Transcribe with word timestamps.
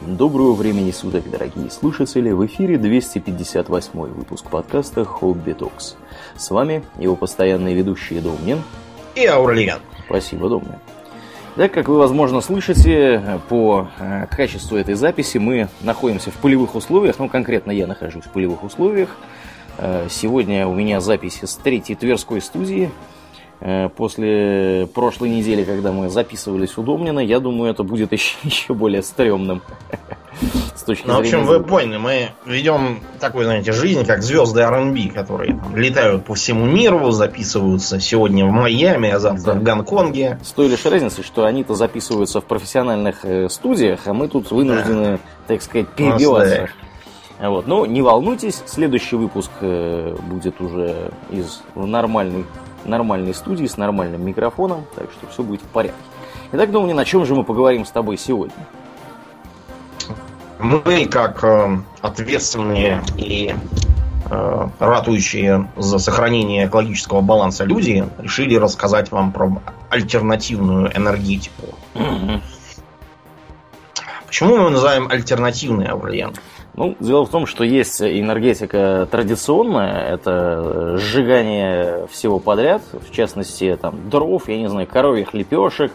Доброго 0.00 0.54
времени 0.54 0.90
суток, 0.90 1.30
дорогие 1.30 1.70
слушатели! 1.70 2.32
В 2.32 2.44
эфире 2.46 2.78
258 2.78 3.90
выпуск 3.92 4.50
подкаста 4.50 5.04
Хобби 5.04 5.52
Токс. 5.52 5.96
С 6.36 6.50
вами 6.50 6.82
его 6.98 7.14
постоянные 7.14 7.76
ведущие 7.76 8.20
Домнин 8.20 8.60
и 9.14 9.24
Аурлиан. 9.24 9.80
Спасибо, 10.06 10.48
Домнин. 10.48 10.80
Так 11.54 11.72
как 11.72 11.88
вы, 11.88 11.96
возможно, 11.96 12.40
слышите, 12.40 13.40
по 13.48 13.88
э, 14.00 14.26
качеству 14.26 14.76
этой 14.76 14.94
записи 14.94 15.38
мы 15.38 15.68
находимся 15.80 16.32
в 16.32 16.34
полевых 16.34 16.74
условиях, 16.74 17.20
ну, 17.20 17.28
конкретно 17.28 17.70
я 17.70 17.86
нахожусь 17.86 18.24
в 18.24 18.30
полевых 18.30 18.64
условиях. 18.64 19.16
Э, 19.78 20.08
сегодня 20.10 20.66
у 20.66 20.74
меня 20.74 21.00
запись 21.00 21.38
с 21.44 21.54
третьей 21.54 21.94
Тверской 21.94 22.40
студии, 22.40 22.90
после 23.96 24.86
прошлой 24.94 25.30
недели, 25.30 25.64
когда 25.64 25.92
мы 25.92 26.08
записывались 26.08 26.76
у 26.76 26.82
Домнина, 26.82 27.20
я 27.20 27.40
думаю, 27.40 27.70
это 27.70 27.82
будет 27.82 28.12
еще, 28.12 28.36
еще 28.42 28.74
более 28.74 29.02
стрёмным. 29.02 29.62
С 30.74 30.82
точки 30.82 31.06
ну, 31.06 31.14
в 31.14 31.18
общем, 31.20 31.44
вы 31.44 31.62
поняли, 31.62 31.98
мы 31.98 32.30
ведем 32.44 33.00
такую, 33.20 33.44
знаете, 33.44 33.72
жизнь, 33.72 34.04
как 34.04 34.22
звезды 34.22 34.62
R&B, 34.62 35.10
которые 35.14 35.54
там, 35.54 35.76
летают 35.76 36.24
по 36.24 36.34
всему 36.34 36.66
миру, 36.66 37.10
записываются 37.12 38.00
сегодня 38.00 38.44
в 38.44 38.50
Майами, 38.50 39.10
а 39.10 39.18
завтра 39.20 39.54
да. 39.54 39.60
в 39.60 39.62
Гонконге. 39.62 40.38
С 40.42 40.50
той 40.52 40.68
лишь 40.68 40.84
разницей, 40.84 41.22
что 41.22 41.44
они-то 41.44 41.74
записываются 41.74 42.40
в 42.40 42.44
профессиональных 42.44 43.24
э, 43.24 43.48
студиях, 43.48 44.00
а 44.06 44.14
мы 44.14 44.28
тут 44.28 44.50
вынуждены, 44.50 45.12
да. 45.12 45.18
так 45.46 45.62
сказать, 45.62 45.88
перебиваться. 45.90 46.68
Вот. 47.40 47.66
Но 47.66 47.86
не 47.86 48.02
волнуйтесь, 48.02 48.62
следующий 48.66 49.16
выпуск 49.16 49.50
э, 49.60 50.16
будет 50.28 50.60
уже 50.60 51.10
из 51.30 51.62
нормальной 51.74 52.44
нормальной 52.84 53.34
студии 53.34 53.66
с 53.66 53.76
нормальным 53.76 54.24
микрофоном, 54.24 54.84
так 54.94 55.10
что 55.12 55.26
все 55.28 55.42
будет 55.42 55.62
в 55.62 55.66
порядке. 55.66 55.98
Итак, 56.52 56.70
думаю, 56.70 56.94
на 56.94 57.04
чем 57.04 57.24
же 57.26 57.34
мы 57.34 57.44
поговорим 57.44 57.84
с 57.84 57.90
тобой 57.90 58.16
сегодня? 58.16 58.54
Мы, 60.58 61.06
как 61.06 61.42
э, 61.42 61.78
ответственные 62.00 63.02
и 63.16 63.54
э, 64.30 64.68
ратующие 64.78 65.68
за 65.76 65.98
сохранение 65.98 66.66
экологического 66.66 67.20
баланса 67.20 67.64
люди, 67.64 68.08
решили 68.18 68.54
рассказать 68.54 69.10
вам 69.10 69.32
про 69.32 69.60
альтернативную 69.90 70.96
энергетику. 70.96 71.74
Mm-hmm. 71.94 72.40
Почему 74.26 74.56
мы 74.56 74.70
называем 74.70 75.08
альтернативный 75.10 75.86
Аурлиен? 75.86 76.34
Ну, 76.76 76.96
дело 76.98 77.24
в 77.24 77.30
том, 77.30 77.46
что 77.46 77.62
есть 77.62 78.02
энергетика 78.02 79.06
традиционная, 79.10 80.14
это 80.14 80.96
сжигание 80.98 82.06
всего 82.08 82.40
подряд, 82.40 82.82
в 82.92 83.12
частности, 83.12 83.78
там, 83.80 84.10
дров, 84.10 84.48
я 84.48 84.58
не 84.58 84.68
знаю, 84.68 84.88
коровьих 84.88 85.34
лепешек, 85.34 85.92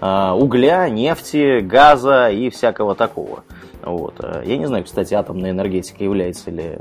а, 0.00 0.34
угля, 0.34 0.88
нефти, 0.88 1.60
газа 1.60 2.30
и 2.30 2.48
всякого 2.48 2.94
такого. 2.94 3.44
Вот. 3.82 4.14
Я 4.44 4.56
не 4.56 4.66
знаю, 4.66 4.84
кстати, 4.84 5.12
атомная 5.12 5.50
энергетика 5.50 6.02
является 6.02 6.50
ли 6.50 6.78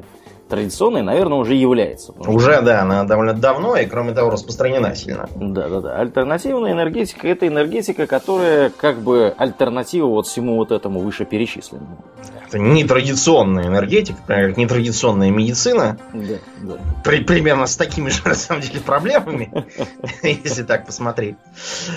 традиционной, 0.51 1.01
наверное, 1.01 1.37
уже 1.37 1.55
является. 1.55 2.11
Уже, 2.11 2.53
что... 2.53 2.61
да, 2.61 2.81
она 2.81 3.03
довольно 3.05 3.33
давно 3.33 3.75
и, 3.77 3.85
кроме 3.85 4.13
того, 4.13 4.29
распространена 4.29 4.93
сильно. 4.95 5.27
Да, 5.35 5.69
да, 5.69 5.81
да. 5.81 5.95
Альтернативная 5.97 6.73
энергетика– 6.73 7.27
это 7.29 7.47
энергетика, 7.47 8.05
которая 8.05 8.69
как 8.69 9.01
бы 9.01 9.33
альтернатива 9.37 10.07
вот 10.07 10.27
всему 10.27 10.57
вот 10.57 10.71
этому 10.71 10.99
вышеперечисленному. 10.99 12.03
Это 12.47 12.59
нетрадиционная 12.59 13.67
энергетика, 13.67 14.19
например, 14.27 14.57
нетрадиционная 14.57 15.31
медицина. 15.31 15.97
Да, 16.13 16.35
да. 16.61 16.73
При, 17.03 17.23
примерно 17.23 17.65
с 17.65 17.77
такими 17.77 18.09
же, 18.09 18.21
на 18.25 18.35
самом 18.35 18.61
деле, 18.61 18.81
проблемами, 18.81 19.65
если 20.23 20.63
так 20.63 20.85
посмотреть. 20.85 21.37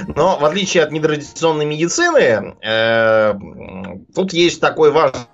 Но, 0.07 0.39
в 0.39 0.45
отличие 0.45 0.85
от 0.85 0.93
нетрадиционной 0.93 1.65
медицины, 1.65 2.55
э, 2.65 3.35
тут 4.15 4.33
есть 4.33 4.61
такой 4.61 4.93
важный 4.93 5.27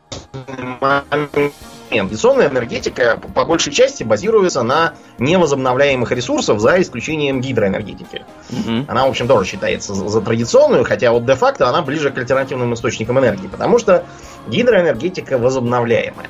момент 0.80 1.52
Традиционная 1.90 2.48
энергетика 2.48 3.20
по 3.34 3.44
большей 3.44 3.72
части 3.72 4.02
базируется 4.02 4.62
на 4.62 4.94
невозобновляемых 5.18 6.12
ресурсах, 6.12 6.60
за 6.60 6.80
исключением 6.80 7.40
гидроэнергетики. 7.40 8.24
Угу. 8.50 8.86
Она, 8.88 9.06
в 9.06 9.10
общем, 9.10 9.26
тоже 9.26 9.48
считается 9.48 9.94
за 9.94 10.20
традиционную, 10.20 10.84
хотя 10.84 11.10
вот 11.12 11.26
де-факто 11.26 11.68
она 11.68 11.82
ближе 11.82 12.10
к 12.10 12.18
альтернативным 12.18 12.74
источникам 12.74 13.18
энергии, 13.18 13.48
потому 13.48 13.78
что 13.78 14.04
гидроэнергетика 14.48 15.38
возобновляемая. 15.38 16.28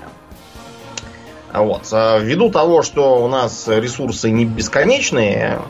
Вот. 1.52 1.88
А 1.92 2.18
ввиду 2.18 2.50
того, 2.50 2.82
что 2.82 3.22
у 3.22 3.28
нас 3.28 3.66
ресурсы 3.68 4.30
не 4.30 4.44
бесконечные, 4.44 5.60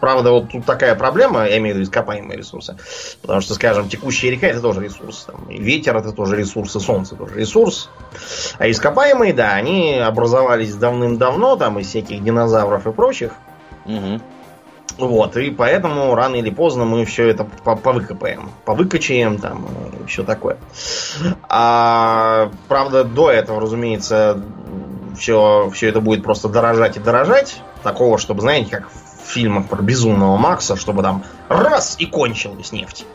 правда, 0.00 0.32
вот 0.32 0.50
тут 0.50 0.64
такая 0.64 0.94
проблема, 0.94 1.46
я 1.46 1.58
имею 1.58 1.74
в 1.74 1.78
виду 1.78 1.88
ископаемые 1.88 2.38
ресурсы, 2.38 2.76
потому 3.22 3.40
что, 3.40 3.54
скажем, 3.54 3.88
текущая 3.88 4.30
река 4.30 4.46
это 4.46 4.60
тоже 4.60 4.82
ресурс, 4.82 5.24
там, 5.24 5.44
и 5.48 5.58
ветер 5.58 5.96
это 5.96 6.12
тоже 6.12 6.36
ресурс, 6.36 6.74
и 6.76 6.80
солнце 6.80 7.14
тоже 7.14 7.36
ресурс, 7.36 7.90
а 8.58 8.68
ископаемые, 8.68 9.32
да, 9.32 9.54
они 9.54 9.94
образовались 9.94 10.74
давным-давно, 10.74 11.56
там, 11.56 11.78
из 11.78 11.88
всяких 11.88 12.22
динозавров 12.22 12.86
и 12.86 12.92
прочих, 12.92 13.32
угу. 13.84 14.20
Вот, 14.98 15.36
и 15.36 15.50
поэтому 15.50 16.14
рано 16.14 16.36
или 16.36 16.50
поздно 16.50 16.84
мы 16.84 17.04
все 17.04 17.28
это 17.28 17.44
повыкопаем. 17.44 18.50
Повыкачаем 18.64 19.38
там 19.38 19.66
и 20.04 20.06
все 20.06 20.22
такое. 20.22 20.56
А, 21.48 22.50
правда, 22.68 23.02
до 23.02 23.30
этого, 23.30 23.60
разумеется, 23.60 24.40
все, 25.14 25.70
все 25.72 25.88
это 25.88 26.00
будет 26.00 26.22
просто 26.22 26.48
дорожать 26.48 26.96
и 26.96 27.00
дорожать. 27.00 27.60
Такого, 27.82 28.18
чтобы, 28.18 28.40
знаете, 28.40 28.70
как 28.70 28.90
в 28.90 29.28
фильмах 29.28 29.68
про 29.68 29.82
безумного 29.82 30.36
Макса, 30.36 30.76
чтобы 30.76 31.02
там 31.02 31.24
раз 31.48 31.96
и 31.98 32.06
кончилась 32.06 32.72
нефть. 32.72 33.06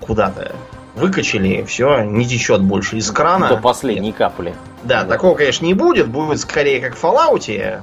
Куда-то 0.00 0.56
выкачали, 0.94 1.64
все, 1.64 2.02
не 2.02 2.26
течет 2.26 2.62
больше 2.62 2.96
из 2.96 3.10
крана. 3.10 3.48
До 3.48 3.56
последней 3.56 4.12
капли. 4.12 4.54
Да, 4.82 5.02
да, 5.02 5.10
такого, 5.10 5.36
конечно, 5.36 5.64
не 5.66 5.74
будет. 5.74 6.08
Будет 6.08 6.40
скорее 6.40 6.80
как 6.80 6.96
в 6.96 7.04
Fallout, 7.04 7.82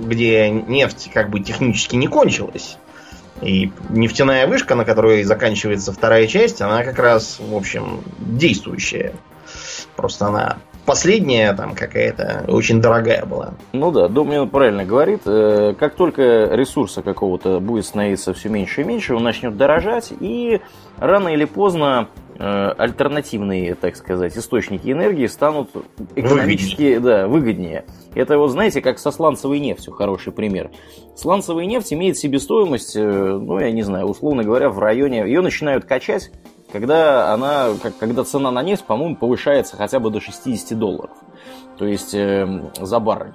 где 0.00 0.50
нефть 0.50 1.10
как 1.12 1.30
бы 1.30 1.40
технически 1.40 1.96
не 1.96 2.06
кончилась. 2.06 2.78
И 3.40 3.72
нефтяная 3.88 4.46
вышка, 4.46 4.74
на 4.74 4.84
которой 4.84 5.22
заканчивается 5.22 5.92
вторая 5.92 6.26
часть, 6.26 6.60
она 6.60 6.82
как 6.82 6.98
раз, 6.98 7.38
в 7.38 7.54
общем, 7.54 8.02
действующая. 8.18 9.14
Просто 9.94 10.26
она 10.26 10.58
последняя 10.88 11.52
там 11.52 11.74
какая-то 11.74 12.46
очень 12.48 12.80
дорогая 12.80 13.26
была. 13.26 13.52
Ну 13.74 13.90
да, 13.90 14.08
Домнин 14.08 14.48
правильно 14.48 14.86
говорит. 14.86 15.20
Э, 15.26 15.74
как 15.78 15.94
только 15.96 16.48
ресурса 16.50 17.02
какого-то 17.02 17.60
будет 17.60 17.84
становиться 17.84 18.32
все 18.32 18.48
меньше 18.48 18.80
и 18.80 18.84
меньше, 18.84 19.14
он 19.14 19.22
начнет 19.22 19.54
дорожать, 19.54 20.14
и 20.18 20.62
рано 20.96 21.28
или 21.28 21.44
поздно 21.44 22.08
э, 22.38 22.42
альтернативные, 22.42 23.74
так 23.74 23.96
сказать, 23.96 24.34
источники 24.38 24.90
энергии 24.90 25.26
станут 25.26 25.68
экономически 26.16 26.94
выгоднее. 26.94 27.00
Да, 27.00 27.28
выгоднее. 27.28 27.84
Это 28.14 28.38
вот, 28.38 28.48
знаете, 28.48 28.80
как 28.80 28.98
со 28.98 29.10
сланцевой 29.10 29.58
нефтью, 29.60 29.92
хороший 29.92 30.32
пример. 30.32 30.70
Сланцевая 31.16 31.66
нефть 31.66 31.92
имеет 31.92 32.16
себестоимость, 32.16 32.96
э, 32.96 33.02
ну, 33.02 33.60
я 33.60 33.70
не 33.72 33.82
знаю, 33.82 34.06
условно 34.06 34.42
говоря, 34.42 34.70
в 34.70 34.78
районе... 34.78 35.18
Ее 35.18 35.42
начинают 35.42 35.84
качать 35.84 36.30
когда 36.72 37.32
она, 37.32 37.70
как, 37.82 37.96
когда 37.98 38.24
цена 38.24 38.50
на 38.50 38.62
нефть, 38.62 38.84
по-моему, 38.84 39.16
повышается 39.16 39.76
хотя 39.76 40.00
бы 40.00 40.10
до 40.10 40.20
60 40.20 40.78
долларов. 40.78 41.16
То 41.78 41.86
есть 41.86 42.14
э, 42.14 42.70
за 42.80 42.98
баррель. 42.98 43.32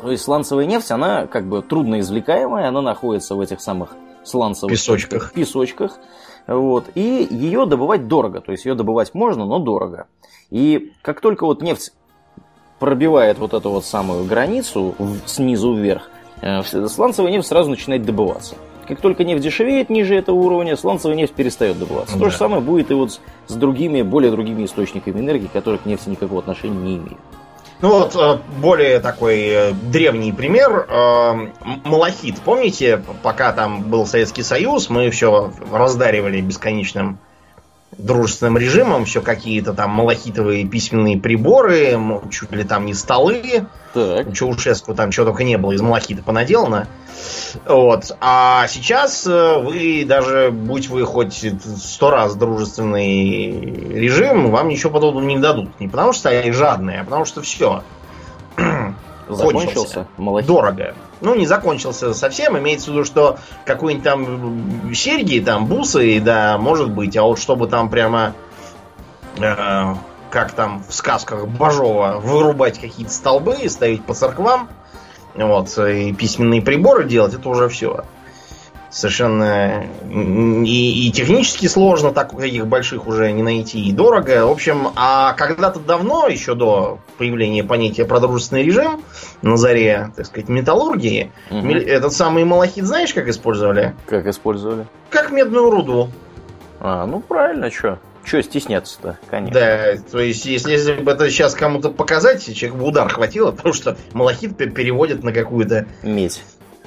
То 0.00 0.10
есть 0.10 0.24
сланцевая 0.24 0.66
нефть, 0.66 0.90
она 0.90 1.26
как 1.26 1.46
бы 1.46 1.62
трудно 1.62 2.00
извлекаемая, 2.00 2.68
она 2.68 2.82
находится 2.82 3.34
в 3.34 3.40
этих 3.40 3.60
самых 3.60 3.94
сланцевых 4.24 4.72
песочках. 4.72 5.32
песочках 5.32 5.98
вот, 6.46 6.84
и 6.94 7.26
ее 7.30 7.66
добывать 7.66 8.06
дорого. 8.06 8.40
То 8.40 8.52
есть 8.52 8.64
ее 8.64 8.74
добывать 8.74 9.14
можно, 9.14 9.44
но 9.44 9.58
дорого. 9.58 10.06
И 10.50 10.92
как 11.02 11.20
только 11.20 11.44
вот 11.46 11.62
нефть 11.62 11.92
пробивает 12.78 13.38
вот 13.38 13.54
эту 13.54 13.70
вот 13.70 13.84
самую 13.84 14.24
границу 14.24 14.94
снизу 15.24 15.74
вверх, 15.74 16.10
э, 16.42 16.62
сланцевая 16.62 17.32
нефть 17.32 17.48
сразу 17.48 17.70
начинает 17.70 18.04
добываться. 18.04 18.56
Как 18.86 19.00
только 19.00 19.24
нефть 19.24 19.42
дешевеет 19.42 19.90
ниже 19.90 20.14
этого 20.14 20.36
уровня, 20.36 20.76
сланцевая 20.76 21.16
нефть 21.16 21.34
перестает 21.34 21.78
добываться. 21.78 22.14
Да. 22.14 22.24
То 22.24 22.30
же 22.30 22.36
самое 22.36 22.62
будет 22.62 22.90
и 22.90 22.94
вот 22.94 23.20
с, 23.46 23.54
другими, 23.54 24.02
более 24.02 24.30
другими 24.30 24.64
источниками 24.64 25.20
энергии, 25.20 25.48
которые 25.52 25.78
к 25.78 25.86
нефти 25.86 26.08
никакого 26.08 26.40
отношения 26.40 26.76
не 26.76 26.96
имеют. 26.96 27.18
Ну 27.82 27.90
вот, 27.90 28.16
э, 28.16 28.38
более 28.58 29.00
такой 29.00 29.38
э, 29.38 29.72
древний 29.72 30.32
пример. 30.32 30.86
Э, 30.88 31.48
малахит. 31.84 32.40
Помните, 32.40 33.02
пока 33.22 33.52
там 33.52 33.82
был 33.82 34.06
Советский 34.06 34.42
Союз, 34.42 34.88
мы 34.88 35.10
все 35.10 35.52
раздаривали 35.70 36.40
бесконечным 36.40 37.18
дружественным 37.98 38.58
режимом, 38.58 39.04
все 39.04 39.20
какие-то 39.20 39.72
там 39.72 39.90
малахитовые 39.90 40.66
письменные 40.66 41.18
приборы, 41.18 41.98
чуть 42.30 42.52
ли 42.52 42.64
там 42.64 42.86
не 42.86 42.94
столы. 42.94 43.66
Так. 43.94 44.34
Чаушеску 44.34 44.94
там 44.94 45.10
чего 45.10 45.26
только 45.26 45.44
не 45.44 45.56
было 45.56 45.72
из 45.72 45.80
малахита 45.80 46.22
понаделано. 46.22 46.86
Вот. 47.64 48.14
А 48.20 48.66
сейчас 48.68 49.26
э, 49.26 49.58
вы 49.58 50.04
даже, 50.06 50.50
будь 50.50 50.88
вы 50.88 51.06
хоть 51.06 51.46
сто 51.78 52.10
раз 52.10 52.34
дружественный 52.34 53.50
режим, 53.94 54.50
вам 54.50 54.68
ничего 54.68 54.92
подобного 54.92 55.24
не 55.24 55.38
дадут. 55.38 55.80
Не 55.80 55.88
потому 55.88 56.12
что 56.12 56.28
они 56.28 56.52
жадные, 56.52 57.00
а 57.00 57.04
потому 57.04 57.24
что 57.24 57.40
все. 57.40 57.82
Закончился. 59.28 60.06
Малахит. 60.18 60.48
Дорого. 60.48 60.94
Ну, 61.20 61.34
не 61.34 61.46
закончился 61.46 62.14
совсем. 62.14 62.58
Имеется 62.58 62.90
в 62.90 62.94
виду, 62.94 63.04
что 63.04 63.38
какой-нибудь 63.64 64.04
там 64.04 64.94
серьги, 64.94 65.40
там 65.40 65.66
бусы, 65.66 66.20
да, 66.20 66.58
может 66.58 66.90
быть. 66.90 67.16
А 67.16 67.22
вот 67.22 67.38
чтобы 67.38 67.68
там 67.68 67.88
прямо 67.88 68.34
э, 69.38 69.94
как 70.30 70.52
там 70.52 70.84
в 70.86 70.92
сказках 70.92 71.46
Бажова, 71.46 72.20
вырубать 72.22 72.78
какие-то 72.78 73.12
столбы 73.12 73.56
и 73.62 73.68
ставить 73.68 74.04
по 74.04 74.14
церквам, 74.14 74.68
вот, 75.34 75.76
и 75.78 76.12
письменные 76.12 76.62
приборы 76.62 77.04
делать, 77.04 77.34
это 77.34 77.48
уже 77.48 77.68
все. 77.68 78.04
Совершенно 78.96 79.84
и, 80.10 81.06
и 81.06 81.12
технически 81.12 81.66
сложно, 81.66 82.12
так 82.12 82.34
таких 82.34 82.66
больших 82.66 83.06
уже 83.06 83.30
не 83.30 83.42
найти, 83.42 83.78
и 83.78 83.92
дорого. 83.92 84.46
В 84.46 84.50
общем, 84.50 84.88
а 84.96 85.34
когда-то 85.34 85.80
давно, 85.80 86.28
еще 86.28 86.54
до 86.54 86.98
появления 87.18 87.62
понятия 87.62 88.06
продружественный 88.06 88.62
режим, 88.62 89.02
на 89.42 89.58
заре, 89.58 90.12
так 90.16 90.24
сказать, 90.24 90.48
металлургии, 90.48 91.30
угу. 91.50 91.68
этот 91.68 92.14
самый 92.14 92.44
малахит 92.46 92.86
знаешь, 92.86 93.12
как 93.12 93.28
использовали? 93.28 93.94
Как 94.06 94.26
использовали? 94.26 94.86
Как 95.10 95.30
медную 95.30 95.68
руду. 95.68 96.08
А, 96.80 97.04
ну 97.04 97.20
правильно, 97.20 97.70
что? 97.70 97.98
Че 98.24 98.42
стесняться-то, 98.42 99.18
конечно. 99.28 99.60
Да, 99.60 99.96
то 100.10 100.20
есть, 100.20 100.46
если, 100.46 100.72
если 100.72 100.94
бы 100.94 101.12
это 101.12 101.28
сейчас 101.28 101.54
кому-то 101.54 101.90
показать, 101.90 102.42
человек 102.56 102.78
бы 102.78 102.86
удар 102.86 103.12
хватило, 103.12 103.50
потому 103.52 103.74
что 103.74 103.98
малахит 104.14 104.56
переводит 104.56 105.22
на 105.22 105.34
какую-то... 105.34 105.86
Медь. 106.02 106.42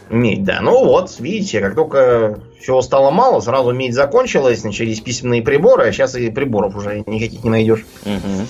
Медь, 0.10 0.44
да. 0.44 0.60
Ну 0.62 0.86
вот, 0.86 1.20
видите, 1.20 1.60
как 1.60 1.76
только 1.76 2.40
всего 2.60 2.82
стало 2.82 3.12
мало, 3.12 3.40
сразу 3.42 3.72
медь 3.72 3.94
закончилась, 3.94 4.64
начались 4.64 5.02
письменные 5.02 5.42
приборы, 5.42 5.88
а 5.88 5.92
сейчас 5.92 6.16
и 6.16 6.30
приборов 6.32 6.76
уже 6.76 7.04
никаких 7.06 7.44
не 7.44 7.50
найдешь. 7.50 7.86
Угу. 8.06 8.48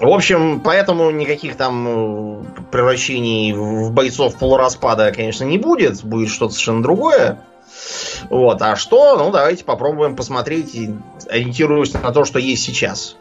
В 0.00 0.08
общем, 0.08 0.60
поэтому 0.60 1.10
никаких 1.10 1.56
там 1.56 1.86
э, 1.86 2.44
превращений 2.72 3.52
в 3.52 3.92
бойцов 3.92 4.36
полураспада, 4.36 5.12
конечно, 5.12 5.44
не 5.44 5.58
будет. 5.58 6.02
Будет 6.02 6.30
что-то 6.30 6.52
совершенно 6.52 6.82
другое. 6.82 7.38
Вот. 8.30 8.60
А 8.60 8.74
что? 8.76 9.16
Ну, 9.16 9.30
давайте 9.30 9.64
попробуем 9.64 10.16
посмотреть, 10.16 10.76
ориентируясь 11.28 11.92
на 11.92 12.12
то, 12.12 12.24
что 12.24 12.38
есть 12.38 12.64
сейчас. 12.64 13.16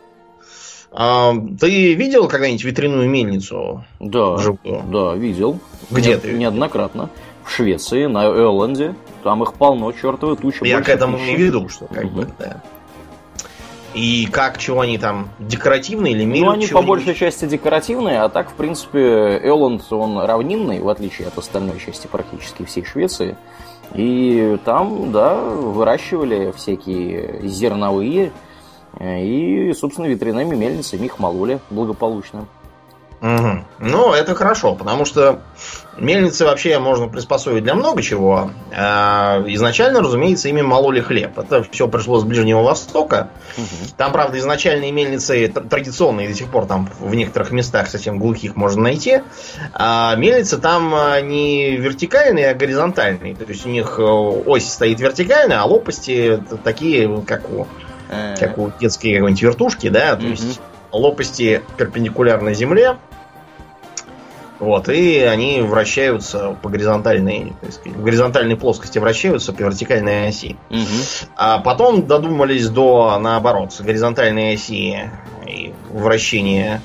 А, 0.91 1.33
ты 1.59 1.93
видел 1.93 2.27
когда-нибудь 2.27 2.63
ветряную 2.63 3.09
мельницу? 3.09 3.83
Да. 3.99 4.37
Да, 4.63 5.15
видел. 5.15 5.59
Где 5.89 6.11
Не, 6.11 6.17
ты? 6.17 6.33
Неоднократно. 6.33 7.09
В 7.45 7.51
Швеции, 7.51 8.05
на 8.05 8.25
Элленде. 8.25 8.95
Там 9.23 9.43
их 9.43 9.53
полно, 9.53 9.91
чертовы 9.91 10.35
тучи. 10.35 10.63
Я 10.65 10.81
к 10.81 10.89
этому 10.89 11.17
не 11.17 11.35
веду, 11.35 11.69
что 11.69 11.85
как 11.87 12.05
угу. 12.05 12.21
бы, 12.21 12.29
да. 12.39 12.61
И 13.93 14.27
как, 14.31 14.57
чего 14.57 14.81
они 14.81 14.97
там, 14.97 15.29
декоративные 15.37 16.13
или 16.13 16.25
мелют? 16.25 16.45
Ну, 16.45 16.51
они 16.51 16.67
по 16.67 16.81
большей 16.81 17.13
части 17.13 17.45
декоративные, 17.45 18.21
а 18.21 18.29
так, 18.29 18.49
в 18.49 18.53
принципе, 18.53 19.39
Элланд, 19.43 19.83
он 19.91 20.17
равнинный, 20.17 20.79
в 20.79 20.89
отличие 20.89 21.27
от 21.27 21.37
остальной 21.37 21.79
части 21.79 22.07
практически 22.07 22.65
всей 22.65 22.83
Швеции. 22.83 23.37
И 23.93 24.57
там, 24.65 25.11
да, 25.11 25.35
выращивали 25.35 26.51
всякие 26.55 27.47
зерновые 27.47 28.31
и, 28.99 29.73
собственно, 29.77 30.07
ветряными 30.07 30.55
мельницами 30.55 31.05
их 31.05 31.19
мололи 31.19 31.59
благополучно. 31.69 32.47
Угу. 33.23 33.63
Ну, 33.79 34.11
это 34.11 34.35
хорошо, 34.35 34.75
потому 34.75 35.05
что 35.05 35.39
мельницы 35.97 36.43
вообще 36.43 36.77
можно 36.77 37.07
приспособить 37.07 37.63
для 37.63 37.73
много 37.73 38.01
чего. 38.01 38.51
А 38.75 39.41
изначально, 39.47 40.01
разумеется, 40.01 40.49
ими 40.49 40.61
мололи 40.61 40.99
хлеб. 40.99 41.39
Это 41.39 41.63
все 41.63 41.87
пришло 41.87 42.19
с 42.19 42.25
Ближнего 42.25 42.61
Востока. 42.63 43.29
Угу. 43.57 43.93
Там, 43.95 44.11
правда, 44.11 44.37
изначальные 44.39 44.91
мельницы 44.91 45.47
традиционные 45.47 46.27
до 46.27 46.33
сих 46.33 46.49
пор 46.49 46.65
там 46.65 46.89
в 46.99 47.15
некоторых 47.15 47.51
местах 47.51 47.87
совсем 47.87 48.19
глухих 48.19 48.57
можно 48.57 48.81
найти. 48.81 49.21
А 49.71 50.17
мельницы 50.17 50.57
там 50.57 50.93
а, 50.93 51.21
не 51.21 51.77
вертикальные, 51.77 52.51
а 52.51 52.53
горизонтальные. 52.55 53.35
То 53.35 53.45
есть 53.45 53.65
у 53.65 53.69
них 53.69 53.99
э, 53.99 54.03
ось 54.03 54.69
стоит 54.69 54.99
вертикальная, 54.99 55.61
а 55.61 55.65
лопасти 55.65 56.43
такие, 56.65 57.23
как 57.25 57.49
у, 57.49 57.67
э. 58.09 58.35
как 58.37 58.57
у 58.57 58.69
детской 58.81 59.13
какой-нибудь 59.13 59.41
вертушки, 59.41 59.87
да. 59.87 60.17
То 60.17 60.25
есть 60.25 60.59
лопасти 60.91 61.61
перпендикулярно 61.77 62.53
земле, 62.53 62.97
вот, 64.63 64.89
и 64.89 65.19
они 65.19 65.61
вращаются 65.61 66.57
по 66.61 66.69
горизонтальной, 66.69 67.53
есть, 67.61 67.85
в 67.85 68.03
горизонтальной 68.03 68.55
плоскости 68.55 68.97
вращаются 68.97 69.53
по 69.53 69.61
вертикальной 69.61 70.29
оси. 70.29 70.55
Угу. 70.69 71.27
А 71.35 71.59
потом 71.59 72.07
додумались 72.07 72.69
до, 72.69 73.17
наоборот, 73.19 73.75
горизонтальной 73.79 74.53
оси 74.53 75.09
и 75.45 75.73
вращения, 75.91 76.81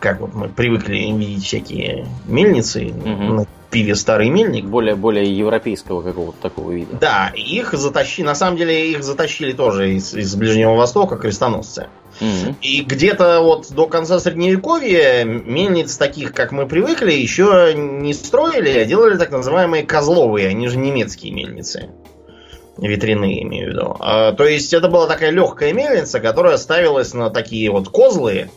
как 0.00 0.20
вот 0.20 0.34
мы 0.34 0.48
привыкли 0.48 0.98
видеть 0.98 1.44
всякие 1.44 2.06
мельницы 2.26 2.86
угу. 2.86 3.08
на 3.08 3.46
пиве 3.70 3.94
старый 3.94 4.28
мельник. 4.28 4.64
Более, 4.64 4.94
более 4.96 5.24
европейского 5.24 6.02
какого-то 6.02 6.40
такого 6.40 6.72
вида. 6.72 6.96
Да, 7.00 7.32
их 7.34 7.74
затащили, 7.74 8.26
на 8.26 8.34
самом 8.34 8.56
деле 8.56 8.90
их 8.90 9.04
затащили 9.04 9.52
тоже 9.52 9.94
из, 9.94 10.14
из 10.14 10.34
Ближнего 10.34 10.74
Востока 10.74 11.16
крестоносцы. 11.16 11.88
И 12.62 12.82
где-то 12.82 13.40
вот 13.40 13.70
до 13.72 13.86
конца 13.86 14.18
средневековья 14.18 15.24
мельниц 15.24 15.96
таких, 15.96 16.32
как 16.32 16.52
мы 16.52 16.66
привыкли, 16.66 17.12
еще 17.12 17.74
не 17.74 18.14
строили, 18.14 18.78
а 18.78 18.84
делали 18.84 19.16
так 19.16 19.30
называемые 19.30 19.84
козловые, 19.84 20.48
они 20.48 20.68
же 20.68 20.78
немецкие 20.78 21.32
мельницы. 21.32 21.90
Ветряные, 22.78 23.42
имею 23.42 23.70
в 23.70 23.72
виду. 23.72 23.96
А, 24.00 24.32
то 24.32 24.44
есть 24.44 24.74
это 24.74 24.88
была 24.88 25.06
такая 25.06 25.30
легкая 25.30 25.72
мельница, 25.72 26.20
которая 26.20 26.58
ставилась 26.58 27.14
на 27.14 27.30
такие 27.30 27.70
вот 27.70 27.88
козлы, 27.88 28.50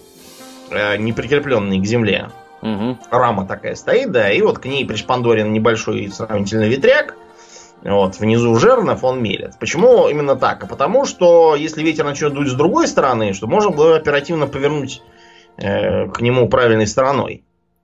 э, 0.72 0.98
не 0.98 1.14
прикрепленные 1.14 1.82
к 1.82 1.86
земле. 1.86 2.30
Угу. 2.62 2.98
Рама 3.12 3.46
такая 3.46 3.76
стоит, 3.76 4.12
да, 4.12 4.30
и 4.30 4.42
вот 4.42 4.60
к 4.60 4.66
ней 4.66 4.86
пришпандорен 4.86 5.54
небольшой 5.54 6.12
сравнительно 6.12 6.64
ветряк, 6.64 7.16
вот, 7.84 8.20
внизу 8.20 8.56
жернов 8.56 9.04
он 9.04 9.22
мелет. 9.22 9.58
Почему 9.60 10.10
именно 10.10 10.36
так? 10.36 10.64
А 10.64 10.68
потому 10.68 11.06
что 11.06 11.56
если 11.56 11.82
ветер 11.84 12.06
начнет 12.06 12.34
дуть 12.34 12.50
с 12.50 12.54
другой 12.54 12.88
стороны, 12.88 13.34
что 13.34 13.48
можно 13.48 13.72
было 13.72 13.96
оперативно 13.96 14.48
повернуть 14.48 15.02
э, 15.58 16.08
к 16.08 16.22
нему 16.22 16.50
правильной 16.50 16.88
стороной. 16.88 17.44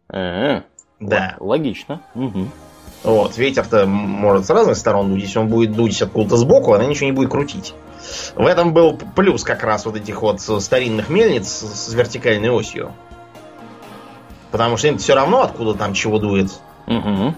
Э-э. 0.10 0.64
Да. 1.00 1.36
Логично. 1.40 2.02
Угу. 2.14 2.48
Вот, 3.04 3.38
ветер-то 3.38 3.86
может 3.86 4.48
с 4.48 4.50
разных 4.50 4.78
сторон 4.78 5.12
дуть. 5.12 5.22
Если 5.22 5.40
он 5.40 5.48
будет 5.48 5.74
дуть 5.74 6.02
откуда-то 6.02 6.38
сбоку, 6.38 6.74
она 6.74 6.86
ничего 6.86 7.06
не 7.06 7.12
будет 7.12 7.30
крутить. 7.30 7.74
В 8.36 8.46
этом 8.46 8.74
был 8.74 8.98
плюс 9.16 9.44
как 9.44 9.64
раз 9.64 9.86
вот 9.86 9.96
этих 9.96 10.22
вот 10.22 10.42
старинных 10.42 11.10
мельниц 11.10 11.48
с 11.48 11.94
вертикальной 11.94 12.50
осью. 12.50 12.94
Потому 14.52 14.78
что 14.78 14.88
им 14.88 14.98
все 14.98 15.16
равно, 15.16 15.44
откуда 15.44 15.78
там 15.78 15.94
чего 15.94 16.18
дует. 16.18 16.52
Угу. 16.88 17.36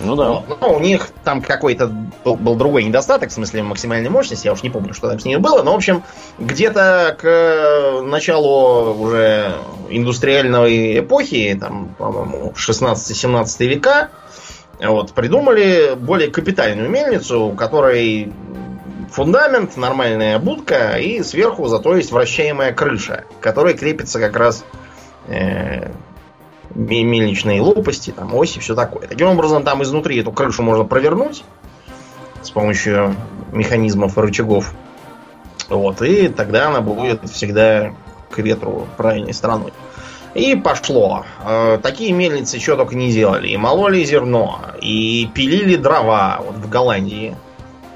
Ну 0.00 0.16
да. 0.16 0.30
Вот. 0.30 0.60
Ну, 0.60 0.74
у 0.74 0.80
них 0.80 1.08
там 1.24 1.42
какой-то 1.42 1.88
был, 2.24 2.36
был 2.36 2.54
другой 2.54 2.84
недостаток, 2.84 3.30
в 3.30 3.32
смысле 3.32 3.62
максимальной 3.62 4.08
мощности, 4.08 4.46
я 4.46 4.52
уж 4.52 4.62
не 4.62 4.70
помню, 4.70 4.94
что 4.94 5.08
там 5.08 5.18
с 5.18 5.24
ними 5.24 5.38
было, 5.38 5.62
но, 5.62 5.72
в 5.72 5.76
общем, 5.76 6.02
где-то 6.38 7.16
к 7.20 8.02
началу 8.02 8.94
уже 8.94 9.56
индустриальной 9.88 11.00
эпохи, 11.00 11.56
там, 11.60 11.94
по-моему, 11.98 12.52
16-17 12.56 13.66
века, 13.66 14.10
вот, 14.80 15.12
придумали 15.12 15.94
более 15.96 16.30
капитальную 16.30 16.88
мельницу, 16.88 17.42
у 17.42 17.52
которой 17.52 18.32
фундамент, 19.10 19.76
нормальная 19.76 20.38
будка 20.38 20.96
и 20.96 21.22
сверху 21.22 21.66
зато 21.66 21.96
есть 21.96 22.12
вращаемая 22.12 22.72
крыша, 22.72 23.24
которая 23.40 23.74
крепится 23.74 24.18
как 24.20 24.36
раз 24.36 24.64
э, 25.26 25.90
мельничные 26.74 27.60
лопасти, 27.60 28.10
там 28.10 28.34
оси, 28.34 28.60
все 28.60 28.74
такое. 28.74 29.06
Таким 29.06 29.28
образом, 29.28 29.64
там 29.64 29.82
изнутри 29.82 30.20
эту 30.20 30.32
крышу 30.32 30.62
можно 30.62 30.84
провернуть 30.84 31.44
с 32.42 32.50
помощью 32.50 33.14
механизмов 33.52 34.16
и 34.16 34.20
рычагов. 34.20 34.72
Вот, 35.68 36.02
и 36.02 36.28
тогда 36.28 36.68
она 36.68 36.80
будет 36.80 37.28
всегда 37.30 37.92
к 38.30 38.38
ветру 38.38 38.86
правильной 38.96 39.34
стороной. 39.34 39.72
И 40.34 40.54
пошло. 40.54 41.24
Э, 41.44 41.78
такие 41.82 42.12
мельницы 42.12 42.56
еще 42.56 42.76
только 42.76 42.94
не 42.94 43.10
делали. 43.10 43.48
И 43.48 43.56
мололи 43.56 44.04
зерно, 44.04 44.60
и 44.80 45.28
пилили 45.34 45.76
дрова. 45.76 46.40
Вот 46.44 46.56
в 46.56 46.68
Голландии, 46.68 47.36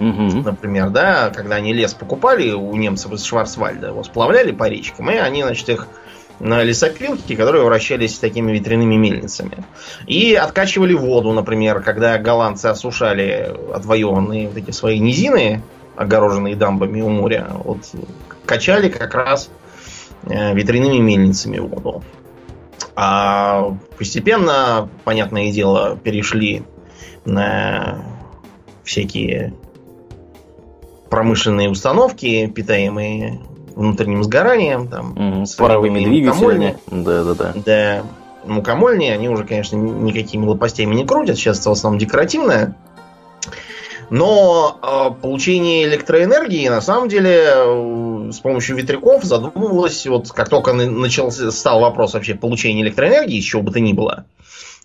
угу. 0.00 0.42
например, 0.42 0.90
да, 0.90 1.30
когда 1.30 1.56
они 1.56 1.72
лес 1.72 1.94
покупали 1.94 2.50
у 2.50 2.74
немцев 2.74 3.12
из 3.12 3.24
Шварцвальда, 3.24 3.88
его 3.88 4.02
сплавляли 4.02 4.50
по 4.50 4.68
речкам, 4.68 5.10
и 5.10 5.16
они, 5.16 5.42
значит, 5.42 5.68
их 5.68 5.86
на 6.40 6.62
лесопилки, 6.62 7.36
которые 7.36 7.64
вращались 7.64 8.18
такими 8.18 8.52
ветряными 8.52 8.96
мельницами. 8.96 9.64
И 10.06 10.34
откачивали 10.34 10.94
воду, 10.94 11.32
например, 11.32 11.80
когда 11.82 12.18
голландцы 12.18 12.66
осушали 12.66 13.54
отвоеванные 13.72 14.48
вот 14.48 14.56
эти 14.56 14.70
свои 14.70 14.98
низины, 14.98 15.62
огороженные 15.96 16.56
дамбами 16.56 17.00
у 17.00 17.08
моря, 17.08 17.48
вот 17.64 17.78
качали 18.46 18.88
как 18.88 19.14
раз 19.14 19.48
э, 20.24 20.54
ветряными 20.54 20.98
мельницами 20.98 21.58
воду. 21.58 22.02
А 22.96 23.76
постепенно, 23.98 24.88
понятное 25.04 25.52
дело, 25.52 25.96
перешли 25.96 26.62
на 27.24 28.04
всякие 28.84 29.54
промышленные 31.10 31.70
установки, 31.70 32.46
питаемые 32.46 33.40
внутренним 33.74 34.24
сгоранием, 34.24 34.88
там, 34.88 35.12
угу, 35.12 35.46
с 35.46 35.54
паровыми 35.54 36.04
двигателями. 36.04 36.76
Да, 36.90 37.24
да, 37.24 37.34
да. 37.34 37.52
Да. 37.54 38.02
Мукомольни, 38.44 39.08
они 39.08 39.28
уже, 39.28 39.44
конечно, 39.44 39.76
никакими 39.76 40.44
лопастями 40.44 40.94
не 40.94 41.06
крутят. 41.06 41.36
Сейчас 41.36 41.64
в 41.64 41.70
основном 41.70 41.98
декоративная. 41.98 42.76
Но 44.10 44.78
э, 44.82 45.20
получение 45.22 45.84
электроэнергии 45.84 46.68
на 46.68 46.82
самом 46.82 47.08
деле 47.08 47.42
э, 47.46 48.30
с 48.32 48.38
помощью 48.38 48.76
ветряков 48.76 49.24
задумывалось, 49.24 50.06
вот 50.06 50.30
как 50.30 50.50
только 50.50 50.74
начался, 50.74 51.50
стал 51.50 51.80
вопрос 51.80 52.14
вообще 52.14 52.34
получения 52.34 52.82
электроэнергии, 52.82 53.38
из 53.38 53.44
чего 53.44 53.62
бы 53.62 53.72
то 53.72 53.80
ни 53.80 53.94
было, 53.94 54.26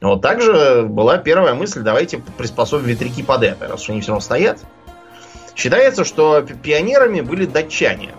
вот 0.01 0.21
также 0.21 0.85
была 0.87 1.17
первая 1.17 1.53
мысль, 1.53 1.81
давайте 1.81 2.19
приспособим 2.37 2.85
ветряки 2.85 3.21
под 3.21 3.43
это, 3.43 3.67
раз 3.67 3.83
уж 3.83 3.89
они 3.89 4.01
все 4.01 4.11
равно 4.11 4.21
стоят. 4.21 4.59
Считается, 5.55 6.05
что 6.05 6.41
пионерами 6.41 7.19
были 7.19 7.45
датчане. 7.45 8.11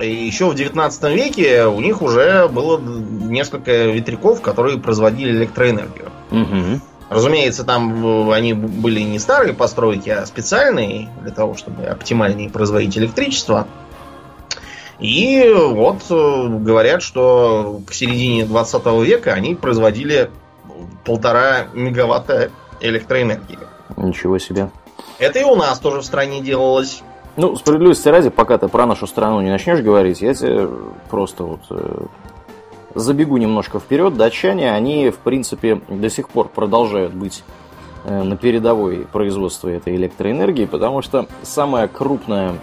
И 0.00 0.10
еще 0.10 0.48
в 0.48 0.54
19 0.54 1.02
веке 1.14 1.66
у 1.66 1.80
них 1.80 2.00
уже 2.02 2.48
было 2.48 2.78
несколько 2.80 3.86
ветряков, 3.86 4.40
которые 4.40 4.78
производили 4.78 5.30
электроэнергию. 5.30 6.10
Угу. 6.30 6.80
Разумеется, 7.10 7.64
там 7.64 8.30
они 8.30 8.54
были 8.54 9.00
не 9.00 9.18
старые 9.18 9.52
постройки, 9.52 10.10
а 10.10 10.24
специальные, 10.26 11.08
для 11.22 11.32
того, 11.32 11.54
чтобы 11.54 11.84
оптимальнее 11.84 12.48
производить 12.48 12.96
электричество. 12.96 13.66
И 15.00 15.52
вот 15.54 16.02
э, 16.10 16.48
говорят, 16.60 17.02
что 17.02 17.80
к 17.86 17.92
середине 17.92 18.44
20 18.44 18.86
века 19.02 19.32
они 19.32 19.54
производили 19.54 20.30
полтора 21.04 21.66
мегаватта 21.72 22.50
электроэнергии. 22.80 23.58
Ничего 23.96 24.38
себе. 24.38 24.70
Это 25.18 25.38
и 25.38 25.44
у 25.44 25.56
нас 25.56 25.78
тоже 25.78 26.00
в 26.00 26.04
стране 26.04 26.40
делалось. 26.40 27.02
Ну, 27.36 27.56
справедливости 27.56 28.08
ради, 28.08 28.28
пока 28.28 28.58
ты 28.58 28.68
про 28.68 28.86
нашу 28.86 29.06
страну 29.06 29.40
не 29.40 29.50
начнешь 29.50 29.80
говорить, 29.80 30.20
я 30.20 30.34
тебе 30.34 30.68
просто 31.08 31.44
вот 31.44 31.60
э, 31.70 32.06
забегу 32.94 33.36
немножко 33.36 33.78
вперед. 33.78 34.16
Датчане, 34.16 34.72
они, 34.72 35.10
в 35.10 35.18
принципе, 35.18 35.80
до 35.88 36.10
сих 36.10 36.28
пор 36.28 36.48
продолжают 36.48 37.14
быть 37.14 37.44
э, 38.04 38.22
на 38.22 38.36
передовой 38.36 39.06
производстве 39.12 39.76
этой 39.76 39.94
электроэнергии, 39.96 40.66
потому 40.66 41.02
что 41.02 41.26
самая 41.42 41.88
крупная 41.88 42.54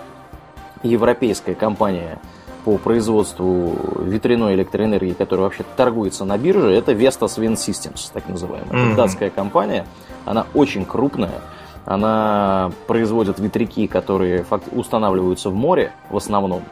европейская 0.84 1.56
компания 1.56 2.20
по 2.66 2.78
производству 2.78 3.74
ветряной 4.04 4.56
электроэнергии, 4.56 5.14
которая 5.14 5.46
вообще 5.46 5.64
торгуется 5.78 6.26
на 6.26 6.38
бирже, 6.38 6.72
это 6.74 6.92
Vestas 6.92 7.38
Wind 7.38 7.56
Systems, 7.56 8.10
так 8.12 8.28
называемая. 8.28 8.70
Mm-hmm. 8.70 8.88
Это 8.88 8.96
датская 8.98 9.30
компания, 9.30 9.86
она 10.26 10.46
очень 10.54 10.84
крупная, 10.84 11.42
она 11.88 12.72
производит 12.86 13.40
ветряки, 13.40 13.88
которые 13.88 14.46
устанавливаются 14.74 15.50
в 15.50 15.56
море 15.56 15.94
в 16.10 16.18
основном. 16.18 16.64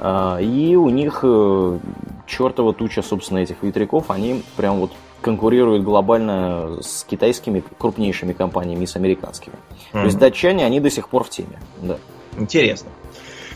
А, 0.00 0.38
и 0.38 0.74
у 0.74 0.88
них 0.90 1.20
э, 1.22 1.78
чертова 2.26 2.74
туча, 2.74 3.02
собственно, 3.02 3.38
этих 3.38 3.62
ветряков, 3.62 4.10
они 4.10 4.42
прям 4.56 4.80
вот 4.80 4.90
конкурируют 5.20 5.84
глобально 5.84 6.78
с 6.82 7.04
китайскими 7.04 7.62
крупнейшими 7.78 8.32
компаниями 8.32 8.82
и 8.82 8.86
с 8.88 8.96
американскими. 8.96 9.54
Mm-hmm. 9.54 9.92
То 9.92 10.04
есть 10.04 10.18
датчане, 10.18 10.66
они 10.66 10.80
до 10.80 10.90
сих 10.90 11.08
пор 11.08 11.22
в 11.22 11.30
теме. 11.30 11.60
Да. 11.80 11.98
Интересно. 12.36 12.90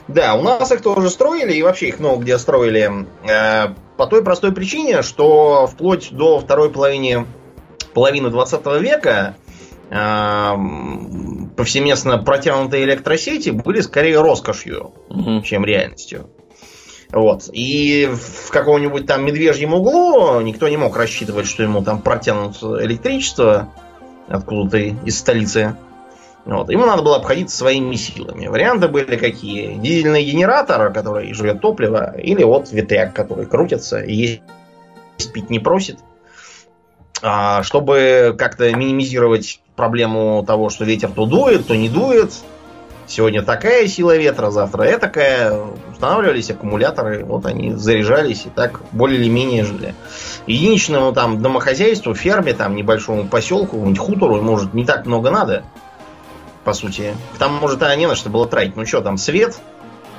Да, 0.07 0.35
у 0.35 0.43
нас 0.43 0.71
их 0.71 0.83
тоже 0.83 1.11
строили, 1.11 1.53
и 1.53 1.63
вообще 1.63 1.89
их 1.89 1.99
много 1.99 2.23
где 2.23 2.39
строили. 2.39 3.07
Э, 3.29 3.75
по 3.97 4.07
той 4.07 4.23
простой 4.23 4.53
причине, 4.53 5.03
что 5.03 5.67
вплоть 5.67 6.13
до 6.13 6.39
второй 6.39 6.71
половины, 6.71 7.27
половины 7.93 8.31
20 8.31 8.67
века 8.81 9.35
повсеместно 9.93 12.17
протянутые 12.19 12.85
электросети 12.85 13.51
были 13.51 13.83
скорее 13.83 14.23
роскошью, 14.23 14.95
угу. 15.11 15.43
чем 15.43 15.67
реальностью. 15.67 16.31
Вот. 17.11 17.51
И 17.53 18.09
в 18.11 18.51
каком-нибудь 18.51 19.07
там 19.07 19.27
медвежьем 19.27 19.75
углу 19.75 20.41
никто 20.41 20.67
не 20.69 20.79
мог 20.79 20.97
рассчитывать, 20.97 21.47
что 21.47 21.63
ему 21.63 21.83
там 21.83 22.01
протянут 22.01 22.57
электричество 22.63 23.69
откуда-то 24.29 24.79
из 24.79 25.19
столицы. 25.19 25.77
Вот. 26.47 26.71
Ему 26.71 26.87
надо 26.87 27.03
было 27.03 27.17
обходиться 27.17 27.55
своими 27.55 27.97
силами. 27.97 28.47
Варианты 28.47 28.89
были 28.89 29.17
какие? 29.17 29.75
Дизельный 29.75 30.25
генератор, 30.25 30.91
который 30.91 31.35
жрет 31.35 31.61
топливо, 31.61 32.19
или 32.19 32.43
вот 32.45 32.73
ветряк, 32.73 33.13
который 33.13 33.45
крутится 33.45 34.01
и 34.01 34.15
есть 34.15 34.43
пить 35.35 35.51
не 35.51 35.59
просит. 35.59 35.99
Чтобы 37.63 38.35
как-то 38.37 38.73
минимизировать 38.75 39.61
проблему 39.77 40.45
того, 40.47 40.71
что 40.71 40.85
ветер 40.85 41.11
то 41.11 41.27
дует, 41.27 41.67
то 41.67 41.77
не 41.77 41.89
дует. 41.89 42.33
Сегодня 43.07 43.43
такая 43.43 43.89
сила 43.89 44.17
ветра, 44.17 44.51
завтра 44.51 44.85
это 44.85 45.01
такая. 45.01 45.61
Устанавливались 45.93 46.51
аккумуляторы, 46.51 47.25
вот 47.25 47.47
они 47.47 47.75
заряжались 47.75 48.47
и 48.47 48.49
так 48.49 48.81
более 48.93 49.21
или 49.21 49.29
менее 49.29 49.65
жили. 49.65 49.95
Единичному 50.47 51.13
там 51.13 51.43
домохозяйству, 51.43 52.15
ферме, 52.15 52.55
там 52.55 52.75
небольшому 52.75 53.27
поселку, 53.27 53.79
хутору, 53.97 54.41
может, 54.41 54.73
не 54.75 54.85
так 54.85 55.07
много 55.07 55.31
надо 55.31 55.65
по 56.65 56.73
сути. 56.73 57.15
Там, 57.39 57.55
может, 57.55 57.83
а 57.83 57.95
не 57.97 58.07
на 58.07 58.15
что 58.15 58.31
было 58.31 58.47
тратить. 58.47 58.77
Ну 58.77 58.87
что, 58.87 59.01
там 59.01 59.19
свет, 59.19 59.59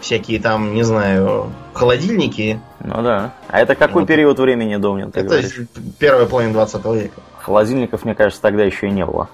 всякие 0.04 0.40
там, 0.40 0.74
не 0.74 0.84
знаю, 0.84 1.52
холодильники. 1.74 2.60
Ну 2.84 3.02
да. 3.02 3.34
А 3.48 3.60
это 3.60 3.76
какой 3.76 4.02
вот. 4.02 4.08
период 4.08 4.38
времени, 4.38 4.76
Домнин, 4.76 5.12
ты 5.12 5.22
Это 5.22 5.30
говоришь? 5.30 5.62
первая 5.98 6.26
половина 6.26 6.54
20 6.54 6.86
века. 6.86 7.22
Холодильников, 7.40 8.06
мне 8.06 8.14
кажется, 8.14 8.42
тогда 8.42 8.64
еще 8.64 8.88
и 8.88 8.92
не 8.92 9.06
было. 9.06 9.30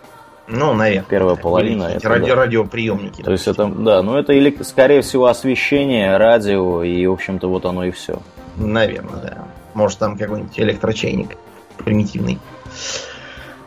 Ну, 0.48 0.74
наверное. 0.74 1.06
Первая 1.08 1.36
да, 1.36 1.42
половина. 1.42 1.84
Это, 1.84 2.10
радио, 2.10 2.36
да. 2.36 2.36
Радиоприемники. 2.36 3.22
То 3.22 3.32
есть 3.32 3.48
это, 3.48 3.68
да, 3.68 4.02
ну 4.02 4.18
это 4.18 4.34
или, 4.34 4.56
скорее 4.64 5.02
всего, 5.02 5.28
освещение, 5.28 6.18
радио, 6.18 6.84
и, 6.84 7.06
в 7.06 7.12
общем-то, 7.12 7.48
вот 7.48 7.66
оно 7.66 7.86
и 7.86 7.92
все. 7.92 8.20
Наверное, 8.56 9.22
да. 9.22 9.48
Может, 9.74 10.00
там 10.00 10.18
какой-нибудь 10.18 10.60
электрочайник 10.60 11.38
примитивный. 11.78 12.40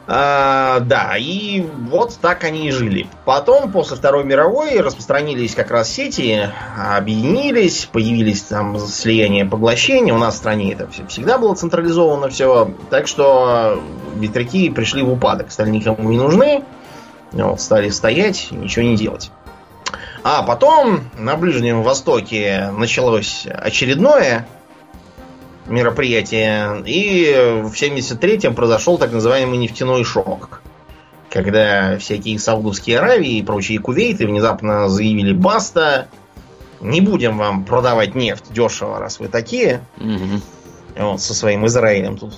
А, 0.06 0.80
да, 0.80 1.16
и 1.16 1.61
вот 1.61 2.18
так 2.21 2.42
они 2.44 2.68
и 2.68 2.71
жили. 2.73 3.06
Потом, 3.25 3.71
после 3.71 3.97
Второй 3.97 4.25
мировой, 4.25 4.80
распространились 4.80 5.54
как 5.54 5.71
раз 5.71 5.90
сети, 5.90 6.50
объединились, 6.76 7.88
появились 7.90 8.42
там 8.42 8.78
слияние 8.80 9.44
поглощения. 9.44 10.12
У 10.12 10.18
нас 10.18 10.35
в 10.35 10.38
стране 10.38 10.73
это 10.73 10.88
все, 10.88 11.06
всегда 11.06 11.38
было 11.38 11.54
централизовано 11.54 12.28
все. 12.30 12.73
Так 12.90 13.06
что 13.06 13.80
ветряки 14.16 14.71
пришли 14.71 15.02
в 15.02 15.12
упадок, 15.12 15.52
стали 15.52 15.71
никому 15.71 16.11
не 16.11 16.18
нужны. 16.18 16.64
Вот, 17.30 17.61
стали 17.61 17.88
стоять 17.90 18.49
и 18.50 18.56
ничего 18.56 18.85
не 18.85 18.97
делать. 18.97 19.30
А 20.25 20.42
потом 20.42 21.00
на 21.18 21.37
Ближнем 21.37 21.82
Востоке 21.82 22.71
началось 22.76 23.47
очередное 23.47 24.47
мероприятие. 25.66 26.83
И 26.87 27.62
в 27.62 27.73
73-м 27.73 28.54
произошел 28.54 28.99
так 28.99 29.12
называемый 29.12 29.59
нефтяной 29.59 30.04
шок. 30.04 30.62
Когда 31.31 31.97
всякие 31.99 32.38
Саудовские 32.38 32.99
Аравии 32.99 33.38
и 33.38 33.42
прочие 33.42 33.78
кувейты 33.78 34.26
внезапно 34.26 34.88
заявили 34.88 35.33
«Баста! 35.33 36.09
Не 36.81 37.00
будем 37.00 37.38
вам 37.38 37.64
продавать 37.64 38.14
нефть 38.14 38.52
дешево, 38.52 38.99
раз 38.99 39.19
вы 39.19 39.28
такие». 39.28 39.81
Угу. 39.99 41.04
Вот, 41.04 41.23
со 41.23 41.33
своим 41.33 41.66
Израилем 41.66 42.19
тут. 42.19 42.35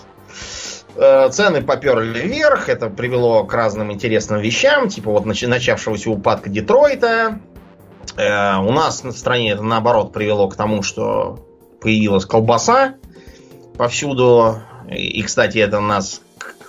Э, 0.97 1.29
цены 1.31 1.61
поперли 1.63 2.21
вверх, 2.21 2.69
это 2.69 2.89
привело 2.89 3.45
к 3.45 3.53
разным 3.53 3.93
интересным 3.93 4.41
вещам, 4.41 4.89
типа 4.89 5.11
вот 5.11 5.25
начавшегося 5.27 6.11
упадка 6.11 6.49
Детройта. 6.49 7.41
Э, 8.17 8.59
у 8.59 8.71
нас 8.71 9.03
в 9.03 9.11
стране 9.13 9.53
это 9.53 9.63
наоборот 9.63 10.13
привело 10.13 10.49
к 10.49 10.55
тому, 10.55 10.83
что 10.83 11.41
появилась 11.81 12.27
колбаса, 12.27 12.95
повсюду. 13.77 14.61
И, 14.91 15.23
кстати, 15.23 15.59
это 15.59 15.81
нас 15.81 16.21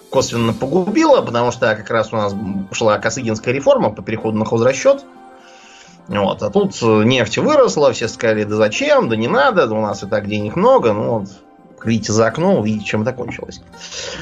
косвенно 0.09 0.53
погубило, 0.53 1.21
потому 1.21 1.51
что 1.51 1.75
как 1.75 1.89
раз 1.89 2.13
у 2.13 2.15
нас 2.15 2.35
шла 2.71 2.97
Косыгинская 2.97 3.53
реформа 3.53 3.89
по 3.91 4.01
переходу 4.01 4.37
на 4.37 4.45
хозрасчет. 4.45 5.03
Вот, 6.07 6.43
а 6.43 6.49
тут 6.51 6.79
нефть 6.81 7.39
выросла, 7.39 7.91
все 7.91 8.07
сказали, 8.07 8.43
да 8.43 8.55
зачем, 8.55 9.09
да 9.09 9.15
не 9.15 9.27
надо, 9.27 9.67
да 9.67 9.75
у 9.75 9.81
нас 9.81 10.03
и 10.03 10.05
так 10.05 10.27
денег 10.27 10.55
много, 10.55 10.93
ну 10.93 11.19
вот, 11.19 11.29
видите 11.83 12.13
за 12.13 12.27
окно, 12.27 12.63
видите, 12.63 12.85
чем 12.85 13.01
это 13.01 13.11
кончилось. 13.11 13.61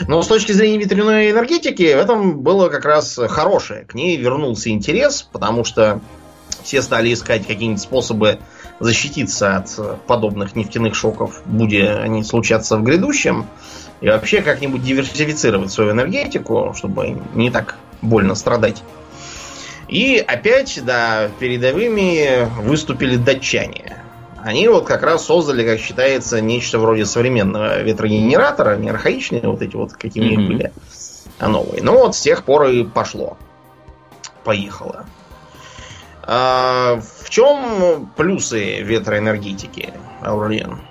Но 0.08 0.22
с 0.22 0.28
точки 0.28 0.54
зрения 0.54 0.78
ветряной 0.78 1.32
энергетики, 1.32 1.94
в 1.94 1.98
этом 1.98 2.40
было 2.40 2.70
как 2.70 2.86
раз 2.86 3.20
хорошее. 3.28 3.84
К 3.86 3.96
ней 3.96 4.16
вернулся 4.16 4.70
интерес, 4.70 5.28
потому 5.30 5.66
что 5.66 6.00
все 6.63 6.82
стали 6.82 7.13
искать 7.13 7.46
какие-нибудь 7.46 7.82
способы 7.82 8.40
защититься 8.84 9.58
от 9.58 10.06
подобных 10.06 10.56
нефтяных 10.56 10.96
шоков, 10.96 11.42
будь 11.46 11.74
они 11.74 12.24
случаться 12.24 12.78
в 12.78 12.84
грядущем, 12.84 13.48
и 14.02 14.08
вообще 14.08 14.42
как-нибудь 14.42 14.84
диверсифицировать 14.84 15.72
свою 15.72 15.92
энергетику, 15.92 16.74
чтобы 16.75 17.22
не 17.34 17.50
так 17.50 17.78
больно 18.02 18.36
страдать. 18.36 18.84
И 19.88 20.18
опять, 20.18 20.82
да, 20.84 21.30
передовыми 21.40 22.50
выступили 22.62 23.16
датчане. 23.16 23.98
Они 24.44 24.68
вот 24.68 24.86
как 24.86 25.04
раз 25.04 25.25
создали, 25.25 25.66
как 25.66 25.80
считается, 25.80 26.42
нечто 26.42 26.80
вроде 26.80 27.06
современного 27.06 27.82
ветрогенератора, 27.82 28.75
не 28.75 28.90
архаичные 28.90 29.44
вот 29.44 29.62
эти 29.62 29.75
вот, 29.75 29.94
какие 29.94 30.38
mm-hmm. 30.38 30.48
были, 30.48 30.74
а 31.40 31.48
новые. 31.48 31.82
Ну 31.82 31.94
вот 31.94 32.16
с 32.16 32.22
тех 32.22 32.44
пор 32.44 32.66
и 32.66 32.84
пошло. 32.84 33.38
Поехало. 34.44 35.06
А, 36.24 37.00
чем 37.34 38.10
плюсы 38.16 38.82
ветроэнергетики, 38.82 39.92
Аурлиен? 40.22 40.82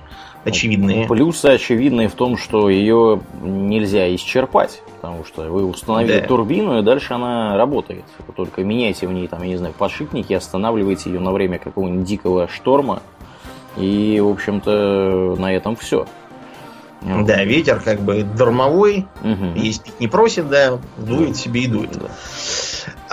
очевидные. 0.44 1.06
Плюсы 1.06 1.46
очевидные 1.46 2.08
в 2.08 2.14
том, 2.14 2.37
что 2.37 2.68
ее 2.68 3.20
нельзя 3.42 4.12
исчерпать, 4.16 4.82
потому 5.00 5.25
что 5.25 5.42
вы 5.42 5.64
установили 5.64 6.18
да. 6.18 6.26
турбину, 6.26 6.80
и 6.80 6.82
дальше 6.82 7.14
она 7.14 7.56
работает. 7.56 8.04
Вы 8.26 8.32
только 8.34 8.64
меняйте 8.64 9.06
в 9.06 9.12
ней, 9.12 9.28
там, 9.28 9.42
я 9.42 9.50
не 9.50 9.56
знаю, 9.56 9.72
подшипники, 9.78 10.32
останавливаете 10.32 11.11
ее 11.11 11.20
на 11.20 11.30
время 11.30 11.61
какого-нибудь 11.61 12.04
дикого 12.04 12.49
шторма, 12.49 13.02
и, 13.76 14.20
в 14.20 14.28
общем-то, 14.28 15.37
на 15.38 15.54
этом 15.54 15.76
все. 15.76 16.06
Да, 17.02 17.44
ветер 17.44 17.80
как 17.80 18.00
бы 18.00 18.25
дармовой, 18.25 19.06
угу. 19.22 19.56
есть 19.56 19.84
пить 19.84 20.00
не 20.00 20.08
просит, 20.08 20.49
да, 20.49 20.78
дует 20.96 21.37
себе 21.37 21.62
и 21.62 21.66
дует. 21.68 21.96
Да. 21.99 22.08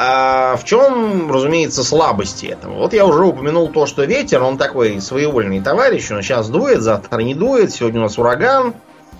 А 0.01 0.55
в 0.55 0.63
чем, 0.63 1.29
разумеется, 1.29 1.83
слабости 1.83 2.45
этого? 2.45 2.75
Вот 2.75 2.93
я 2.93 3.05
уже 3.05 3.25
упомянул 3.25 3.67
то, 3.67 3.85
что 3.85 4.05
ветер, 4.05 4.41
он 4.41 4.57
такой 4.57 5.01
своевольный 5.01 5.59
товарищ, 5.59 6.09
он 6.09 6.21
сейчас 6.21 6.47
дует, 6.47 6.79
завтра 6.79 7.19
не 7.19 7.35
дует, 7.35 7.73
сегодня 7.73 7.99
у 7.99 8.03
нас 8.03 8.17
ураган, 8.17 8.75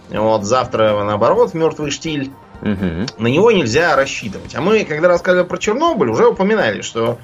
вот 0.09 0.45
завтра, 0.45 1.03
наоборот, 1.03 1.53
мертвый 1.53 1.91
штиль. 1.91 2.31
Угу. 2.61 3.07
На 3.17 3.27
него 3.27 3.51
нельзя 3.51 3.93
рассчитывать. 3.97 4.55
А 4.55 4.61
мы, 4.61 4.85
когда 4.85 5.09
рассказывали 5.09 5.45
про 5.45 5.57
Чернобыль, 5.57 6.11
уже 6.11 6.27
упоминали, 6.27 6.79
что 6.79 7.17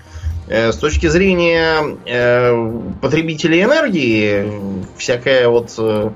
э, 0.50 0.74
с 0.74 0.78
точки 0.78 1.08
зрения 1.08 1.98
э, 2.06 2.82
потребителей 3.02 3.64
энергии, 3.64 4.84
всякая 4.98 5.48
вот 5.48 5.74
э, 5.78 6.10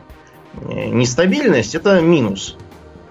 нестабильность 0.65 1.73
это 1.73 2.01
минус 2.01 2.57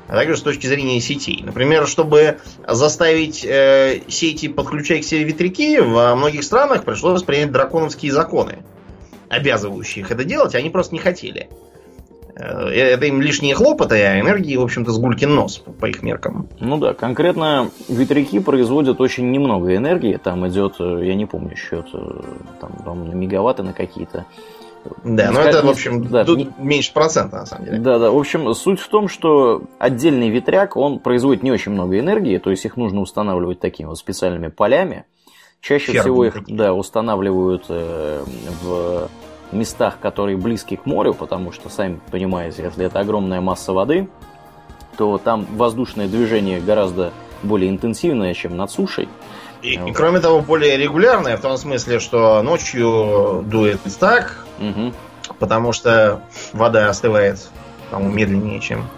а 0.09 0.15
также 0.15 0.37
с 0.37 0.43
точки 0.43 0.67
зрения 0.67 1.01
сетей. 1.01 1.43
Например, 1.45 1.87
чтобы 1.87 2.39
заставить 2.67 3.45
э, 3.45 4.01
сети 4.09 4.49
подключать 4.49 5.03
к 5.03 5.05
себе 5.05 5.25
ветряки, 5.25 5.79
во 5.79 6.17
многих 6.17 6.43
странах 6.43 6.85
пришлось 6.85 7.23
принять 7.23 7.53
драконовские 7.53 8.13
законы, 8.13 8.59
обязывающие 9.29 10.05
их 10.05 10.11
это 10.11 10.25
делать, 10.25 10.55
а 10.55 10.59
они 10.59 10.71
просто 10.71 10.95
не 10.95 11.01
хотели. 11.01 11.49
Э, 12.39 12.69
это 12.69 13.07
им 13.07 13.21
лишние 13.21 13.55
хлопоты, 13.55 13.97
а 14.03 14.21
энергии, 14.21 14.57
в 14.57 14.63
общем-то, 14.63 14.93
с 14.93 14.99
гулькин 14.99 15.35
нос 15.35 15.63
по 15.81 15.87
их 15.87 16.03
меркам. 16.03 16.49
Ну 16.61 16.79
да, 16.79 16.95
конкретно 16.95 17.71
ветряки 17.89 18.39
производят 18.39 19.01
очень 19.01 19.31
немного 19.31 19.75
энергии. 19.75 20.17
Там 20.17 20.47
идет, 20.49 20.77
э, 20.79 21.01
я 21.05 21.15
не 21.15 21.27
помню 21.27 21.57
счет, 21.57 21.87
э, 21.93 22.23
там, 22.61 23.09
на 23.09 23.13
мегаватты 23.13 23.63
на 23.63 23.73
какие-то. 23.73 24.25
Да, 25.05 25.31
но 25.31 25.41
это, 25.41 25.65
в 25.65 25.71
общем, 25.71 26.07
да, 26.09 26.25
тут 26.25 26.39
не... 26.39 26.51
меньше 26.59 26.93
процента, 26.93 27.39
на 27.39 27.47
самом 27.47 27.65
деле. 27.67 27.79
Да, 27.79 27.99
да. 27.99 28.11
В 28.11 28.17
общем, 28.17 28.53
суть 28.55 28.81
в 28.81 28.89
том, 28.89 29.09
что 29.09 29.63
отдельный 29.79 30.31
ветряк, 30.31 30.77
он 30.77 30.99
производит 30.99 31.43
не 31.43 31.51
очень 31.53 31.73
много 31.73 31.99
энергии, 31.99 32.39
то 32.39 32.51
есть 32.51 32.65
их 32.65 32.77
нужно 32.77 33.01
устанавливать 33.01 33.61
такими 33.61 33.89
вот 33.89 33.99
специальными 33.99 34.49
полями. 34.49 35.05
Чаще 35.61 35.93
Фермы 35.93 36.01
всего 36.01 36.25
их 36.25 36.35
такие. 36.35 36.57
да, 36.57 36.73
устанавливают 36.73 37.65
э, 37.69 38.25
в 38.63 39.09
местах, 39.51 39.99
которые 40.01 40.37
близки 40.37 40.77
к 40.77 40.87
морю, 40.87 41.15
потому 41.15 41.53
что, 41.53 41.69
сами 41.69 42.01
понимаете, 42.11 42.63
если 42.63 42.87
это 42.87 43.01
огромная 43.01 43.41
масса 43.41 43.73
воды, 43.73 44.09
то 44.97 45.19
там 45.19 45.47
воздушное 45.53 46.09
движение 46.09 46.61
гораздо 46.61 47.13
более 47.43 47.71
интенсивное, 47.71 48.35
чем 48.35 48.57
над 48.57 48.71
сушей. 48.71 49.09
И, 49.63 49.75
и 49.75 49.93
кроме 49.93 50.21
того, 50.21 50.41
более 50.41 50.77
регулярное, 50.77 51.37
в 51.37 51.41
том 51.41 51.57
смысле, 51.57 51.99
что 51.99 52.43
ночью 52.43 53.45
дует 53.47 53.81
так, 53.99 54.45
угу. 54.59 54.93
потому 55.39 55.73
что 55.73 56.23
вода 56.53 56.89
остывает, 56.89 57.49
по-моему, 57.91 58.15
медленнее, 58.15 58.61
чем 58.61 58.89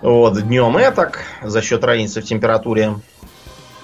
вот, 0.00 0.40
днем 0.40 0.76
этак, 0.76 1.24
за 1.42 1.60
счет 1.60 1.82
разницы 1.84 2.20
в 2.20 2.24
температуре. 2.24 2.94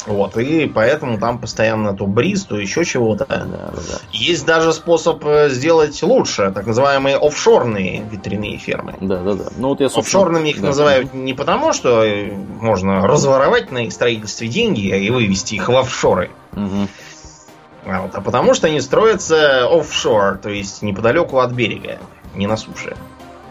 Вот, 0.06 0.36
и 0.36 0.66
поэтому 0.66 1.18
там 1.18 1.38
постоянно 1.38 1.94
то 1.94 2.06
бриз, 2.06 2.44
то 2.44 2.58
еще 2.58 2.84
чего-то. 2.84 3.24
Да, 3.26 3.44
да, 3.46 3.70
да. 3.72 3.98
Есть 4.12 4.44
даже 4.44 4.72
способ 4.72 5.24
э, 5.24 5.48
сделать 5.50 6.02
лучше, 6.02 6.52
так 6.54 6.66
называемые 6.66 7.16
офшорные 7.16 8.04
ветряные 8.10 8.58
фермы. 8.58 8.94
Да, 9.00 9.22
да, 9.22 9.34
да. 9.34 9.44
Ну, 9.56 9.68
вот 9.68 9.80
я, 9.80 9.88
собственно... 9.88 10.24
Офшорными 10.24 10.48
их 10.50 10.60
да. 10.60 10.68
называют 10.68 11.14
не 11.14 11.32
потому, 11.32 11.72
что 11.72 12.04
э, 12.04 12.32
можно 12.32 13.06
разворовать 13.06 13.70
на 13.70 13.78
их 13.78 13.92
строительстве 13.92 14.48
деньги 14.48 14.86
и 14.86 15.10
вывести 15.10 15.54
их 15.54 15.68
в 15.68 15.76
офшоры. 15.76 16.30
Угу. 16.52 16.88
А, 17.86 18.02
вот, 18.02 18.14
а 18.14 18.20
потому 18.20 18.54
что 18.54 18.66
они 18.66 18.80
строятся 18.80 19.66
офшор, 19.66 20.38
то 20.38 20.50
есть 20.50 20.82
неподалеку 20.82 21.38
от 21.38 21.52
берега, 21.52 21.98
не 22.34 22.46
на 22.46 22.56
суше. 22.56 22.96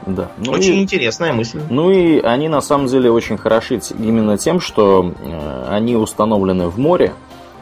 Да. 0.06 0.32
Ну 0.38 0.52
очень 0.52 0.76
и, 0.76 0.82
интересная 0.82 1.34
мысль. 1.34 1.62
Ну 1.70 1.92
и 1.92 2.20
они 2.20 2.50
на 2.50 2.62
самом 2.62 2.88
деле 2.88 3.12
очень 3.12 3.38
хороши 3.38 3.80
именно 3.98 4.38
тем, 4.38 4.60
что 4.60 5.14
э, 5.18 5.66
они 5.70 5.96
установлены 5.96 6.68
в 6.68 6.78
море. 6.78 7.14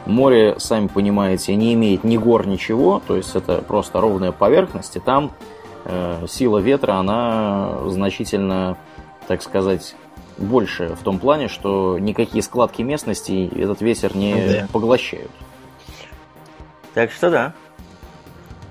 Море, 0.06 0.56
сами 0.58 0.88
понимаете, 0.88 1.54
не 1.54 1.74
имеет 1.74 2.02
ни 2.02 2.16
гор, 2.16 2.46
ничего, 2.46 3.00
то 3.06 3.16
есть 3.16 3.36
это 3.36 3.58
просто 3.58 4.00
ровная 4.00 4.32
поверхность, 4.32 4.96
и 4.96 5.00
там 5.00 5.30
э, 5.84 6.26
сила 6.28 6.58
ветра, 6.58 6.94
она 6.94 7.78
значительно, 7.86 8.76
так 9.28 9.42
сказать, 9.42 9.94
больше 10.38 10.96
в 11.00 11.04
том 11.04 11.20
плане, 11.20 11.46
что 11.46 11.98
никакие 12.00 12.42
складки 12.42 12.82
местности 12.82 13.48
этот 13.56 13.80
ветер 13.80 14.16
не 14.16 14.34
да. 14.34 14.68
поглощают. 14.72 15.30
Так 16.94 17.12
что 17.12 17.30
да. 17.30 17.54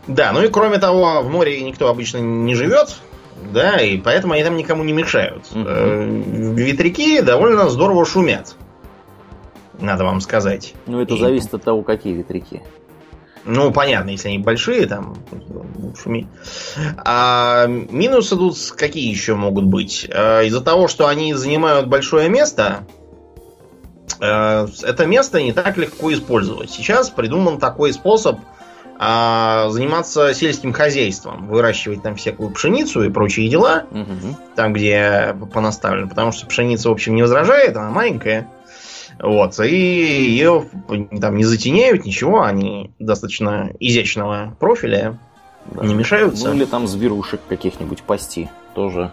Да, 0.08 0.32
ну 0.34 0.44
и 0.44 0.50
кроме 0.50 0.80
того, 0.80 1.22
в 1.22 1.30
море 1.30 1.62
никто 1.62 1.88
обычно 1.88 2.18
не 2.18 2.56
живет, 2.56 2.98
да, 3.54 3.78
и 3.78 3.98
поэтому 3.98 4.34
они 4.34 4.44
там 4.44 4.58
никому 4.58 4.84
не 4.84 4.94
мешают. 4.94 5.46
Угу. 5.52 5.62
Ветряки 6.56 7.22
довольно 7.22 7.70
здорово 7.70 8.06
шумят. 8.06 8.56
Надо 9.80 10.04
вам 10.04 10.22
сказать. 10.22 10.74
Ну, 10.86 11.02
это 11.02 11.16
и... 11.16 11.20
зависит 11.20 11.54
от 11.54 11.64
того, 11.64 11.82
какие 11.82 12.14
ветряки. 12.14 12.62
Ну, 13.44 13.72
понятно, 13.72 14.12
если 14.12 14.28
они 14.28 14.38
большие, 14.38 14.86
там 14.86 15.16
шуми. 16.02 16.28
А 16.98 17.66
минусы 17.66 18.36
тут 18.36 18.56
какие 18.78 19.10
еще 19.10 19.36
могут 19.36 19.66
быть? 19.66 20.08
А, 20.14 20.44
из-за 20.44 20.62
того, 20.62 20.88
что 20.88 21.08
они 21.08 21.34
занимают 21.34 21.88
большое 21.88 22.30
место, 22.30 22.86
а, 24.20 24.68
это 24.84 25.08
место 25.08 25.42
не 25.42 25.54
так 25.54 25.78
легко 25.78 26.14
использовать. 26.14 26.70
Сейчас 26.70 27.10
придуман 27.10 27.58
такой 27.58 27.94
способ 27.94 28.40
а 29.04 29.68
заниматься 29.70 30.32
сельским 30.36 30.74
хозяйством, 30.74 31.48
выращивать 31.48 32.04
там 32.04 32.16
всякую 32.16 32.52
пшеницу 32.52 33.04
и 33.04 33.10
прочие 33.10 33.50
дела, 33.50 33.86
угу. 33.90 34.38
там, 34.56 34.74
где 34.74 35.36
понаставлено, 35.52 36.08
потому 36.08 36.32
что 36.32 36.46
пшеница, 36.46 36.90
в 36.90 36.92
общем, 36.92 37.16
не 37.16 37.24
возражает, 37.24 37.76
она 37.76 37.90
маленькая. 37.90 38.48
Вот, 39.18 39.60
и 39.60 39.76
ее 39.76 40.68
там 41.20 41.36
не 41.36 41.44
затеняют, 41.44 42.06
ничего, 42.06 42.44
они 42.44 42.92
достаточно 43.00 43.72
изящного 43.80 44.56
профиля, 44.60 45.18
да. 45.66 45.84
не 45.84 45.96
мешаются. 45.96 46.50
Ну 46.50 46.54
или 46.54 46.66
там 46.66 46.86
зверушек 46.86 47.42
каких-нибудь 47.50 48.04
пасти 48.04 48.52
тоже 48.76 49.12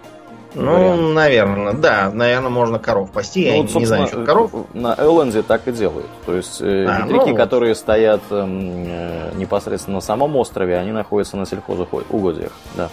ну, 0.59 0.73
вариант. 0.73 1.15
наверное, 1.15 1.73
да. 1.73 2.11
Наверное, 2.13 2.51
можно 2.51 2.79
коров 2.79 3.11
пасти. 3.11 3.49
Ну, 3.49 3.57
Я 3.57 3.63
вот, 3.63 3.75
не 3.75 3.87
знаю, 3.87 4.07
что 4.07 4.25
коров. 4.25 4.53
На 4.75 4.95
Элленде 4.99 5.43
так 5.43 5.67
и 5.69 5.73
делают. 5.73 6.09
То 6.27 6.35
есть 6.35 6.61
э, 6.61 6.87
а, 6.87 7.03
ветряки, 7.03 7.31
ну... 7.31 7.37
которые 7.37 7.75
стоят 7.75 8.23
эм, 8.31 8.85
э, 8.87 9.33
непосредственно 9.37 9.97
на 9.97 10.01
самом 10.01 10.37
острове, 10.37 10.77
они 10.77 10.93
находятся 10.93 11.37
на 11.37 11.47
сельхозугодиях. 11.47 12.53
Да. 12.75 12.91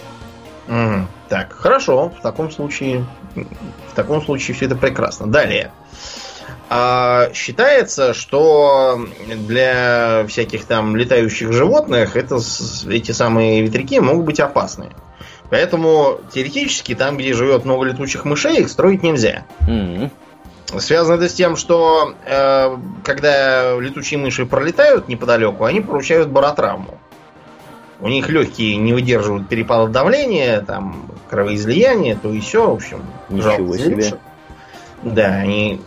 Угу. 0.68 1.06
Так, 1.28 1.52
хорошо. 1.52 2.12
В 2.18 2.22
таком 2.22 2.50
случае. 2.50 3.04
В 3.34 3.94
таком 3.94 4.22
случае 4.22 4.54
все 4.54 4.66
это 4.66 4.76
прекрасно. 4.76 5.26
Далее. 5.26 5.72
А, 6.68 7.30
считается, 7.32 8.12
что 8.12 9.00
для 9.28 10.24
всяких 10.28 10.64
там 10.64 10.96
летающих 10.96 11.52
животных 11.52 12.16
это, 12.16 12.38
эти 12.88 13.12
самые 13.12 13.62
ветряки 13.62 14.00
могут 14.00 14.24
быть 14.24 14.40
опасны. 14.40 14.90
Поэтому 15.50 16.20
теоретически 16.32 16.94
там, 16.94 17.16
где 17.16 17.32
живет 17.32 17.64
много 17.64 17.84
летучих 17.84 18.24
мышей, 18.24 18.58
их 18.58 18.68
строить 18.68 19.02
нельзя. 19.02 19.44
Mm-hmm. 19.60 20.10
Связано 20.80 21.14
это 21.14 21.28
с 21.28 21.34
тем, 21.34 21.56
что 21.56 22.14
э, 22.24 22.76
когда 23.04 23.78
летучие 23.78 24.18
мыши 24.18 24.46
пролетают 24.46 25.08
неподалеку, 25.08 25.64
они 25.64 25.80
получают 25.80 26.28
баротравму. 26.28 26.98
У 28.00 28.08
них 28.08 28.28
легкие 28.28 28.76
не 28.76 28.92
выдерживают 28.92 29.48
перепада 29.48 29.90
давления, 29.90 30.60
там 30.60 31.08
кровоизлияние, 31.30 32.18
то 32.20 32.32
и 32.32 32.40
все, 32.40 32.68
в 32.68 32.74
общем. 32.74 33.04
Ничего 33.28 33.76
себе. 33.76 34.18
Да, 35.02 35.26
они, 35.26 35.80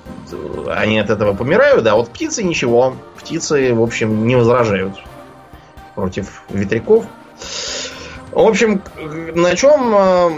они 0.69 0.97
от 0.97 1.09
этого 1.09 1.33
помирают, 1.33 1.85
а 1.85 1.95
вот 1.95 2.09
птицы 2.09 2.43
ничего. 2.43 2.95
Птицы, 3.17 3.73
в 3.73 3.81
общем, 3.81 4.25
не 4.25 4.35
возражают 4.35 4.95
против 5.95 6.43
ветряков. 6.49 7.05
В 8.31 8.39
общем, 8.39 8.81
на 9.35 9.55
чем 9.55 9.93
э, 9.95 10.29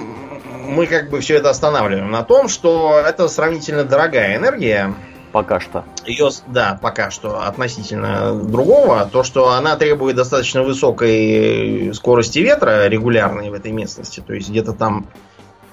мы 0.67 0.87
как 0.87 1.09
бы 1.09 1.19
все 1.19 1.35
это 1.35 1.49
останавливаем? 1.49 2.09
На 2.09 2.23
том, 2.23 2.47
что 2.47 2.99
это 3.05 3.27
сравнительно 3.27 3.83
дорогая 3.83 4.37
энергия. 4.37 4.93
Пока 5.31 5.61
что. 5.61 5.85
Ее, 6.05 6.29
да, 6.47 6.77
пока 6.81 7.09
что 7.09 7.45
относительно 7.45 8.33
другого. 8.33 9.09
То, 9.11 9.23
что 9.23 9.51
она 9.51 9.77
требует 9.77 10.17
достаточно 10.17 10.61
высокой 10.61 11.93
скорости 11.93 12.39
ветра 12.39 12.87
регулярной 12.87 13.49
в 13.49 13.53
этой 13.53 13.71
местности. 13.71 14.21
То 14.25 14.33
есть 14.33 14.49
где-то 14.49 14.73
там 14.73 15.07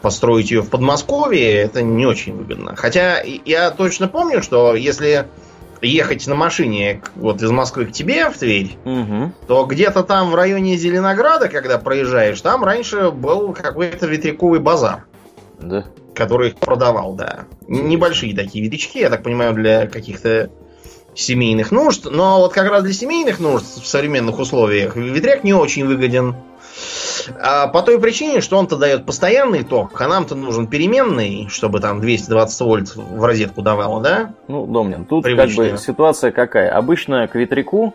построить 0.01 0.53
ее 0.53 0.63
в 0.63 0.71
Подмосковье, 0.71 1.55
это 1.55 1.83
не 1.83 2.07
очень 2.07 2.37
выгодно. 2.37 2.77
Хотя 2.77 3.21
я 3.21 3.71
точно 3.73 4.07
помню, 4.07 4.43
что 4.43 4.77
если 4.77 5.27
ехать 5.83 6.27
на 6.27 6.35
машине 6.35 7.03
вот 7.17 7.43
из 7.43 7.51
Москвы 7.51 7.87
к 7.87 7.93
тебе 7.93 8.31
в 8.31 8.39
Тверь, 8.39 8.77
угу. 8.85 9.33
то 9.47 9.65
где-то 9.65 10.03
там 10.03 10.31
в 10.31 10.35
районе 10.35 10.77
Зеленограда, 10.77 11.49
когда 11.49 11.79
проезжаешь, 11.79 12.41
там 12.41 12.65
раньше 12.65 13.11
был 13.11 13.53
какой-то 13.53 14.07
ветряковый 14.07 14.61
базар. 14.61 15.05
Да. 15.61 15.85
Который 16.15 16.49
их 16.49 16.57
продавал, 16.57 17.15
да. 17.15 17.45
Небольшие 17.67 18.35
такие 18.35 18.65
ветрячки, 18.65 19.01
я 19.01 19.11
так 19.11 19.23
понимаю, 19.23 19.55
для 19.55 19.87
каких-то 19.87 20.51
семейных 21.15 21.71
нужд. 21.71 22.07
Но 22.11 22.39
вот 22.39 22.53
как 22.53 22.71
раз 22.71 22.83
для 22.83 22.93
семейных 22.93 23.41
нужд 23.41 23.65
в 23.83 23.87
современных 23.87 24.39
условиях 24.39 24.97
ветряк 24.97 25.45
не 25.45 25.53
очень 25.53 25.87
выгоден. 25.87 26.37
А 27.41 27.69
по 27.69 27.83
той 27.83 28.01
причине, 28.01 28.41
что 28.41 28.57
он-то 28.57 28.77
дает 28.77 29.05
постоянный 29.05 29.65
ток, 29.65 30.01
а 30.01 30.09
нам-то 30.09 30.35
нужен 30.35 30.67
переменный, 30.67 31.49
чтобы 31.51 31.81
там 31.81 32.01
220 32.01 32.61
вольт 32.61 32.97
в 32.97 33.25
розетку 33.25 33.63
давало, 33.63 34.03
да? 34.03 34.33
Ну, 34.49 34.67
Домнин, 34.67 35.05
тут 35.05 35.25
Привычная. 35.25 35.67
как 35.67 35.73
бы 35.75 35.83
ситуация 35.83 36.31
какая? 36.31 36.71
Обычно 36.71 37.27
к 37.29 37.35
ветряку, 37.35 37.95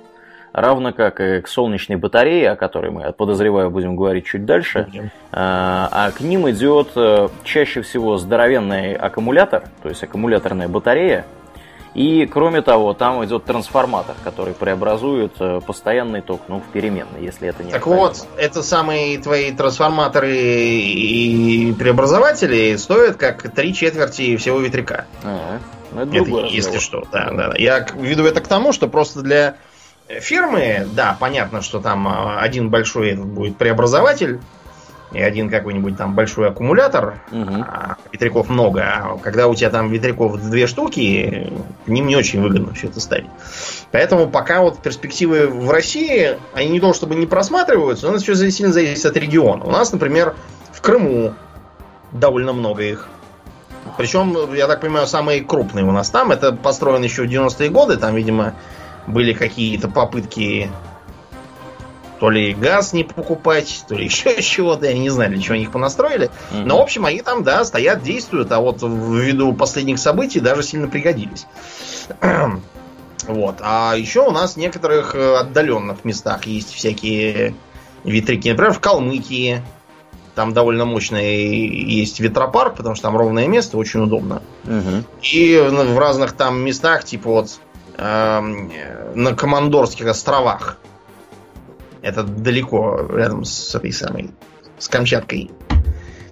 равно 0.54 0.93
как 0.93 1.19
и 1.19 1.41
к 1.41 1.48
солнечной 1.48 1.98
батарее, 1.98 2.52
о 2.52 2.56
которой 2.56 2.91
мы, 2.91 3.12
подозреваю, 3.13 3.69
будем 3.72 3.96
говорить 3.96 4.26
чуть 4.26 4.46
дальше, 4.46 4.84
будем. 4.84 5.12
а, 5.32 5.89
а 5.91 6.12
к 6.12 6.22
ним 6.22 6.50
идет 6.50 6.89
э, 6.96 7.28
чаще 7.43 7.82
всего 7.82 8.17
здоровенный 8.17 8.93
аккумулятор, 8.93 9.63
то 9.82 9.89
есть 9.89 10.04
аккумуляторная 10.04 10.67
батарея, 10.67 11.26
и, 11.93 12.25
кроме 12.25 12.62
того, 12.62 12.93
там 12.93 13.23
идет 13.23 13.45
трансформатор, 13.45 14.15
который 14.23 14.53
преобразует 14.53 15.34
э, 15.39 15.62
постоянный 15.65 16.21
ток 16.21 16.41
ну, 16.47 16.60
в 16.60 16.71
переменный, 16.71 17.21
если 17.23 17.47
это 17.47 17.63
не 17.63 17.71
Так 17.71 17.86
вот, 17.86 18.25
это 18.36 18.63
самые 18.63 19.19
твои 19.19 19.51
трансформаторы 19.51 20.36
и 20.36 21.73
преобразователи 21.77 22.75
стоят 22.77 23.17
как 23.17 23.53
три 23.53 23.75
четверти 23.75 24.38
всего 24.38 24.60
ветряка. 24.60 25.06
А, 25.23 25.60
ну 25.91 26.01
это, 26.01 26.17
это 26.17 26.47
если 26.47 26.79
что, 26.79 27.03
да, 27.12 27.29
да, 27.32 27.49
да. 27.49 27.53
Я 27.58 27.86
веду 27.95 28.25
это 28.25 28.41
к 28.41 28.47
тому, 28.47 28.73
что 28.73 28.88
просто 28.88 29.21
для 29.21 29.58
фирмы, 30.08 30.88
да, 30.93 31.15
понятно, 31.19 31.62
что 31.62 31.79
там 31.79 32.08
а, 32.08 32.39
один 32.39 32.69
большой 32.69 33.13
будет 33.15 33.58
преобразователь, 33.58 34.39
и 35.13 35.21
один 35.21 35.49
какой-нибудь 35.49 35.97
там 35.97 36.15
большой 36.15 36.49
аккумулятор, 36.49 37.19
угу. 37.32 37.65
а 37.67 37.95
ветряков 38.12 38.49
много, 38.49 38.82
а 38.84 39.17
когда 39.17 39.47
у 39.47 39.56
тебя 39.56 39.69
там 39.69 39.89
ветряков 39.89 40.41
две 40.41 40.67
штуки, 40.67 41.52
ним 41.86 42.08
не 42.08 42.15
очень 42.15 42.41
выгодно 42.41 42.73
все 42.73 42.88
это 42.88 42.99
ставить. 42.99 43.30
Поэтому 43.91 44.28
пока 44.28 44.62
вот 44.62 44.82
перспективы 44.82 45.47
в 45.47 45.69
России, 45.69 46.38
они 46.54 46.69
не 46.69 46.80
то 46.80 46.93
чтобы 46.93 47.15
не 47.15 47.28
просматриваются, 47.28 48.08
но 48.08 48.15
это 48.15 48.23
все 48.23 48.52
сильно 48.52 48.73
зависит 48.73 49.06
от 49.06 49.15
региона. 49.17 49.63
У 49.63 49.71
нас, 49.71 49.91
например, 49.91 50.36
в 50.71 50.82
Крыму 50.82 51.34
довольно 52.12 52.54
много 52.54 52.84
их. 52.84 53.08
Причем, 53.97 54.54
я 54.54 54.67
так 54.67 54.82
понимаю, 54.82 55.08
самые 55.08 55.41
крупные 55.41 55.86
у 55.86 55.91
нас 55.91 56.10
там. 56.10 56.32
Это 56.32 56.54
построено 56.54 57.04
еще 57.04 57.23
в 57.23 57.30
90-е 57.30 57.69
годы. 57.69 57.97
Там, 57.97 58.15
видимо, 58.15 58.56
были 59.08 59.34
какие-то 59.34 59.88
попытки 59.88 60.69
то 62.19 62.30
ли 62.30 62.54
газ 62.54 62.93
не 62.93 63.04
покупать, 63.04 63.84
то 63.88 63.95
ли 63.95 64.06
еще 64.06 64.41
чего-то, 64.41 64.86
я 64.86 64.97
не 64.97 65.10
знаю, 65.10 65.32
для 65.32 65.41
чего 65.41 65.56
они 65.56 65.63
их 65.63 65.71
понастроили. 65.71 66.30
Mm-hmm. 66.52 66.65
Но, 66.65 66.78
в 66.78 66.82
общем, 66.82 67.06
они 67.06 67.21
там, 67.21 67.43
да, 67.43 67.63
стоят, 67.65 68.04
действуют, 68.04 68.52
а 68.52 68.60
вот 68.60 68.82
ввиду 68.82 69.54
последних 69.54 69.99
событий 69.99 70.39
даже 70.39 70.63
сильно 70.63 70.88
пригодились. 70.88 71.47
вот. 73.28 73.56
А 73.62 73.95
еще 73.95 74.21
у 74.28 74.32
нас 74.32 74.54
в 74.54 74.58
некоторых 74.58 75.15
э, 75.15 75.36
отдаленных 75.38 76.06
местах 76.06 76.45
есть 76.45 76.73
всякие 76.73 77.56
ветряки. 78.04 78.52
Например, 78.52 78.73
в 78.73 78.80
Калмыкии. 78.80 79.62
Там 80.36 80.54
довольно 80.54 80.86
мощный 80.86 81.67
есть 81.67 82.19
ветропарк, 82.19 82.76
потому 82.76 82.95
что 82.95 83.04
там 83.04 83.15
ровное 83.15 83.47
место, 83.47 83.78
очень 83.78 84.02
удобно. 84.02 84.41
Угу. 84.63 85.04
И 85.21 85.58
в 85.60 85.99
разных 85.99 86.34
там 86.34 86.60
местах, 86.60 87.04
типа 87.04 87.30
вот 87.30 87.60
э, 87.97 88.41
на 89.13 89.36
Командорских 89.36 90.08
островах, 90.08 90.80
это 92.04 92.24
далеко 92.24 93.08
рядом 93.10 93.46
с 93.46 93.74
этой 93.74 93.92
самой, 93.92 94.32
с 94.78 94.88
Камчаткой. 94.88 95.50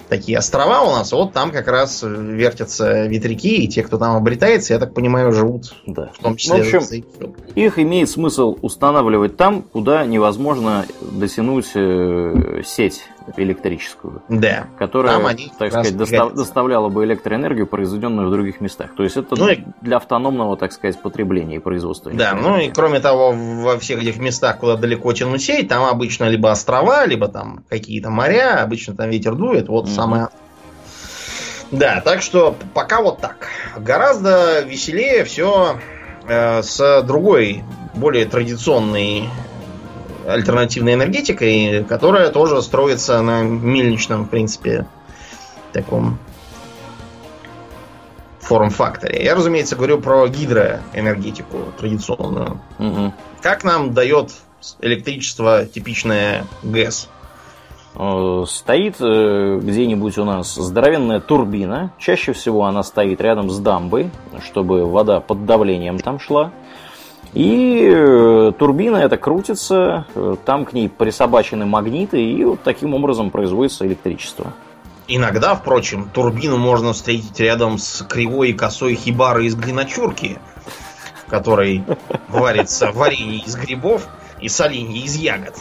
Такие 0.10 0.38
острова 0.38 0.82
у 0.82 0.92
нас, 0.92 1.14
вот 1.14 1.32
там 1.32 1.52
как 1.52 1.70
раз 1.70 2.04
вертятся 2.04 3.06
ветряки, 3.06 3.64
и 3.64 3.68
те, 3.70 3.82
кто 3.82 3.98
там 3.98 4.18
обретается, 4.18 4.74
я 4.74 4.80
так 4.80 4.94
понимаю, 4.94 5.32
живут. 5.32 5.74
Да. 5.88 6.12
В 6.14 6.22
том 6.22 6.36
числе. 6.36 6.62
В 6.64 6.76
общем, 6.76 7.34
их 7.56 7.80
имеет 7.80 8.10
смысл 8.10 8.58
устанавливать 8.62 9.38
там, 9.38 9.62
куда 9.62 10.06
невозможно 10.06 10.86
дотянуть 11.00 11.72
э, 11.76 12.62
сеть 12.66 13.06
электрическую. 13.38 14.22
Да. 14.30 14.68
Которая, 14.78 15.18
Там 15.18 15.26
они 15.26 15.52
так 15.58 15.72
сказать, 15.72 15.98
достав, 15.98 16.34
доставляла 16.34 16.90
бы 16.90 17.04
электроэнергию, 17.06 17.68
произведенную 17.68 18.28
в 18.28 18.32
других 18.32 18.62
местах. 18.62 18.96
То 18.96 19.04
есть 19.04 19.18
это 19.18 19.36
ну, 19.36 19.50
и... 19.50 19.60
для 19.82 19.98
автономного, 19.98 20.58
так 20.58 20.72
сказать, 20.72 21.02
потребления 21.02 21.58
и 21.58 21.60
производства. 21.60 22.12
Да, 22.14 22.34
ну 22.34 22.58
и 22.58 22.70
кроме 22.70 23.00
того, 23.00 23.34
во 23.34 23.78
всех 23.78 24.02
этих 24.02 24.18
местах, 24.18 24.58
куда 24.60 24.76
далеко 24.76 25.14
тянуть 25.14 25.44
сеть, 25.44 25.68
там 25.68 25.84
обычно 25.84 26.26
либо 26.26 26.52
острова, 26.52 27.06
либо 27.06 27.28
там 27.28 27.64
какие-то 27.70 28.10
моря, 28.10 28.62
обычно 28.64 28.96
там 28.96 29.10
ветер 29.10 29.36
дует, 29.36 29.68
вот 29.68 29.86
mm-hmm. 29.86 29.96
самое 29.96 30.28
да, 31.72 32.02
так 32.02 32.22
что 32.22 32.56
пока 32.74 33.02
вот 33.02 33.22
так. 33.22 33.48
Гораздо 33.78 34.60
веселее 34.60 35.24
все 35.24 35.78
э, 36.28 36.62
с 36.62 37.02
другой, 37.04 37.64
более 37.94 38.26
традиционной 38.26 39.30
альтернативной 40.32 40.94
энергетикой, 40.94 41.84
которая 41.84 42.30
тоже 42.30 42.62
строится 42.62 43.22
на 43.22 43.44
мельничном, 43.44 44.26
в 44.26 44.30
принципе, 44.30 44.86
таком 45.74 46.20
форм-факторе. 48.40 49.24
Я, 49.24 49.36
разумеется, 49.36 49.76
говорю 49.76 50.00
про 50.00 50.28
гидроэнергетику 50.28 51.72
традиционную. 51.78 52.60
Угу. 52.80 53.14
Как 53.42 53.64
нам 53.64 53.94
дает 53.94 54.32
электричество 54.82 55.66
типичное 55.66 56.46
ГЭС? 56.64 57.08
Э, 57.96 58.44
стоит 58.48 58.96
э, 59.00 59.60
где-нибудь 59.62 60.18
у 60.18 60.26
нас 60.26 60.56
здоровенная 60.56 61.20
турбина. 61.20 61.92
Чаще 61.98 62.34
всего 62.34 62.66
она 62.66 62.84
стоит 62.84 63.22
рядом 63.22 63.50
с 63.50 63.58
дамбой, 63.60 64.12
чтобы 64.44 64.86
вода 64.86 65.20
под 65.20 65.46
давлением 65.46 66.00
там 66.00 66.20
шла. 66.20 66.52
И 67.34 67.90
э, 67.90 68.52
турбина 68.58 68.98
это 68.98 69.18
крутится, 69.18 70.06
э, 70.14 70.36
там 70.44 70.66
к 70.66 70.74
ней 70.74 70.90
присобачены 70.90 71.66
магниты, 71.66 72.22
и 72.22 72.44
вот 72.44 72.62
таким 72.62 72.94
образом 72.94 73.32
производится 73.32 73.88
электричество. 73.88 74.54
Иногда, 75.08 75.56
впрочем, 75.56 76.10
турбину 76.14 76.58
можно 76.58 76.92
встретить 76.92 77.40
рядом 77.40 77.78
с 77.78 78.04
кривой 78.04 78.50
и 78.50 78.54
косой 78.54 78.96
хибарой 78.96 79.46
из 79.46 79.56
глиночурки, 79.56 80.40
в 81.26 81.30
которой 81.30 81.84
варится 82.28 82.92
варенье 82.92 83.40
из 83.40 83.56
грибов 83.56 84.08
и 84.42 84.50
соленье 84.50 85.02
из 85.04 85.16
ягод. 85.16 85.56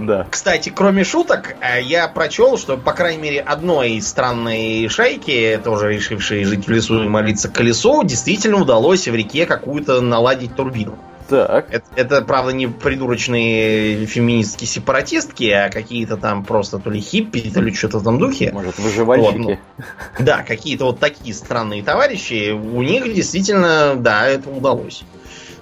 Да. 0.00 0.26
Кстати, 0.30 0.72
кроме 0.74 1.04
шуток, 1.04 1.56
э, 1.60 1.82
я 1.82 2.08
прочел, 2.08 2.58
что, 2.58 2.76
по 2.76 2.92
крайней 2.92 3.22
мере, 3.22 3.40
одной 3.40 4.00
странной 4.00 4.88
шайке, 4.88 5.58
тоже 5.58 5.92
решившей 5.92 6.44
жить 6.44 6.66
в 6.66 6.70
лесу 6.70 7.04
и 7.04 7.08
молиться 7.08 7.48
колесу, 7.48 8.02
действительно 8.04 8.58
удалось 8.58 9.06
в 9.08 9.14
реке 9.14 9.46
какую-то 9.46 10.00
наладить 10.00 10.54
турбину. 10.54 10.98
Так. 11.28 11.66
Это, 11.70 11.84
это, 11.94 12.22
правда, 12.22 12.52
не 12.52 12.68
придурочные 12.68 14.06
феминистки 14.06 14.64
сепаратистки, 14.64 15.44
а 15.50 15.68
какие-то 15.68 16.16
там 16.16 16.42
просто 16.42 16.78
то 16.78 16.90
ли 16.90 17.00
хиппи, 17.00 17.50
то 17.52 17.60
ли 17.60 17.74
что-то 17.74 17.98
этом 17.98 18.18
духе. 18.18 18.50
Может, 18.52 18.78
выживальщики. 18.78 19.38
Вот, 19.38 19.58
ну, 19.78 19.84
да, 20.18 20.42
какие-то 20.42 20.86
вот 20.86 21.00
такие 21.00 21.34
странные 21.34 21.82
товарищи. 21.82 22.52
У 22.52 22.82
них 22.82 23.12
действительно, 23.12 23.94
да, 23.96 24.26
это 24.26 24.48
удалось. 24.48 25.04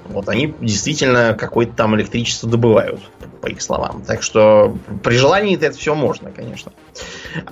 Вот 0.09 0.29
они 0.29 0.55
действительно 0.61 1.35
какое-то 1.39 1.75
там 1.75 1.97
электричество 1.97 2.49
добывают 2.49 3.01
по 3.41 3.49
их 3.49 3.63
словам. 3.63 4.03
Так 4.07 4.23
что 4.23 4.77
при 5.03 5.17
желании 5.17 5.57
это 5.57 5.77
все 5.77 5.95
можно, 5.95 6.31
конечно. 6.31 6.73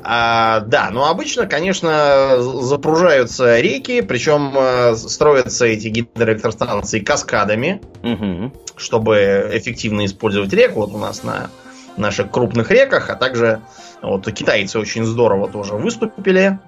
А, 0.02 0.60
да, 0.60 0.90
но 0.90 1.08
обычно, 1.08 1.46
конечно, 1.46 2.36
запружаются 2.40 3.60
реки, 3.60 4.00
причем 4.00 4.54
э, 4.56 4.96
строятся 4.96 5.66
эти 5.66 5.88
гидроэлектростанции 5.88 7.00
каскадами, 7.00 7.80
угу. 8.02 8.52
чтобы 8.76 9.50
эффективно 9.52 10.06
использовать 10.06 10.52
реку. 10.52 10.80
Вот 10.80 10.94
у 10.94 10.98
нас 10.98 11.22
на 11.22 11.50
наших 11.96 12.30
крупных 12.30 12.70
реках, 12.70 13.10
а 13.10 13.14
также 13.14 13.60
вот 14.02 14.30
китайцы 14.32 14.78
очень 14.78 15.04
здорово 15.04 15.48
тоже 15.48 15.74
выступили. 15.74 16.58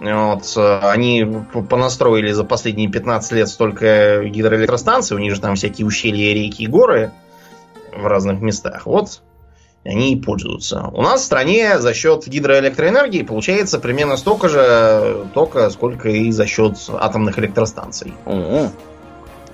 Вот, 0.00 0.56
они 0.56 1.26
понастроили 1.68 2.32
за 2.32 2.44
последние 2.44 2.88
15 2.88 3.32
лет 3.32 3.48
столько 3.48 4.22
гидроэлектростанций, 4.24 5.16
у 5.16 5.20
них 5.20 5.34
же 5.34 5.40
там 5.40 5.56
всякие 5.56 5.86
ущелья, 5.86 6.32
реки 6.34 6.62
и 6.62 6.66
горы 6.66 7.10
в 7.92 8.06
разных 8.06 8.40
местах. 8.40 8.86
Вот 8.86 9.22
они 9.84 10.12
и 10.12 10.20
пользуются. 10.20 10.88
У 10.92 11.02
нас 11.02 11.22
в 11.22 11.24
стране 11.24 11.78
за 11.78 11.94
счет 11.94 12.26
гидроэлектроэнергии 12.26 13.22
получается 13.22 13.78
примерно 13.78 14.16
столько 14.16 14.48
же 14.48 15.26
тока, 15.34 15.70
сколько 15.70 16.08
и 16.08 16.30
за 16.30 16.46
счет 16.46 16.78
атомных 16.92 17.38
электростанций. 17.38 18.12
Угу. 18.26 18.70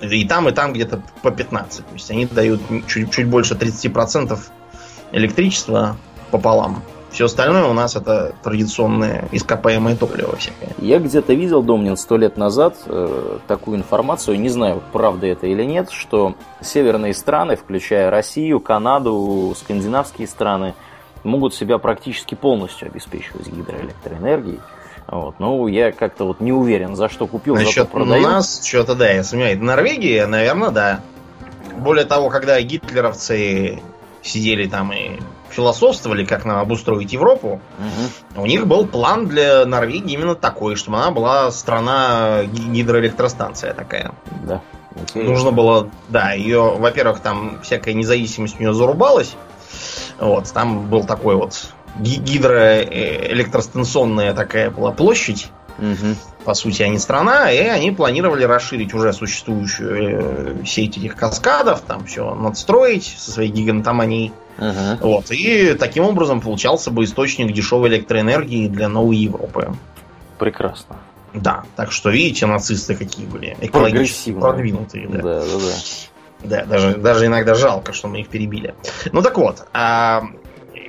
И 0.01 0.25
там, 0.25 0.49
и 0.49 0.51
там 0.51 0.73
где-то 0.73 1.01
по 1.21 1.31
15. 1.31 1.77
То 1.77 1.93
есть 1.93 2.11
они 2.11 2.25
дают 2.25 2.61
чуть, 2.87 3.11
чуть 3.11 3.27
больше 3.27 3.53
30% 3.53 4.37
электричества 5.13 5.95
пополам 6.31 6.83
Все 7.15 7.27
остальное 7.27 7.63
у 7.63 7.71
нас 7.71 7.95
это 7.95 8.35
традиционное 8.43 9.29
ископаемое 9.31 9.95
топливо 9.95 10.35
всякое. 10.35 10.75
Я 10.79 10.99
где-то 10.99 11.33
видел, 11.33 11.63
Домнин, 11.63 11.95
сто 11.95 12.17
лет 12.17 12.35
назад 12.35 12.75
э, 12.87 13.37
такую 13.47 13.77
информацию, 13.77 14.37
не 14.37 14.49
знаю, 14.49 14.83
правда 14.91 15.25
это 15.25 15.47
или 15.47 15.63
нет, 15.63 15.91
что 15.91 16.35
северные 16.59 17.13
страны, 17.13 17.55
включая 17.55 18.09
Россию, 18.09 18.59
Канаду, 18.59 19.55
скандинавские 19.57 20.27
страны, 20.27 20.73
могут 21.23 21.55
себя 21.55 21.77
практически 21.77 22.35
полностью 22.35 22.89
обеспечивать 22.89 23.47
гидроэлектроэнергией. 23.47 24.59
Вот. 25.07 25.35
Ну, 25.39 25.67
я 25.67 25.93
как-то 25.93 26.25
вот 26.25 26.41
не 26.41 26.51
уверен, 26.51 26.97
за 26.97 27.07
что 27.07 27.27
купил, 27.27 27.55
Насчет 27.55 27.85
за 27.85 27.91
продаю. 27.91 28.25
У 28.25 28.27
нас 28.27 28.61
что-то, 28.61 28.93
да, 28.93 29.09
я 29.09 29.23
сомневаюсь. 29.23 29.61
Норвегия, 29.61 30.27
наверное, 30.27 30.71
да. 30.71 30.99
Более 31.77 32.03
того, 32.03 32.29
когда 32.29 32.61
гитлеровцы 32.61 33.79
сидели 34.21 34.67
там 34.67 34.91
и 34.91 35.21
философствовали, 35.55 36.25
как 36.25 36.45
нам 36.45 36.59
обустроить 36.59 37.13
Европу, 37.13 37.61
угу. 37.79 38.43
у 38.43 38.45
них 38.45 38.67
был 38.67 38.85
план 38.85 39.27
для 39.27 39.65
Норвегии 39.65 40.13
именно 40.13 40.35
такой, 40.35 40.75
чтобы 40.75 40.97
она 40.97 41.09
была 41.11 41.49
страна 41.51 42.43
гидроэлектростанция 42.43 43.73
такая. 43.73 44.11
Да. 44.43 44.61
Интересно. 44.95 45.31
Нужно 45.31 45.51
было, 45.51 45.89
да, 46.07 46.31
ее, 46.31 46.75
во-первых, 46.77 47.19
там 47.19 47.59
всякая 47.63 47.93
независимость 47.93 48.57
у 48.59 48.63
нее 48.63 48.73
зарубалась. 48.73 49.35
Вот, 50.19 50.49
там 50.53 50.89
был 50.89 51.03
такой 51.03 51.35
вот 51.35 51.73
гидроэлектростанционная 51.99 54.33
такая 54.33 54.69
была 54.69 54.91
площадь. 54.91 55.49
Угу. 55.77 56.15
По 56.45 56.53
сути, 56.53 56.83
они 56.83 56.99
страна, 56.99 57.51
и 57.51 57.57
они 57.57 57.91
планировали 57.91 58.45
расширить 58.45 58.93
уже 58.93 59.11
существующую 59.11 60.61
э, 60.61 60.65
сеть 60.65 60.97
этих 60.97 61.17
каскадов, 61.17 61.81
там 61.81 62.05
все 62.05 62.33
надстроить 62.33 63.13
со 63.17 63.31
своей 63.31 63.51
гигантоманией. 63.51 64.31
Угу. 64.57 65.07
Вот. 65.07 65.31
И 65.31 65.73
таким 65.73 66.05
образом 66.05 66.41
получался 66.41 66.91
бы 66.91 67.03
источник 67.03 67.51
дешевой 67.53 67.89
электроэнергии 67.89 68.67
для 68.67 68.87
новой 68.87 69.17
Европы. 69.17 69.73
Прекрасно. 70.39 70.97
Да, 71.33 71.63
так 71.75 71.91
что 71.91 72.09
видите, 72.09 72.45
нацисты 72.45 72.95
какие 72.95 73.25
были. 73.25 73.57
Экологически 73.59 74.31
продвинутые. 74.31 75.07
Да, 75.07 75.21
да, 75.21 75.41
да. 75.41 75.75
Да, 76.43 76.65
даже, 76.65 76.95
даже 76.95 77.25
иногда 77.25 77.55
жалко, 77.55 77.91
что 77.91 78.07
мы 78.07 78.21
их 78.21 78.27
перебили. 78.27 78.75
Ну 79.11 79.21
так 79.21 79.37
вот, 79.37 79.65
а 79.73 80.25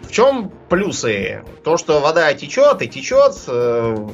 в 0.03 0.13
чем 0.13 0.51
плюсы? 0.69 1.43
То, 1.65 1.77
что 1.77 2.01
вода 2.01 2.33
течет 2.35 2.83
и 2.83 2.89
течет, 2.89 3.35
э, 3.49 4.09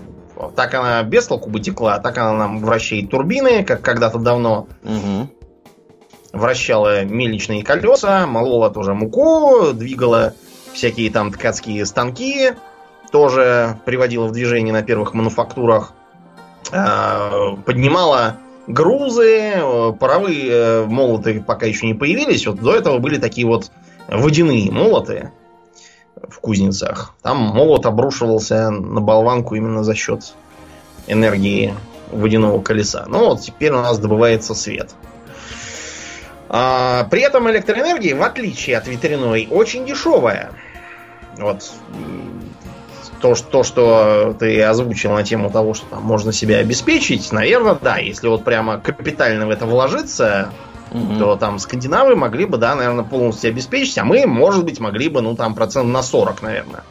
так 0.57 0.75
она 0.75 1.03
без 1.03 1.27
толку 1.27 1.51
бы 1.51 1.61
текла, 1.61 1.99
так 1.99 2.17
она 2.19 2.33
нам 2.33 2.61
вращает 2.61 3.11
турбины, 3.11 3.65
как 3.65 3.83
когда-то 3.83 4.19
давно. 4.19 4.69
Угу. 4.85 5.29
Вращала 6.33 7.05
мельничные 7.05 7.63
колеса, 7.63 8.27
молола 8.27 8.71
тоже 8.71 8.95
муку, 8.95 9.73
двигала 9.73 10.35
всякие 10.73 11.11
там 11.11 11.31
ткацкие 11.31 11.85
станки, 11.85 12.53
тоже 13.11 13.79
приводила 13.85 14.27
в 14.27 14.33
движение 14.33 14.73
на 14.73 14.83
первых 14.83 15.13
мануфактурах, 15.13 15.93
э, 16.73 17.57
поднимала 17.67 18.37
грузы, 18.67 19.53
паровые 20.01 20.51
э, 20.51 20.87
молоты 20.87 21.43
пока 21.47 21.67
еще 21.67 21.87
не 21.87 21.95
появились. 21.95 22.47
Вот 22.47 22.61
до 22.61 22.75
этого 22.75 22.99
были 22.99 23.19
такие 23.19 23.47
вот 23.47 23.71
водяные 24.09 24.71
молоты 24.71 25.31
в 26.17 26.39
кузницах. 26.41 27.15
Там 27.23 27.39
молот 27.39 27.87
обрушивался 27.87 28.71
на 28.71 29.01
болванку 29.01 29.55
именно 29.55 29.85
за 29.85 29.95
счет 29.95 30.35
энергии 31.07 31.75
водяного 32.11 32.61
колеса. 32.63 33.05
Ну 33.09 33.31
вот 33.31 33.41
теперь 33.43 33.73
у 33.73 33.83
нас 33.83 33.99
добывается 33.99 34.55
свет. 34.55 34.95
А, 36.55 37.05
при 37.05 37.23
этом 37.23 37.51
электроэнергия, 37.51 38.15
в 38.15 38.23
отличие 38.23 38.77
от 38.77 38.87
ветряной, 38.87 39.49
очень 39.51 39.87
дешевая. 39.87 40.51
Вот 41.39 41.73
то, 43.23 43.35
что, 43.35 43.63
что 43.63 44.37
ты 44.39 44.63
озвучил 44.63 45.13
на 45.13 45.23
тему 45.23 45.51
того, 45.51 45.73
что 45.73 45.87
там 45.87 46.03
можно 46.03 46.31
себя 46.31 46.59
обеспечить, 46.59 47.33
наверное, 47.33 47.79
да. 47.81 47.97
Если 47.97 48.29
вот 48.29 48.45
прямо 48.45 48.79
капитально 48.79 49.47
в 49.47 49.51
это 49.51 49.65
вложиться, 49.65 50.51
угу. 50.91 51.19
то 51.19 51.37
там 51.37 51.59
скандинавы 51.59 52.17
могли 52.17 52.45
бы, 52.45 52.59
да, 52.59 52.75
наверное, 52.75 53.05
полностью 53.05 53.49
обеспечить, 53.49 53.97
а 53.97 54.05
мы, 54.05 54.27
может 54.27 54.65
быть, 54.65 54.79
могли 54.79 55.09
бы, 55.09 55.23
ну, 55.23 55.35
там, 55.35 55.55
процент 55.55 55.89
на 55.89 56.03
40, 56.03 56.43
наверное. 56.43 56.83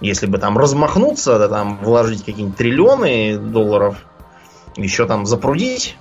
Если 0.00 0.26
бы 0.26 0.38
там 0.38 0.56
размахнуться, 0.56 1.40
да, 1.40 1.48
там, 1.48 1.78
вложить 1.78 2.24
какие-нибудь 2.24 2.56
триллионы 2.56 3.36
долларов, 3.36 3.96
еще 4.76 5.06
там 5.06 5.26
запрудить 5.26 5.96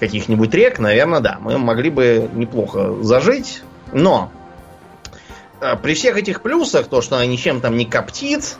каких-нибудь 0.00 0.52
рек, 0.54 0.78
наверное, 0.78 1.20
да, 1.20 1.38
мы 1.40 1.58
могли 1.58 1.90
бы 1.90 2.28
неплохо 2.32 2.96
зажить. 3.02 3.62
Но 3.92 4.32
э, 5.60 5.76
при 5.76 5.94
всех 5.94 6.16
этих 6.16 6.42
плюсах, 6.42 6.88
то, 6.88 7.02
что 7.02 7.16
она 7.16 7.26
ничем 7.26 7.60
там 7.60 7.76
не 7.76 7.84
коптит, 7.84 8.56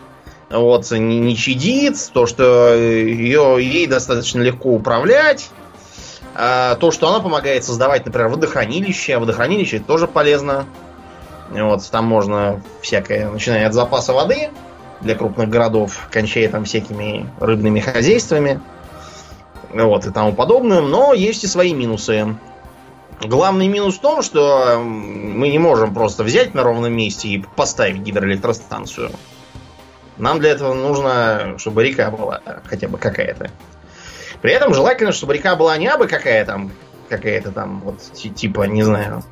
вот, 0.50 0.90
не, 0.90 1.18
не 1.18 1.36
чадит, 1.36 1.96
то, 2.12 2.26
что 2.26 2.74
ее, 2.74 3.56
ей 3.60 3.86
достаточно 3.86 4.42
легко 4.42 4.70
управлять, 4.70 5.50
а, 6.34 6.76
то, 6.76 6.90
что 6.90 7.08
она 7.08 7.20
помогает 7.20 7.64
создавать, 7.64 8.04
например, 8.06 8.28
водохранилище. 8.28 9.18
Водохранилище 9.18 9.78
тоже 9.80 10.06
полезно. 10.06 10.66
Вот, 11.50 11.88
там 11.90 12.06
можно 12.06 12.62
всякое, 12.80 13.28
начиная 13.28 13.66
от 13.66 13.74
запаса 13.74 14.12
воды 14.12 14.50
для 15.00 15.16
крупных 15.16 15.48
городов, 15.48 16.08
кончая 16.10 16.48
там 16.48 16.64
всякими 16.64 17.28
рыбными 17.40 17.80
хозяйствами, 17.80 18.60
вот, 19.72 20.06
и 20.06 20.10
тому 20.10 20.32
подобным. 20.32 20.90
Но 20.90 21.12
есть 21.12 21.44
и 21.44 21.46
свои 21.46 21.72
минусы. 21.72 22.36
Главный 23.20 23.68
минус 23.68 23.96
в 23.96 24.00
том, 24.00 24.22
что 24.22 24.80
мы 24.82 25.50
не 25.50 25.58
можем 25.58 25.92
просто 25.92 26.24
взять 26.24 26.54
на 26.54 26.62
ровном 26.62 26.92
месте 26.92 27.28
и 27.28 27.44
поставить 27.56 27.98
гидроэлектростанцию. 27.98 29.10
Нам 30.16 30.38
для 30.38 30.50
этого 30.50 30.74
нужно, 30.74 31.54
чтобы 31.58 31.84
река 31.84 32.10
была 32.10 32.40
хотя 32.64 32.88
бы 32.88 32.98
какая-то. 32.98 33.50
При 34.40 34.52
этом 34.52 34.72
желательно, 34.72 35.12
чтобы 35.12 35.34
река 35.34 35.54
была 35.56 35.76
не 35.76 35.86
абы 35.86 36.06
какая 36.06 36.44
там, 36.46 36.72
какая-то 37.08 37.52
там, 37.52 37.80
вот, 37.80 38.00
типа, 38.12 38.62
не 38.62 38.82
знаю. 38.82 39.22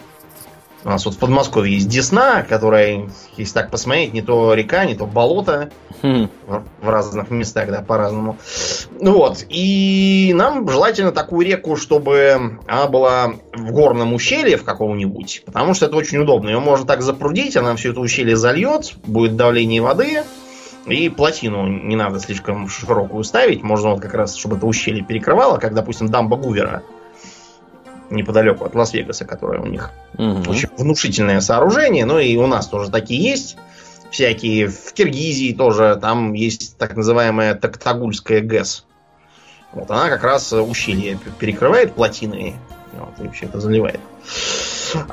У 0.84 0.88
нас 0.88 1.04
вот 1.04 1.14
в 1.14 1.18
Подмосковье 1.18 1.74
есть 1.74 1.88
Десна, 1.88 2.42
которая, 2.42 3.08
если 3.36 3.52
так 3.52 3.70
посмотреть, 3.70 4.12
не 4.12 4.22
то 4.22 4.54
река, 4.54 4.84
не 4.84 4.94
то 4.94 5.06
болото. 5.06 5.70
Хм. 6.02 6.28
В 6.46 6.88
разных 6.88 7.30
местах, 7.30 7.68
да, 7.68 7.82
по-разному. 7.82 8.38
Ну 9.00 9.12
вот. 9.14 9.44
И 9.48 10.32
нам 10.36 10.68
желательно 10.68 11.10
такую 11.10 11.46
реку, 11.46 11.76
чтобы 11.76 12.58
она 12.68 12.86
была 12.86 13.32
в 13.54 13.72
горном 13.72 14.14
ущелье 14.14 14.56
в 14.56 14.64
каком-нибудь. 14.64 15.42
Потому 15.44 15.74
что 15.74 15.86
это 15.86 15.96
очень 15.96 16.18
удобно. 16.18 16.50
Ее 16.50 16.60
можно 16.60 16.86
так 16.86 17.02
запрудить, 17.02 17.56
она 17.56 17.74
все 17.74 17.90
это 17.90 18.00
ущелье 18.00 18.36
зальет, 18.36 18.94
будет 19.04 19.34
давление 19.34 19.82
воды. 19.82 20.22
И 20.86 21.08
плотину 21.08 21.66
не 21.66 21.96
надо 21.96 22.20
слишком 22.20 22.68
широкую 22.68 23.24
ставить. 23.24 23.62
Можно 23.62 23.90
вот 23.90 24.00
как 24.00 24.14
раз, 24.14 24.36
чтобы 24.36 24.56
это 24.56 24.66
ущелье 24.66 25.02
перекрывало, 25.02 25.58
как, 25.58 25.74
допустим, 25.74 26.08
дамба 26.08 26.36
Гувера 26.36 26.82
неподалеку 28.10 28.64
от 28.64 28.74
Лас-Вегаса, 28.74 29.24
которое 29.24 29.60
у 29.60 29.66
них 29.66 29.90
угу. 30.14 30.50
очень 30.50 30.68
внушительное 30.76 31.40
сооружение. 31.40 32.04
Ну 32.04 32.18
и 32.18 32.36
у 32.36 32.46
нас 32.46 32.68
тоже 32.68 32.90
такие 32.90 33.22
есть. 33.22 33.56
Всякие 34.10 34.68
в 34.68 34.92
Киргизии 34.94 35.52
тоже 35.52 35.98
там 36.00 36.32
есть 36.32 36.78
так 36.78 36.96
называемая 36.96 37.54
Токтагульская 37.54 38.40
ГЭС. 38.40 38.84
Вот 39.72 39.90
она 39.90 40.08
как 40.08 40.24
раз 40.24 40.52
ущелье 40.52 41.18
перекрывает 41.38 41.92
плотиной 41.92 42.56
вот, 42.98 43.24
и 43.24 43.28
все 43.30 43.46
это 43.46 43.60
заливает. 43.60 44.00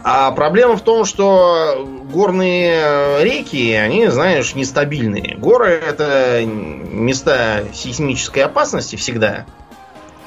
А 0.03 0.31
проблема 0.31 0.77
в 0.77 0.81
том, 0.81 1.05
что 1.05 1.86
горные 2.12 3.23
реки, 3.23 3.73
они, 3.73 4.08
знаешь, 4.08 4.55
нестабильные. 4.55 5.36
Горы 5.38 5.71
это 5.71 6.43
места 6.45 7.63
сейсмической 7.73 8.43
опасности 8.43 8.95
всегда. 8.95 9.45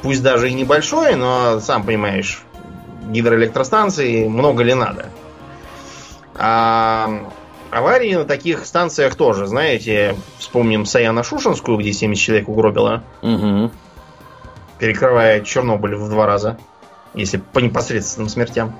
Пусть 0.02 0.22
даже 0.22 0.50
и 0.50 0.54
небольшое, 0.54 1.16
но 1.16 1.61
сам 1.61 1.85
понимаешь, 1.85 2.42
гидроэлектростанции 3.09 4.27
много 4.29 4.62
ли 4.62 4.75
надо. 4.75 5.07
А 6.35 7.31
аварии 7.71 8.14
на 8.14 8.25
таких 8.25 8.64
станциях 8.64 9.14
тоже, 9.14 9.47
знаете, 9.47 10.14
вспомним 10.38 10.83
Саяно-Шушенскую, 10.85 11.77
где 11.79 11.92
70 11.92 12.23
человек 12.23 12.49
угробило. 12.49 13.03
Угу. 13.23 13.71
Перекрывая 14.79 15.40
Чернобыль 15.40 15.97
в 15.97 16.09
два 16.09 16.27
раза. 16.27 16.59
Если 17.14 17.38
по 17.38 17.59
непосредственным 17.59 18.29
смертям. 18.29 18.75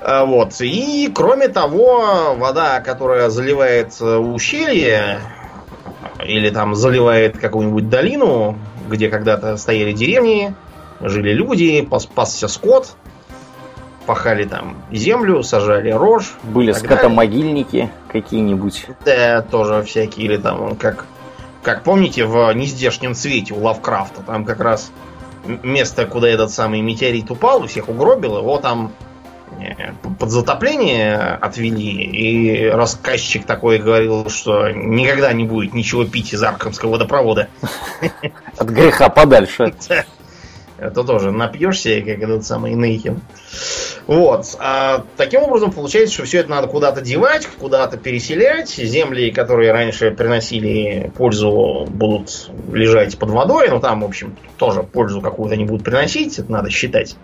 А, 0.00 0.24
вот. 0.24 0.60
И, 0.60 1.10
кроме 1.14 1.48
того, 1.48 2.34
вода, 2.36 2.80
которая 2.80 3.28
заливает 3.28 3.94
э, 4.00 4.16
ущелье, 4.16 5.20
или 6.24 6.50
там 6.50 6.74
заливает 6.74 7.38
какую-нибудь 7.38 7.88
долину, 7.88 8.58
где 8.88 9.08
когда-то 9.08 9.56
стояли 9.56 9.92
деревни, 9.92 10.54
жили 11.00 11.32
люди, 11.32 11.86
пасся 12.14 12.48
скот, 12.48 12.96
пахали 14.06 14.44
там 14.44 14.76
землю, 14.90 15.42
сажали 15.42 15.90
рожь. 15.90 16.34
Были 16.42 16.72
скотомогильники 16.72 17.90
какие-нибудь. 18.08 18.86
Да, 19.04 19.42
тоже 19.42 19.82
всякие. 19.82 20.26
Или 20.26 20.36
там, 20.36 20.76
как, 20.76 21.06
как 21.62 21.82
помните, 21.82 22.24
в 22.24 22.52
нездешнем 22.52 23.14
цвете 23.14 23.54
у 23.54 23.62
Лавкрафта, 23.62 24.22
там 24.22 24.44
как 24.44 24.60
раз 24.60 24.90
место, 25.44 26.06
куда 26.06 26.28
этот 26.28 26.50
самый 26.50 26.80
метеорит 26.80 27.30
упал, 27.30 27.62
у 27.62 27.66
всех 27.66 27.88
угробил, 27.88 28.38
его 28.38 28.58
там 28.58 28.92
под 30.18 30.30
затопление 30.30 31.16
отвели, 31.40 32.02
и 32.02 32.66
рассказчик 32.68 33.46
такой 33.46 33.78
говорил, 33.78 34.28
что 34.28 34.70
никогда 34.70 35.32
не 35.32 35.44
будет 35.44 35.72
ничего 35.72 36.04
пить 36.04 36.32
из 36.32 36.42
Аркамского 36.42 36.92
водопровода. 36.92 37.48
От 38.58 38.68
греха 38.68 39.08
подальше. 39.08 39.74
Это 40.78 41.04
тоже 41.04 41.30
напьешься, 41.30 42.00
как 42.00 42.18
этот 42.18 42.44
самый 42.44 42.74
Нейхин. 42.74 43.20
Вот. 44.06 44.56
А, 44.58 45.04
таким 45.16 45.42
образом, 45.42 45.72
получается, 45.72 46.14
что 46.14 46.24
все 46.24 46.38
это 46.38 46.50
надо 46.50 46.68
куда-то 46.68 47.00
девать, 47.00 47.46
куда-то 47.46 47.96
переселять. 47.96 48.68
Земли, 48.70 49.30
которые 49.30 49.72
раньше 49.72 50.10
приносили 50.10 51.10
пользу, 51.16 51.86
будут 51.88 52.50
лежать 52.72 53.18
под 53.18 53.30
водой. 53.30 53.68
Но 53.68 53.80
там, 53.80 54.02
в 54.02 54.04
общем, 54.04 54.36
тоже 54.58 54.82
пользу 54.82 55.20
какую-то 55.20 55.56
не 55.56 55.64
будут 55.64 55.84
приносить. 55.84 56.38
Это 56.38 56.52
надо 56.52 56.70
считать. 56.70 57.16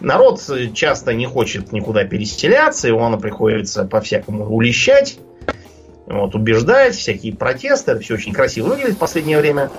Народ 0.00 0.40
часто 0.74 1.12
не 1.12 1.26
хочет 1.26 1.72
никуда 1.72 2.04
переселяться, 2.04 2.86
его 2.86 3.16
приходится 3.16 3.84
по-всякому 3.84 4.46
улещать, 4.46 5.18
вот, 6.06 6.34
убеждать, 6.36 6.94
всякие 6.94 7.34
протесты. 7.34 7.92
Это 7.92 8.00
все 8.00 8.14
очень 8.14 8.32
красиво 8.32 8.68
выглядит 8.68 8.94
в 8.94 8.98
последнее 8.98 9.38
время. 9.38 9.70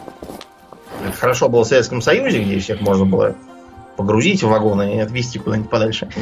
Это 1.07 1.17
хорошо 1.17 1.49
было 1.49 1.63
в 1.63 1.67
Советском 1.67 2.01
Союзе, 2.01 2.43
где 2.43 2.59
всех 2.59 2.81
можно 2.81 3.05
было 3.05 3.35
погрузить 3.99 4.43
в 4.43 4.47
вагоны 4.47 4.95
и 4.95 4.99
отвезти 4.99 5.39
куда-нибудь 5.39 5.69
подальше. 5.69 6.07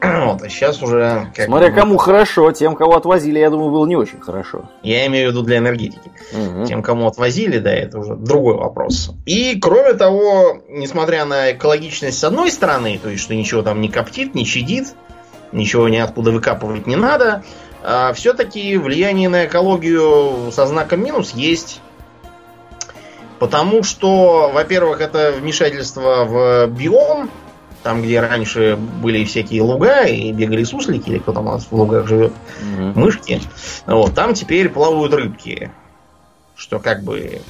Вот, 0.00 0.40
а 0.42 0.48
сейчас 0.48 0.80
уже... 0.80 1.26
Как 1.34 1.46
Смотря 1.46 1.72
кому 1.72 1.96
хорошо, 1.96 2.52
тем, 2.52 2.76
кого 2.76 2.96
отвозили, 2.96 3.40
я 3.40 3.50
думаю, 3.50 3.72
было 3.72 3.84
не 3.86 3.96
очень 3.96 4.20
хорошо. 4.20 4.70
Я 4.84 5.04
имею 5.08 5.28
в 5.28 5.32
виду 5.32 5.42
для 5.42 5.58
энергетики. 5.58 6.12
Угу. 6.32 6.66
Тем, 6.66 6.84
кому 6.84 7.08
отвозили, 7.08 7.58
да, 7.58 7.72
это 7.72 7.98
уже 7.98 8.14
другой 8.14 8.54
вопрос. 8.54 9.10
И, 9.26 9.58
кроме 9.60 9.94
того, 9.94 10.58
несмотря 10.68 11.24
на 11.24 11.50
экологичность 11.50 12.16
с 12.16 12.22
одной 12.22 12.52
стороны, 12.52 13.00
то 13.02 13.10
есть, 13.10 13.24
что 13.24 13.34
ничего 13.34 13.62
там 13.62 13.80
не 13.80 13.88
коптит, 13.88 14.36
не 14.36 14.44
щадит, 14.44 14.94
ничего 15.50 15.88
ниоткуда 15.88 16.30
выкапывать 16.30 16.86
не 16.86 16.94
надо, 16.94 17.42
а 17.82 18.12
все-таки 18.12 18.76
влияние 18.76 19.28
на 19.28 19.46
экологию 19.46 20.52
со 20.52 20.66
знаком 20.66 21.02
минус 21.02 21.34
есть. 21.34 21.80
Потому 23.38 23.82
что, 23.82 24.50
во-первых, 24.52 25.00
это 25.00 25.32
вмешательство 25.32 26.24
в 26.24 26.66
биом, 26.68 27.30
там, 27.82 28.02
где 28.02 28.20
раньше 28.20 28.76
были 28.76 29.24
всякие 29.24 29.62
луга 29.62 30.02
и 30.02 30.32
бегали 30.32 30.64
суслики, 30.64 31.08
или 31.10 31.18
кто 31.18 31.32
там 31.32 31.46
у 31.46 31.52
нас 31.52 31.66
в 31.70 31.72
лугах 31.72 32.08
живет, 32.08 32.32
угу. 32.60 33.00
мышки. 33.00 33.40
Вот, 33.86 34.14
там 34.14 34.34
теперь 34.34 34.68
плавают 34.68 35.14
рыбки. 35.14 35.70
Что 36.56 36.80
как 36.80 37.04
бы 37.04 37.40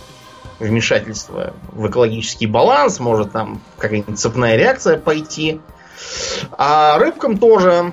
вмешательство 0.59 1.55
в 1.73 1.89
экологический 1.89 2.47
баланс, 2.47 3.01
может 3.01 3.33
там 3.33 3.63
какая-нибудь 3.79 4.19
цепная 4.19 4.57
реакция 4.57 4.99
пойти. 4.99 5.61
А 6.53 6.99
рыбкам 6.99 7.39
тоже 7.39 7.93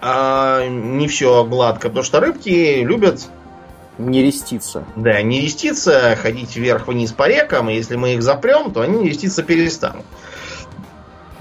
а, 0.00 0.66
не 0.66 1.08
все 1.08 1.44
гладко, 1.44 1.88
потому 1.88 2.04
что 2.04 2.20
рыбки 2.20 2.82
любят 2.82 3.28
не 3.98 4.22
реститься. 4.22 4.84
Да, 4.96 5.20
не 5.22 5.40
реститься, 5.40 6.16
ходить 6.16 6.56
вверх-вниз 6.56 7.12
по 7.12 7.28
рекам, 7.28 7.68
и 7.68 7.74
если 7.74 7.96
мы 7.96 8.14
их 8.14 8.22
запрем, 8.22 8.72
то 8.72 8.80
они 8.80 9.08
реститься 9.08 9.42
перестанут. 9.42 10.06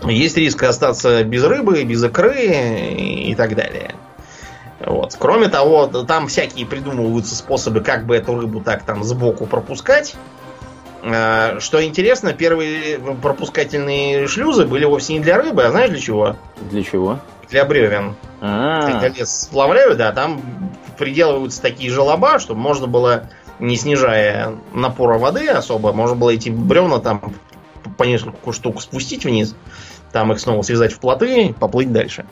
Есть 0.04 0.38
риск 0.38 0.62
остаться 0.64 1.24
без 1.24 1.44
рыбы, 1.44 1.84
без 1.84 2.04
икры 2.04 2.46
и 2.46 3.36
так 3.36 3.56
далее. 3.56 3.96
Вот. 4.80 5.16
Кроме 5.18 5.48
того, 5.48 5.88
там 5.88 6.28
всякие 6.28 6.66
придумываются 6.66 7.36
способы, 7.36 7.82
как 7.82 8.06
бы 8.06 8.16
эту 8.16 8.40
рыбу 8.40 8.62
так 8.62 8.84
там 8.84 9.04
сбоку 9.04 9.46
пропускать. 9.48 10.16
А, 11.04 11.60
что 11.60 11.84
интересно, 11.84 12.34
первые 12.34 13.00
пропускательные 13.00 14.28
шлюзы 14.28 14.66
были 14.66 14.86
вовсе 14.86 15.14
не 15.14 15.20
для 15.20 15.38
рыбы, 15.38 15.64
а 15.64 15.72
знаешь 15.72 15.90
для 15.90 16.00
чего? 16.00 16.36
Для 16.70 16.84
чего? 16.84 17.20
Для 17.50 17.66
бревен. 17.66 18.16
А-а-а. 18.42 18.92
Когда 18.92 19.08
лес 19.08 19.44
сплавляют, 19.44 19.98
да, 19.98 20.12
там 20.12 20.42
приделываются 20.98 21.62
такие 21.62 21.90
желоба, 21.90 22.40
чтобы 22.40 22.60
можно 22.60 22.88
было, 22.88 23.30
не 23.60 23.76
снижая 23.76 24.56
напора 24.74 25.18
воды 25.18 25.48
особо, 25.48 25.94
можно 25.94 26.16
было 26.16 26.32
эти 26.32 26.50
бревна 26.50 27.00
там 27.00 27.34
по 27.98 28.04
несколько 28.04 28.52
штук 28.54 28.82
спустить 28.82 29.26
вниз, 29.26 29.56
там 30.12 30.32
их 30.32 30.40
снова 30.40 30.62
связать 30.62 30.94
в 30.94 31.00
плоты, 31.00 31.56
поплыть 31.60 31.92
дальше. 31.92 32.26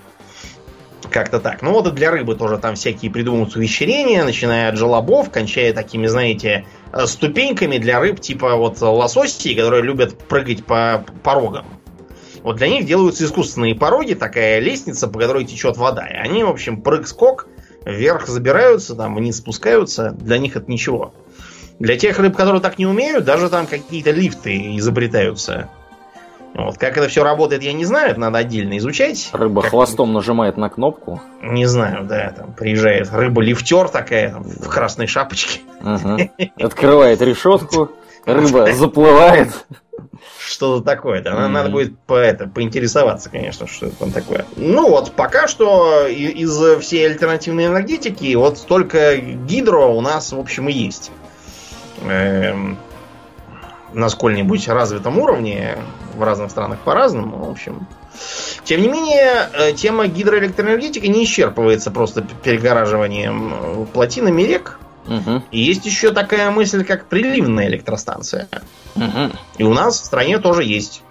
Как-то 1.10 1.39
так. 1.39 1.62
Ну 1.62 1.71
вот 1.71 1.88
и 1.88 1.91
для 1.91 2.12
рыбы 2.12 2.36
тоже 2.36 2.58
там 2.58 2.75
всякие 2.75 3.12
придумываются 3.12 3.60
вещерения, 3.60 4.23
начиная 4.23 4.69
от 4.69 4.78
желобов, 4.78 5.30
кончая 5.30 5.71
такими, 5.71 6.08
знаете, 6.08 6.65
э, 6.91 7.06
ступеньками 7.06 7.78
для 7.78 7.99
рыб, 7.99 8.19
типа 8.19 8.56
вот 8.56 8.82
лососей, 8.82 9.56
которые 9.56 9.84
любят 9.84 10.17
прыгать 10.28 10.65
по 10.65 11.06
порогам. 11.23 11.65
Вот 12.45 12.58
для 12.58 12.67
них 12.67 12.86
делаются 12.86 13.25
искусственные 13.25 13.73
пороги, 13.73 14.13
такая 14.13 14.60
лестница, 14.60 15.08
по 15.08 15.17
которой 15.17 15.45
течет 15.45 15.78
вода. 15.78 16.06
И 16.06 16.13
они, 16.13 16.43
в 16.43 16.49
общем, 16.49 16.82
прыг-скок, 16.82 17.47
вверх 17.86 18.28
забираются, 18.28 18.95
там 18.95 19.15
вниз 19.15 19.38
спускаются. 19.38 20.12
Для 20.12 20.38
них 20.38 20.56
это 20.56 20.69
ничего. 20.69 21.13
Для 21.80 21.98
тех 21.98 22.17
рыб, 22.19 22.36
которые 22.36 22.62
так 22.62 22.78
не 22.80 22.86
умеют, 22.86 23.26
даже 23.26 23.50
там 23.50 23.67
какие-то 23.67 24.12
лифты 24.12 24.78
изобретаются. 24.78 25.69
Вот. 26.54 26.78
Как 26.78 26.98
это 26.98 27.10
все 27.10 27.21
работает, 27.21 27.63
я 27.63 27.74
не 27.74 27.84
знаю, 27.84 28.12
это 28.12 28.19
надо 28.19 28.38
отдельно 28.38 28.78
изучать. 28.78 29.30
Рыба 29.34 29.62
как... 29.62 29.71
хвостом 29.71 30.13
нажимает 30.13 30.56
на 30.56 30.69
кнопку. 30.69 31.21
Не 31.41 31.65
знаю, 31.65 32.06
да, 32.06 32.32
там 32.32 32.54
приезжает 32.54 33.12
рыба-лифтер 33.12 33.89
такая, 33.89 34.32
там, 34.32 34.43
в 34.43 34.69
красной 34.69 35.08
шапочке. 35.08 35.60
Угу. 35.82 36.30
Открывает 36.65 37.21
решетку, 37.21 37.91
рыба 38.26 38.72
заплывает. 38.74 39.66
Что-то 40.40 40.84
такое, 40.84 41.22
да. 41.22 41.32
Mm-hmm. 41.32 41.48
Надо 41.48 41.70
будет 41.70 42.00
по 42.00 42.14
это, 42.14 42.48
поинтересоваться, 42.48 43.30
конечно, 43.30 43.68
что 43.68 43.88
это 43.88 43.96
там 43.96 44.12
такое. 44.12 44.46
Ну 44.56 44.90
вот, 44.90 45.12
пока 45.14 45.48
что 45.48 46.06
из 46.08 46.82
всей 46.82 47.08
альтернативной 47.08 47.66
энергетики 47.66 48.36
вот 48.36 48.64
только 48.68 49.18
гидро 49.18 49.88
у 49.88 50.02
нас, 50.02 50.32
в 50.32 50.40
общем, 50.40 50.70
и 50.70 50.74
есть. 50.74 51.12
Эм, 52.04 52.78
на 53.94 54.10
сколь-нибудь 54.10 54.68
развитом 54.68 55.18
уровне, 55.18 55.78
в 56.14 56.24
разных 56.24 56.52
странах 56.52 56.80
по-разному, 56.80 57.46
в 57.46 57.52
общем. 57.52 57.88
Тем 58.64 58.82
не 58.82 58.88
менее, 58.88 59.50
э, 59.54 59.74
тема 59.74 60.08
гидроэлектроэнергетики 60.08 61.08
не 61.08 61.24
исчерпывается 61.24 61.92
просто 61.92 62.26
перегораживанием 62.44 63.54
э, 63.54 63.86
плотинами 63.94 64.44
рек. 64.44 64.80
Угу. 65.08 65.44
И 65.52 65.60
есть 65.60 65.86
еще 65.86 66.12
такая 66.12 66.52
мысль, 66.52 66.84
как 66.84 67.06
приливная 67.06 67.68
электростанция. 67.68 68.48
Угу. 68.96 69.32
И 69.58 69.63
у 69.63 69.74
нас 69.74 70.00
в 70.00 70.06
стране 70.06 70.39
тоже 70.39 70.63
есть 70.63 71.04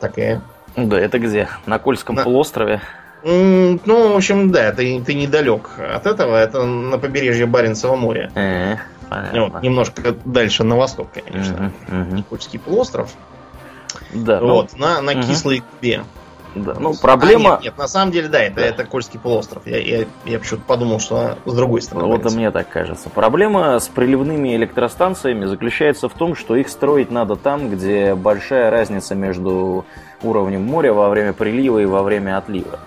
такая. 0.00 0.42
Да, 0.76 0.98
это 0.98 1.18
где? 1.18 1.48
На 1.66 1.78
Кольском 1.78 2.16
на... 2.16 2.24
полуострове? 2.24 2.80
Ну, 3.22 3.78
в 3.84 4.16
общем, 4.16 4.50
да, 4.50 4.72
ты, 4.72 5.00
ты 5.02 5.14
недалек 5.14 5.70
от 5.78 6.06
этого. 6.06 6.36
Это 6.36 6.64
на 6.64 6.98
побережье 6.98 7.46
Баренцева 7.46 7.94
моря. 7.94 8.30
Э, 8.34 8.76
вот, 9.10 9.62
немножко 9.62 10.14
дальше 10.24 10.64
на 10.64 10.76
восток, 10.76 11.08
конечно. 11.12 11.72
Угу, 11.88 12.22
угу. 12.22 12.60
Полуостров. 12.64 13.10
Да. 14.14 14.40
Вот, 14.40 14.70
ну... 14.72 14.78
на, 14.78 15.02
на 15.02 15.12
угу. 15.12 15.22
кислой 15.22 15.62
губе. 15.72 16.04
Да, 16.54 16.74
ну 16.78 16.94
проблема... 16.94 17.50
А, 17.50 17.56
нет, 17.56 17.62
нет, 17.62 17.78
на 17.78 17.86
самом 17.86 18.12
деле, 18.12 18.28
да, 18.28 18.40
это, 18.40 18.56
да. 18.56 18.62
это 18.62 18.84
Кольский 18.84 19.20
полуостров. 19.20 19.66
Я, 19.66 19.78
я, 19.78 20.06
я 20.24 20.38
почему-то 20.38 20.64
подумал, 20.66 20.98
что 20.98 21.38
с 21.44 21.54
другой 21.54 21.80
стороны. 21.82 22.08
Вот 22.08 22.30
и 22.30 22.34
мне 22.34 22.50
так 22.50 22.68
кажется. 22.68 23.08
Проблема 23.08 23.78
с 23.78 23.88
приливными 23.88 24.56
электростанциями 24.56 25.44
заключается 25.44 26.08
в 26.08 26.14
том, 26.14 26.34
что 26.34 26.56
их 26.56 26.68
строить 26.68 27.10
надо 27.10 27.36
там, 27.36 27.70
где 27.70 28.14
большая 28.14 28.70
разница 28.70 29.14
между 29.14 29.84
уровнем 30.22 30.64
моря 30.64 30.92
во 30.92 31.08
время 31.08 31.32
прилива 31.32 31.78
и 31.78 31.86
во 31.86 32.02
время 32.02 32.36
отлива. 32.36 32.80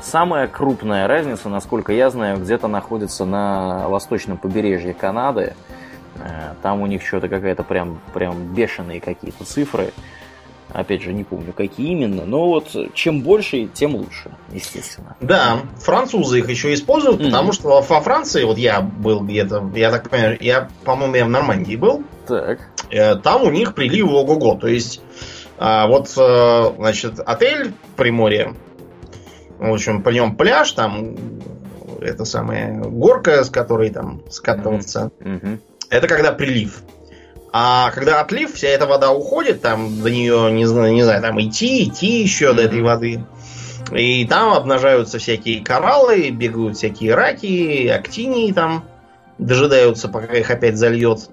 Самая 0.00 0.46
крупная 0.46 1.08
разница, 1.08 1.48
насколько 1.48 1.92
я 1.92 2.10
знаю, 2.10 2.38
где-то 2.38 2.68
находится 2.68 3.24
на 3.24 3.88
восточном 3.88 4.38
побережье 4.38 4.94
Канады. 4.94 5.54
Э, 6.20 6.54
там 6.62 6.82
у 6.82 6.86
них 6.86 7.04
что-то 7.04 7.28
какая-то 7.28 7.64
прям, 7.64 8.00
прям 8.14 8.54
бешеные 8.54 9.00
какие-то 9.00 9.44
цифры. 9.44 9.92
Опять 10.78 11.02
же, 11.02 11.12
не 11.12 11.24
помню, 11.24 11.52
какие 11.52 11.90
именно, 11.90 12.24
но 12.24 12.46
вот 12.46 12.68
чем 12.94 13.22
больше, 13.22 13.66
тем 13.66 13.96
лучше, 13.96 14.30
естественно. 14.52 15.16
Да, 15.20 15.62
французы 15.78 16.38
их 16.38 16.48
еще 16.48 16.72
используют, 16.72 17.20
mm-hmm. 17.20 17.24
потому 17.24 17.52
что 17.52 17.80
во 17.80 18.00
Франции, 18.00 18.44
вот 18.44 18.58
я 18.58 18.80
был 18.80 19.22
где-то, 19.22 19.72
я 19.74 19.90
так 19.90 20.08
понимаю, 20.08 20.38
я, 20.40 20.68
по-моему, 20.84 21.16
я 21.16 21.24
в 21.24 21.30
Нормандии 21.30 21.74
был. 21.74 22.04
Так. 22.28 22.60
Э, 22.92 23.16
там 23.16 23.42
у 23.42 23.50
них 23.50 23.74
прилив 23.74 24.06
ого-го. 24.06 24.54
То 24.54 24.68
есть, 24.68 25.02
а, 25.58 25.88
вот, 25.88 26.16
э, 26.16 26.72
значит, 26.76 27.18
отель 27.26 27.72
при 27.96 28.12
море, 28.12 28.54
в 29.58 29.72
общем, 29.72 30.04
по 30.04 30.10
нем 30.10 30.36
пляж, 30.36 30.70
там 30.70 31.16
это 32.00 32.24
самая 32.24 32.78
горка, 32.84 33.42
с 33.42 33.50
которой 33.50 33.90
там 33.90 34.22
скатываться. 34.30 35.10
Mm-hmm. 35.18 35.58
Это 35.90 36.06
когда 36.06 36.30
прилив. 36.30 36.84
А 37.52 37.90
когда 37.92 38.20
отлив, 38.20 38.52
вся 38.52 38.68
эта 38.68 38.86
вода 38.86 39.10
уходит, 39.10 39.62
там 39.62 40.02
до 40.02 40.10
нее, 40.10 40.52
не 40.52 40.66
знаю, 40.66 40.92
не 40.92 41.02
знаю, 41.02 41.22
там 41.22 41.40
идти, 41.40 41.84
идти 41.84 42.20
еще 42.20 42.46
mm-hmm. 42.46 42.54
до 42.54 42.62
этой 42.62 42.82
воды. 42.82 43.24
И 43.92 44.26
там 44.26 44.52
обнажаются 44.52 45.18
всякие 45.18 45.64
кораллы, 45.64 46.30
бегают 46.30 46.76
всякие 46.76 47.14
раки, 47.14 47.88
актинии 47.88 48.52
там 48.52 48.84
дожидаются, 49.38 50.08
пока 50.08 50.34
их 50.34 50.50
опять 50.50 50.76
зальет. 50.76 51.30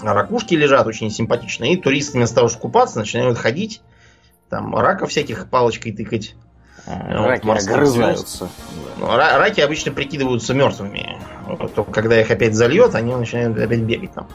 А 0.00 0.14
ракушки 0.14 0.54
лежат 0.54 0.86
очень 0.86 1.10
симпатичные. 1.10 1.74
И 1.74 1.76
туристы 1.76 2.16
вместо 2.16 2.36
того, 2.36 2.48
чтобы 2.48 2.62
купаться, 2.62 2.98
начинают 2.98 3.36
ходить, 3.36 3.82
там 4.48 4.74
раков 4.74 5.10
всяких 5.10 5.48
палочкой 5.48 5.92
тыкать. 5.92 6.34
А, 6.86 7.26
раки 7.26 7.46
вот, 7.46 7.58
огрызаются. 7.58 8.48
Ну, 8.98 9.16
раки 9.16 9.60
обычно 9.60 9.92
прикидываются 9.92 10.52
мертвыми. 10.54 11.18
То, 11.74 11.84
когда 11.84 12.20
их 12.20 12.30
опять 12.30 12.54
зальет, 12.54 12.94
они 12.94 13.14
начинают 13.14 13.58
опять 13.58 13.80
бегать 13.80 14.12
там. 14.12 14.26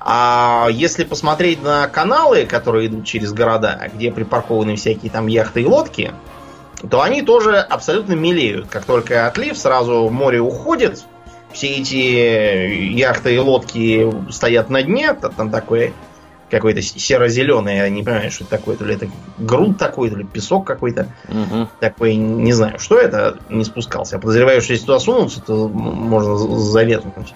А 0.00 0.68
если 0.70 1.04
посмотреть 1.04 1.62
на 1.62 1.88
каналы, 1.88 2.44
которые 2.46 2.88
идут 2.88 3.06
через 3.06 3.32
города, 3.32 3.88
где 3.94 4.10
припаркованы 4.10 4.76
всякие 4.76 5.10
там 5.10 5.26
яхты 5.26 5.62
и 5.62 5.66
лодки, 5.66 6.12
то 6.90 7.02
они 7.02 7.22
тоже 7.22 7.58
абсолютно 7.58 8.14
мелеют. 8.14 8.68
Как 8.68 8.84
только 8.84 9.26
отлив, 9.26 9.56
сразу 9.56 10.06
в 10.06 10.12
море 10.12 10.40
уходит, 10.40 11.04
все 11.52 11.68
эти 11.68 12.92
яхты 12.92 13.34
и 13.34 13.38
лодки 13.38 14.12
стоят 14.30 14.68
на 14.70 14.82
дне, 14.82 15.14
там 15.14 15.50
такой 15.50 15.94
какой-то 16.50 16.82
серо-зеленый, 16.82 17.76
я 17.76 17.88
не 17.88 18.02
понимаю, 18.02 18.30
что 18.30 18.44
это 18.44 18.56
такое, 18.56 18.76
то 18.76 18.84
ли 18.84 18.94
это 18.94 19.08
грунт 19.38 19.78
такой, 19.78 20.10
то 20.10 20.16
ли 20.16 20.24
песок 20.24 20.66
какой-то. 20.66 21.08
Угу. 21.28 21.68
Такой, 21.80 22.16
не 22.16 22.52
знаю, 22.52 22.78
что 22.78 22.98
это, 22.98 23.38
не 23.48 23.64
спускался. 23.64 24.16
Я 24.16 24.20
подозреваю, 24.20 24.62
что 24.62 24.72
если 24.72 24.86
туда 24.86 24.98
сунуться, 24.98 25.40
то 25.40 25.68
можно 25.68 26.36
заветнуть. 26.36 27.34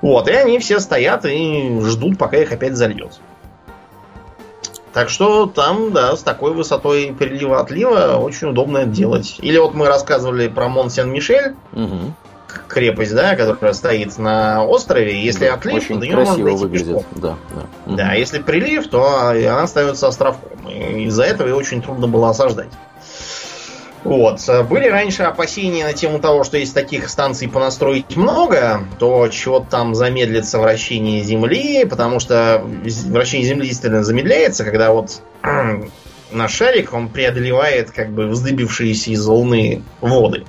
Вот, 0.00 0.28
и 0.28 0.32
они 0.32 0.58
все 0.58 0.80
стоят 0.80 1.24
и 1.24 1.80
ждут, 1.84 2.18
пока 2.18 2.38
их 2.38 2.52
опять 2.52 2.76
зальет. 2.76 3.20
Так 4.92 5.08
что 5.08 5.46
там, 5.46 5.92
да, 5.92 6.16
с 6.16 6.22
такой 6.22 6.52
высотой 6.52 7.14
прилива-отлива 7.18 8.18
очень 8.18 8.48
удобно 8.48 8.78
это 8.78 8.90
делать. 8.90 9.36
Или 9.40 9.56
вот 9.56 9.72
мы 9.72 9.86
рассказывали 9.86 10.48
про 10.48 10.68
Мон-Сен-Мишель. 10.68 11.54
Угу 11.72 12.14
крепость, 12.68 13.14
да, 13.14 13.36
которая 13.36 13.72
стоит 13.72 14.18
на 14.18 14.64
острове. 14.64 15.22
Если 15.22 15.46
да, 15.46 15.54
отлив, 15.54 15.76
очень 15.76 16.00
то 16.00 16.06
красиво 16.06 16.50
выглядит. 16.50 17.04
Да, 17.16 17.36
да. 17.86 17.96
да, 17.96 18.12
если 18.14 18.38
прилив, 18.38 18.88
то 18.88 19.28
она 19.30 19.66
становится 19.66 20.08
островком. 20.08 20.68
И 20.68 21.04
из-за 21.04 21.24
этого 21.24 21.48
ее 21.48 21.54
очень 21.54 21.82
трудно 21.82 22.08
было 22.08 22.30
осаждать. 22.30 22.70
Вот. 24.04 24.40
Были 24.68 24.88
раньше 24.88 25.22
опасения 25.22 25.84
на 25.84 25.92
тему 25.92 26.18
того, 26.18 26.42
что 26.44 26.56
если 26.56 26.74
таких 26.74 27.08
станций 27.08 27.48
понастроить 27.48 28.16
много, 28.16 28.82
то 28.98 29.28
чего-то 29.28 29.66
там 29.70 29.94
замедлится 29.94 30.58
вращение 30.58 31.22
Земли, 31.22 31.84
потому 31.84 32.18
что 32.18 32.64
вращение 33.06 33.48
Земли 33.48 33.68
действительно 33.68 34.02
замедляется, 34.02 34.64
когда 34.64 34.92
вот 34.92 35.22
наш 36.32 36.52
шарик, 36.52 36.92
он 36.92 37.08
преодолевает 37.08 37.92
как 37.92 38.10
бы 38.10 38.26
вздыбившиеся 38.26 39.10
из 39.10 39.24
Луны 39.24 39.82
воды. 40.00 40.44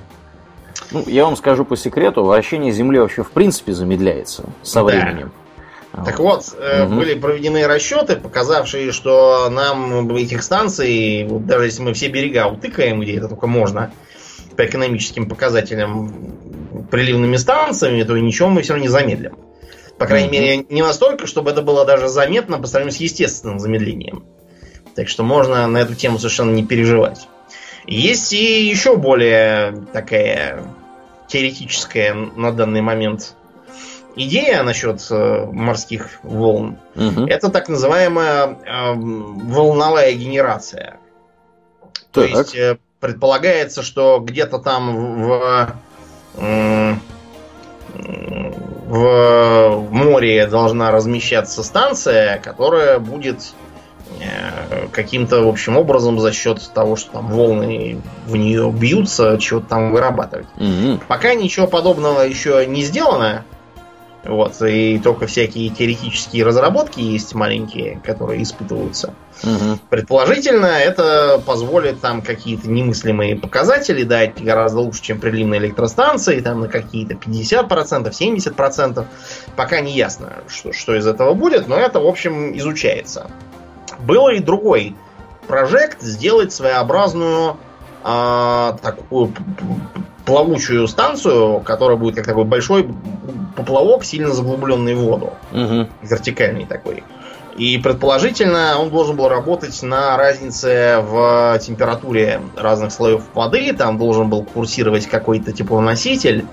Ну, 0.94 1.04
я 1.08 1.24
вам 1.24 1.36
скажу 1.36 1.64
по 1.64 1.76
секрету, 1.76 2.22
вращение 2.22 2.72
Земли 2.72 3.00
вообще 3.00 3.24
в 3.24 3.32
принципе 3.32 3.72
замедляется 3.72 4.44
со 4.62 4.80
да. 4.80 4.84
временем. 4.84 5.32
Так 6.04 6.18
вот, 6.18 6.44
угу. 6.52 6.94
были 6.96 7.14
проведены 7.14 7.66
расчеты, 7.66 8.16
показавшие, 8.16 8.92
что 8.92 9.48
нам 9.50 10.08
этих 10.16 10.42
станций, 10.42 11.26
даже 11.28 11.66
если 11.66 11.82
мы 11.82 11.94
все 11.94 12.08
берега 12.08 12.46
утыкаем, 12.46 13.00
где 13.00 13.16
это 13.16 13.28
только 13.28 13.46
можно, 13.46 13.92
по 14.56 14.64
экономическим 14.64 15.28
показателям 15.28 16.86
приливными 16.90 17.36
станциями, 17.36 18.02
то 18.02 18.16
ничего 18.16 18.48
мы 18.48 18.62
все 18.62 18.74
равно 18.74 18.84
не 18.84 18.88
замедлим. 18.88 19.36
По 19.98 20.06
крайней 20.06 20.28
угу. 20.28 20.34
мере, 20.34 20.66
не 20.68 20.82
настолько, 20.82 21.26
чтобы 21.26 21.50
это 21.50 21.62
было 21.62 21.84
даже 21.84 22.08
заметно 22.08 22.58
по 22.58 22.66
сравнению 22.66 22.96
с 22.96 23.00
естественным 23.00 23.58
замедлением. 23.58 24.24
Так 24.94 25.08
что 25.08 25.24
можно 25.24 25.66
на 25.66 25.78
эту 25.78 25.94
тему 25.94 26.18
совершенно 26.18 26.52
не 26.52 26.64
переживать. 26.64 27.28
Есть 27.86 28.32
и 28.32 28.68
еще 28.68 28.96
более 28.96 29.86
такая 29.92 30.64
теоретическая 31.34 32.14
на 32.14 32.52
данный 32.52 32.80
момент 32.80 33.34
идея 34.14 34.62
насчет 34.62 35.04
э, 35.10 35.46
морских 35.50 36.20
волн. 36.22 36.78
Угу. 36.94 37.26
Это 37.26 37.48
так 37.48 37.68
называемая 37.68 38.46
э, 38.46 38.92
волновая 38.94 40.12
генерация. 40.12 40.98
То 42.12 42.20
так. 42.20 42.30
есть 42.30 42.54
э, 42.54 42.78
предполагается, 43.00 43.82
что 43.82 44.20
где-то 44.20 44.60
там 44.60 45.24
в, 45.24 45.74
э, 46.36 46.94
в 48.86 49.88
море 49.90 50.46
должна 50.46 50.92
размещаться 50.92 51.64
станция, 51.64 52.38
которая 52.38 53.00
будет 53.00 53.54
каким-то, 54.92 55.42
в 55.42 55.48
общем, 55.48 55.76
образом 55.76 56.20
за 56.20 56.32
счет 56.32 56.60
того, 56.72 56.96
что 56.96 57.12
там 57.12 57.28
волны 57.28 58.00
в 58.26 58.36
нее 58.36 58.70
бьются, 58.70 59.38
что-то 59.40 59.66
там 59.66 59.92
вырабатывать. 59.92 60.46
Mm-hmm. 60.56 61.02
Пока 61.08 61.34
ничего 61.34 61.66
подобного 61.66 62.22
еще 62.22 62.64
не 62.66 62.82
сделано. 62.82 63.44
Вот, 64.24 64.60
и 64.62 64.98
только 64.98 65.26
всякие 65.26 65.68
теоретические 65.68 66.44
разработки 66.44 66.98
есть 66.98 67.34
маленькие, 67.34 68.00
которые 68.02 68.42
испытываются. 68.42 69.12
Угу. 69.42 69.80
Предположительно, 69.90 70.66
это 70.66 71.42
позволит 71.44 72.00
там 72.00 72.22
какие-то 72.22 72.70
немыслимые 72.70 73.36
показатели 73.36 74.02
дать 74.02 74.42
гораздо 74.42 74.80
лучше, 74.80 75.02
чем 75.02 75.20
приливные 75.20 75.60
электростанции, 75.60 76.40
там 76.40 76.60
на 76.60 76.68
какие-то 76.68 77.14
50%, 77.14 78.10
70%. 78.10 79.06
Пока 79.56 79.80
не 79.80 79.92
ясно, 79.92 80.32
что, 80.48 80.72
что 80.72 80.94
из 80.94 81.06
этого 81.06 81.34
будет, 81.34 81.68
но 81.68 81.76
это, 81.76 82.00
в 82.00 82.06
общем, 82.06 82.56
изучается. 82.56 83.30
Было 84.06 84.30
и 84.30 84.40
другой 84.40 84.96
прожект 85.46 86.02
сделать 86.02 86.52
своеобразную 86.52 87.56
а, 88.02 88.76
такую 88.82 89.32
плавучую 90.24 90.88
станцию, 90.88 91.60
которая 91.60 91.96
будет 91.96 92.16
как 92.16 92.26
такой 92.26 92.44
большой 92.44 92.88
поплавок, 93.56 94.04
сильно 94.04 94.32
заглубленный 94.32 94.94
в 94.94 95.00
воду. 95.00 95.32
Угу. 95.52 95.88
Вертикальный 96.02 96.66
такой. 96.66 97.04
И 97.56 97.78
предположительно 97.78 98.78
он 98.78 98.90
должен 98.90 99.16
был 99.16 99.28
работать 99.28 99.80
на 99.82 100.16
разнице 100.16 100.98
в 101.02 101.58
температуре 101.60 102.40
разных 102.56 102.92
слоев 102.92 103.22
воды. 103.32 103.72
Там 103.72 103.96
должен 103.96 104.28
был 104.28 104.42
курсировать 104.42 105.06
какой-то 105.06 105.52
теплоноситель 105.52 106.40
типа 106.40 106.50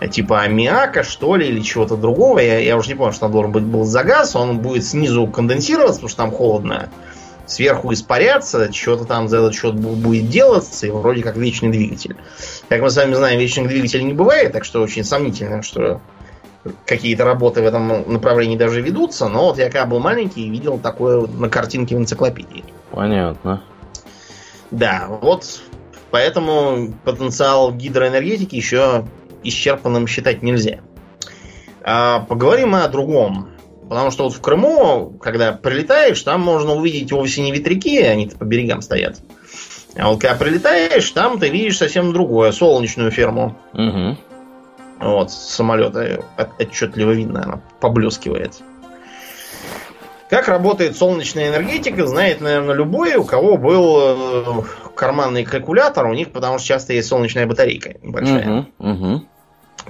аммиака, 0.00 1.02
что 1.02 1.36
ли, 1.36 1.48
или 1.48 1.60
чего-то 1.60 1.96
другого. 1.96 2.38
Я, 2.38 2.58
я 2.58 2.76
уже 2.76 2.88
не 2.88 2.94
помню, 2.94 3.12
что 3.12 3.22
там 3.22 3.32
должен 3.32 3.52
быть 3.52 3.64
был 3.64 3.84
за 3.84 4.04
газ. 4.04 4.36
Он 4.36 4.58
будет 4.58 4.84
снизу 4.84 5.26
конденсироваться, 5.26 5.96
потому 5.96 6.08
что 6.08 6.18
там 6.18 6.30
холодно. 6.32 6.88
Сверху 7.46 7.92
испаряться, 7.92 8.72
что-то 8.72 9.04
там 9.04 9.28
за 9.28 9.38
этот 9.38 9.54
счет 9.54 9.76
будет 9.76 10.28
делаться, 10.28 10.86
и 10.86 10.90
вроде 10.90 11.22
как 11.22 11.36
вечный 11.36 11.70
двигатель. 11.70 12.16
Как 12.68 12.82
мы 12.82 12.90
с 12.90 12.96
вами 12.96 13.14
знаем, 13.14 13.38
вечных 13.38 13.68
двигателей 13.68 14.04
не 14.04 14.14
бывает, 14.14 14.52
так 14.52 14.64
что 14.64 14.82
очень 14.82 15.04
сомнительно, 15.04 15.62
что 15.62 16.00
какие-то 16.84 17.24
работы 17.24 17.62
в 17.62 17.64
этом 17.64 18.12
направлении 18.12 18.56
даже 18.56 18.80
ведутся, 18.80 19.28
но 19.28 19.46
вот 19.46 19.58
я 19.58 19.66
когда 19.66 19.86
был 19.86 20.00
маленький 20.00 20.48
видел 20.48 20.78
такое 20.78 21.26
на 21.26 21.48
картинке 21.48 21.96
в 21.96 22.00
энциклопедии. 22.00 22.64
Понятно. 22.90 23.62
Да, 24.70 25.06
вот 25.08 25.60
поэтому 26.10 26.92
потенциал 27.04 27.72
гидроэнергетики 27.72 28.56
еще 28.56 29.04
исчерпанным 29.48 30.06
считать 30.06 30.42
нельзя. 30.42 30.80
А 31.82 32.20
поговорим 32.20 32.74
о 32.74 32.88
другом. 32.88 33.50
Потому 33.88 34.10
что 34.10 34.24
вот 34.24 34.34
в 34.34 34.40
Крыму, 34.40 35.16
когда 35.20 35.52
прилетаешь, 35.52 36.20
там 36.22 36.40
можно 36.40 36.74
увидеть 36.74 37.12
вовсе 37.12 37.42
не 37.42 37.52
ветряки, 37.52 38.00
они 38.00 38.26
по 38.26 38.44
берегам 38.44 38.82
стоят. 38.82 39.20
А 39.96 40.10
вот 40.10 40.20
когда 40.20 40.34
прилетаешь, 40.34 41.08
там 41.12 41.38
ты 41.38 41.48
видишь 41.48 41.78
совсем 41.78 42.12
другое, 42.12 42.50
солнечную 42.52 43.10
ферму. 43.10 43.56
Угу. 43.72 44.16
Вот, 45.00 45.30
с 45.30 45.54
самолета 45.54 46.24
отчетливо 46.58 47.12
видно, 47.12 47.44
она 47.44 47.60
поблескивает. 47.80 48.54
Как 50.28 50.48
работает 50.48 50.96
солнечная 50.96 51.50
энергетика, 51.50 52.06
знает, 52.06 52.40
наверное, 52.40 52.74
любой, 52.74 53.14
у 53.14 53.24
кого 53.24 53.56
был 53.56 53.98
э, 54.00 54.62
карманный 54.96 55.44
калькулятор, 55.44 56.06
у 56.06 56.14
них 56.14 56.32
потому 56.32 56.58
что 56.58 56.66
часто 56.66 56.94
есть 56.94 57.08
солнечная 57.08 57.46
батарейка 57.46 57.94
небольшая. 58.02 58.66
Угу, 58.78 58.90
угу. 58.90 59.22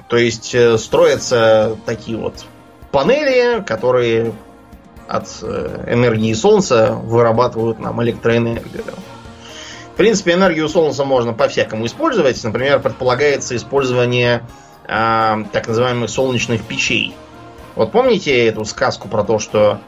То 0.09 0.17
есть 0.17 0.55
э, 0.55 0.79
строятся 0.79 1.77
такие 1.85 2.17
вот 2.17 2.45
панели, 2.93 3.63
которые 3.63 4.33
от 5.09 5.27
э, 5.43 5.85
энергии 5.89 6.33
Солнца 6.33 6.93
вырабатывают 6.93 7.79
нам 7.79 8.03
электроэнергию. 8.03 8.85
В 9.93 9.97
принципе, 9.97 10.35
энергию 10.35 10.69
Солнца 10.69 11.05
можно 11.05 11.33
по-всякому 11.33 11.87
использовать. 11.87 12.43
Например, 12.45 12.81
предполагается 12.81 13.57
использование 13.57 14.47
э, 14.85 15.37
так 15.53 15.69
называемых 15.69 16.11
солнечных 16.11 16.63
печей. 16.63 17.15
Вот 17.75 17.93
помните 17.93 18.47
эту 18.47 18.65
сказку 18.65 19.09
про 19.09 19.25
то, 19.25 19.39
что 19.39 19.81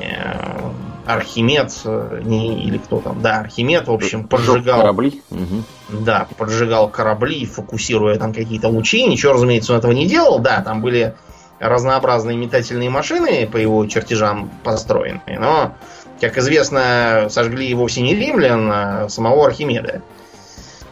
э, 0.00 0.72
Архимед, 1.06 1.72
э, 1.84 2.20
не, 2.24 2.64
или 2.64 2.78
кто 2.78 3.00
там, 3.00 3.20
да, 3.22 3.40
Архимед, 3.40 3.88
в 3.88 3.92
общем, 3.92 4.28
поджигал... 4.28 4.80
Корабли? 4.80 5.22
Угу. 5.30 6.00
Да, 6.04 6.28
поджигал 6.38 6.88
корабли, 6.88 7.44
фокусируя 7.44 8.16
там 8.18 8.32
какие-то 8.32 8.68
лучи. 8.68 9.04
Ничего, 9.04 9.32
разумеется, 9.32 9.72
он 9.72 9.78
этого 9.78 9.92
не 9.92 10.06
делал. 10.06 10.38
Да, 10.38 10.62
там 10.62 10.80
были 10.80 11.14
разнообразные 11.58 12.36
метательные 12.36 12.90
машины 12.90 13.48
по 13.50 13.56
его 13.56 13.84
чертежам 13.86 14.50
построены. 14.62 15.22
Но, 15.26 15.74
как 16.20 16.38
известно, 16.38 17.26
сожгли 17.30 17.72
вовсе 17.74 18.02
не 18.02 18.14
римлян, 18.14 18.70
а 18.72 19.08
самого 19.08 19.46
Архимеда 19.46 20.02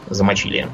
замочили 0.09 0.67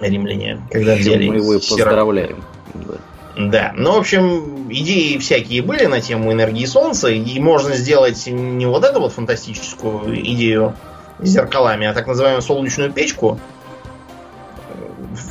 римляне, 0.00 0.60
когда 0.70 0.94
взяли. 0.94 1.28
Мы 1.28 1.36
его 1.36 1.54
поздравляем. 1.54 2.44
Да. 2.74 2.94
Да, 3.36 3.72
ну, 3.74 3.92
в 3.94 3.98
общем, 3.98 4.70
идеи 4.70 5.18
всякие 5.18 5.62
были 5.62 5.86
на 5.86 6.00
тему 6.00 6.32
энергии 6.32 6.64
Солнца, 6.66 7.08
и 7.08 7.40
можно 7.40 7.74
сделать 7.74 8.26
не 8.28 8.66
вот 8.66 8.84
эту 8.84 9.00
вот 9.00 9.12
фантастическую 9.12 10.16
идею 10.20 10.74
зеркалами, 11.18 11.86
а 11.86 11.94
так 11.94 12.06
называемую 12.06 12.42
солнечную 12.42 12.92
печку, 12.92 13.40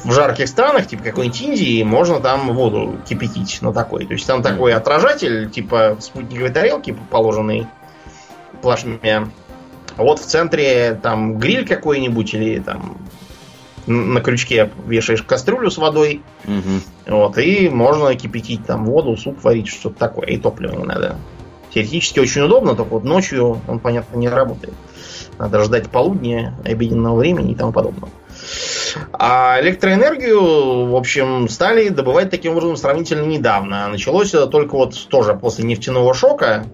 в 0.04 0.12
жарких 0.12 0.47
странах, 0.47 0.88
типа 0.88 1.04
какой-нибудь 1.04 1.41
Индии, 1.41 1.84
можно 1.84 2.20
там 2.20 2.54
воду 2.54 2.99
кипятить 3.08 3.62
на 3.62 3.74
такой. 3.74 4.06
То 4.06 4.14
есть 4.14 4.26
там 4.26 4.41
такой 4.41 4.74
отражатель, 4.74 5.49
типа 5.49 5.97
спутниковой 5.99 6.51
тарелки, 6.51 6.95
положенный 7.10 7.68
плашмя. 8.62 9.30
Вот 9.97 10.20
в 10.20 10.26
центре 10.26 10.99
там 11.01 11.38
гриль 11.38 11.68
какой-нибудь 11.68 12.34
или 12.34 12.60
там 12.60 12.97
на 13.88 14.21
крючке 14.21 14.69
вешаешь 14.86 15.23
кастрюлю 15.23 15.69
с 15.69 15.77
водой. 15.77 16.21
Угу. 16.45 17.15
Вот, 17.15 17.38
и 17.38 17.69
можно 17.69 18.13
кипятить 18.15 18.65
там 18.65 18.86
воду, 18.86 19.17
суп 19.17 19.43
варить, 19.43 19.67
что-то 19.67 19.97
такое. 19.97 20.27
И 20.27 20.38
топливо 20.38 20.77
не 20.77 20.84
надо. 20.84 21.17
Теоретически 21.73 22.19
очень 22.19 22.41
удобно, 22.41 22.75
только 22.75 22.91
вот 22.91 23.03
ночью 23.03 23.59
он, 23.67 23.79
понятно, 23.79 24.17
не 24.17 24.29
работает. 24.29 24.75
Надо 25.39 25.63
ждать 25.63 25.89
полудня, 25.89 26.55
обеденного 26.63 27.17
времени 27.17 27.53
и 27.53 27.55
тому 27.55 27.71
подобное. 27.71 28.11
А 29.11 29.59
электроэнергию, 29.61 30.88
в 30.88 30.95
общем, 30.95 31.49
стали 31.49 31.89
добывать 31.89 32.29
таким 32.29 32.51
образом 32.51 32.77
сравнительно 32.77 33.25
недавно. 33.25 33.88
Началось 33.88 34.29
это 34.29 34.45
только 34.45 34.75
вот 34.75 35.07
тоже 35.09 35.34
после 35.34 35.65
нефтяного 35.65 36.13
шока 36.13 36.65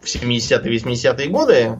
в 0.00 0.06
70-е 0.06 0.76
80-е 0.76 1.28
годы. 1.28 1.78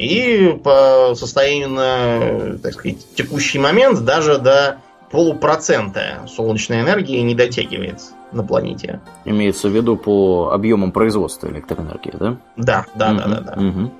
И 0.00 0.58
по 0.64 1.14
состоянию 1.14 1.68
на, 1.68 2.58
так 2.62 2.72
сказать, 2.72 2.96
текущий 3.14 3.58
момент 3.58 4.02
даже 4.02 4.38
до 4.38 4.78
полупроцента 5.10 6.26
солнечной 6.26 6.80
энергии 6.80 7.20
не 7.20 7.34
дотягивает 7.34 8.00
на 8.32 8.42
планете. 8.42 9.00
Имеется 9.26 9.68
в 9.68 9.72
виду 9.72 9.98
по 9.98 10.52
объемам 10.54 10.92
производства 10.92 11.48
электроэнергии, 11.48 12.14
да? 12.18 12.36
Да, 12.56 12.86
да, 12.94 13.10
угу, 13.10 13.18
да, 13.18 13.26
да, 13.26 13.40
да. 13.40 13.62
Угу. 13.62 13.90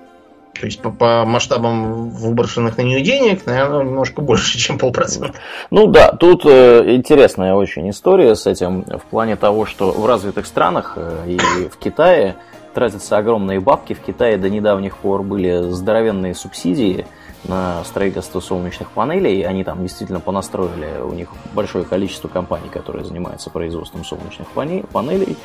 То 0.59 0.67
есть 0.67 0.81
по, 0.81 0.91
по 0.91 1.25
масштабам 1.27 2.09
выброшенных 2.09 2.79
на 2.79 2.83
нее 2.83 3.03
денег, 3.03 3.45
наверное, 3.45 3.85
немножко 3.85 4.23
больше, 4.23 4.57
чем 4.59 4.79
полпроцента. 4.79 5.35
Ну 5.71 5.87
да, 5.87 6.13
тут 6.13 6.47
э, 6.47 6.95
интересная 6.95 7.53
очень 7.53 7.91
история 7.91 8.35
с 8.35 8.47
этим 8.47 8.85
в 8.85 9.03
плане 9.11 9.37
того, 9.37 9.67
что 9.67 9.91
в 9.91 10.07
развитых 10.07 10.47
странах 10.47 10.95
э, 10.97 11.25
и 11.29 11.39
в 11.69 11.77
Китае 11.77 12.37
тратятся 12.75 13.19
огромные 13.19 13.61
бабки. 13.61 13.95
В 13.95 14.01
Китае 14.01 14.37
до 14.37 14.49
недавних 14.49 14.97
пор 14.97 15.23
были 15.23 15.71
здоровенные 15.71 16.35
субсидии 16.35 17.07
на 17.45 17.83
строительство 17.85 18.41
солнечных 18.41 18.91
панелей. 18.91 19.43
Они 19.43 19.65
там 19.65 19.83
действительно 19.83 20.21
понастроили, 20.21 21.01
у 21.03 21.13
них 21.13 21.29
большое 21.55 21.85
количество 21.85 22.29
компаний, 22.29 22.69
которые 22.71 23.05
занимаются 23.05 23.51
производством 23.51 24.05
солнечных 24.05 24.49
панелей. 24.49 25.37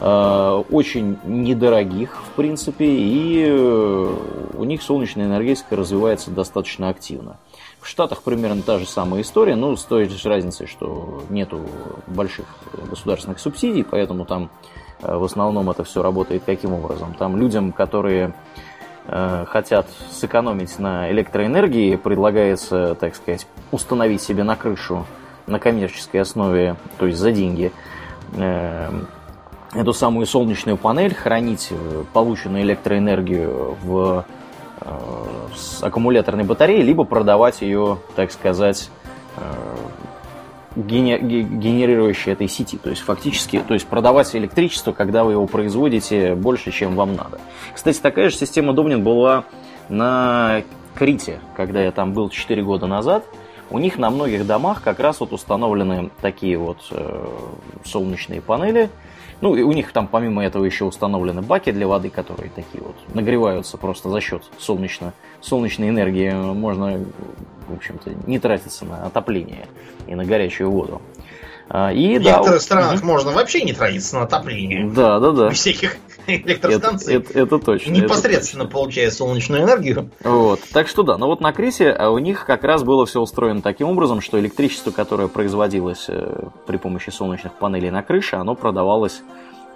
Э, 0.00 0.62
очень 0.70 1.18
недорогих, 1.24 2.22
в 2.24 2.30
принципе, 2.30 2.86
и 2.86 3.44
э, 3.46 4.16
у 4.54 4.64
них 4.64 4.82
солнечная 4.82 5.26
энергетика 5.26 5.76
развивается 5.76 6.30
достаточно 6.30 6.88
активно. 6.88 7.36
В 7.80 7.86
Штатах 7.86 8.22
примерно 8.22 8.62
та 8.62 8.78
же 8.78 8.86
самая 8.86 9.20
история, 9.20 9.56
но 9.56 9.76
с 9.76 9.84
той 9.84 10.08
же 10.08 10.28
разницей, 10.28 10.66
что 10.66 11.22
нету 11.28 11.60
больших 12.06 12.46
государственных 12.88 13.40
субсидий, 13.40 13.84
поэтому 13.84 14.24
там 14.24 14.50
в 15.02 15.24
основном 15.24 15.70
это 15.70 15.84
все 15.84 16.02
работает 16.02 16.42
каким 16.44 16.74
образом? 16.74 17.14
Там 17.18 17.36
людям, 17.36 17.72
которые 17.72 18.32
хотят 19.06 19.88
сэкономить 20.10 20.78
на 20.78 21.10
электроэнергии, 21.10 21.96
предлагается, 21.96 22.94
так 22.94 23.16
сказать, 23.16 23.46
установить 23.72 24.22
себе 24.22 24.44
на 24.44 24.56
крышу 24.56 25.04
на 25.46 25.58
коммерческой 25.58 26.20
основе, 26.20 26.76
то 26.98 27.06
есть 27.06 27.18
за 27.18 27.32
деньги, 27.32 27.72
эту 29.74 29.92
самую 29.92 30.26
солнечную 30.26 30.76
панель, 30.76 31.14
хранить 31.14 31.68
э, 31.70 32.04
полученную 32.12 32.64
электроэнергию 32.64 33.76
в 33.82 34.24
э, 34.80 34.98
аккумуляторной 35.82 36.44
батарее, 36.44 36.82
либо 36.82 37.04
продавать 37.04 37.62
ее, 37.62 37.98
так 38.16 38.32
сказать, 38.32 38.90
э, 39.36 39.42
генерирующей 40.86 42.32
этой 42.32 42.48
сети. 42.48 42.78
То 42.78 42.90
есть 42.90 43.02
фактически, 43.02 43.62
то 43.66 43.74
есть 43.74 43.86
продавать 43.86 44.34
электричество, 44.34 44.92
когда 44.92 45.24
вы 45.24 45.32
его 45.32 45.46
производите 45.46 46.34
больше, 46.34 46.70
чем 46.72 46.96
вам 46.96 47.14
надо. 47.14 47.40
Кстати, 47.74 47.98
такая 48.00 48.30
же 48.30 48.36
система 48.36 48.72
Домнин 48.72 49.02
была 49.02 49.44
на 49.88 50.62
Крите, 50.94 51.40
когда 51.56 51.82
я 51.82 51.92
там 51.92 52.12
был 52.12 52.28
4 52.28 52.62
года 52.62 52.86
назад. 52.86 53.24
У 53.70 53.78
них 53.78 53.98
на 53.98 54.10
многих 54.10 54.46
домах 54.46 54.82
как 54.82 54.98
раз 54.98 55.20
вот 55.20 55.32
установлены 55.32 56.10
такие 56.20 56.58
вот 56.58 56.78
э, 56.90 57.26
солнечные 57.84 58.40
панели, 58.40 58.90
ну, 59.40 59.54
и 59.54 59.62
у 59.62 59.72
них 59.72 59.92
там 59.92 60.06
помимо 60.06 60.44
этого 60.44 60.64
еще 60.64 60.84
установлены 60.84 61.42
баки 61.42 61.72
для 61.72 61.86
воды, 61.86 62.10
которые 62.10 62.50
такие 62.50 62.82
вот 62.82 62.96
нагреваются 63.14 63.76
просто 63.78 64.10
за 64.10 64.20
счет 64.20 64.42
солнечно, 64.58 65.14
солнечной 65.40 65.88
энергии. 65.88 66.30
Можно, 66.30 67.04
в 67.68 67.74
общем-то, 67.74 68.10
не 68.26 68.38
тратиться 68.38 68.84
на 68.84 69.06
отопление 69.06 69.66
и 70.06 70.14
на 70.14 70.24
горячую 70.24 70.70
воду. 70.70 71.00
А, 71.72 71.92
и, 71.92 72.18
в 72.18 72.22
да, 72.24 72.32
некоторых 72.32 72.60
странах 72.60 72.98
угу. 72.98 73.06
можно 73.06 73.30
вообще 73.30 73.62
не 73.62 73.72
тратиться 73.72 74.16
на 74.16 74.22
отопление. 74.22 74.90
Да, 74.90 75.20
да, 75.20 75.30
да. 75.30 75.46
У 75.46 75.50
всяких 75.50 75.96
электростанций. 76.26 77.16
Это, 77.16 77.30
это, 77.30 77.38
это 77.40 77.58
точно. 77.58 77.90
Непосредственно 77.90 78.62
это 78.62 78.70
точно. 78.70 78.80
получая 78.80 79.10
солнечную 79.10 79.62
энергию. 79.62 80.10
Вот. 80.22 80.60
Так 80.72 80.88
что 80.88 81.02
да, 81.02 81.16
но 81.18 81.26
вот 81.26 81.40
на 81.40 81.52
Крисе 81.52 81.90
а 81.90 82.10
у 82.10 82.18
них 82.18 82.44
как 82.46 82.64
раз 82.64 82.82
было 82.82 83.06
все 83.06 83.20
устроено 83.20 83.62
таким 83.62 83.88
образом, 83.88 84.20
что 84.20 84.38
электричество, 84.38 84.90
которое 84.90 85.28
производилось 85.28 86.06
э, 86.08 86.48
при 86.66 86.76
помощи 86.76 87.10
солнечных 87.10 87.54
панелей 87.54 87.90
на 87.90 88.02
крыше, 88.02 88.36
оно 88.36 88.54
продавалось 88.54 89.22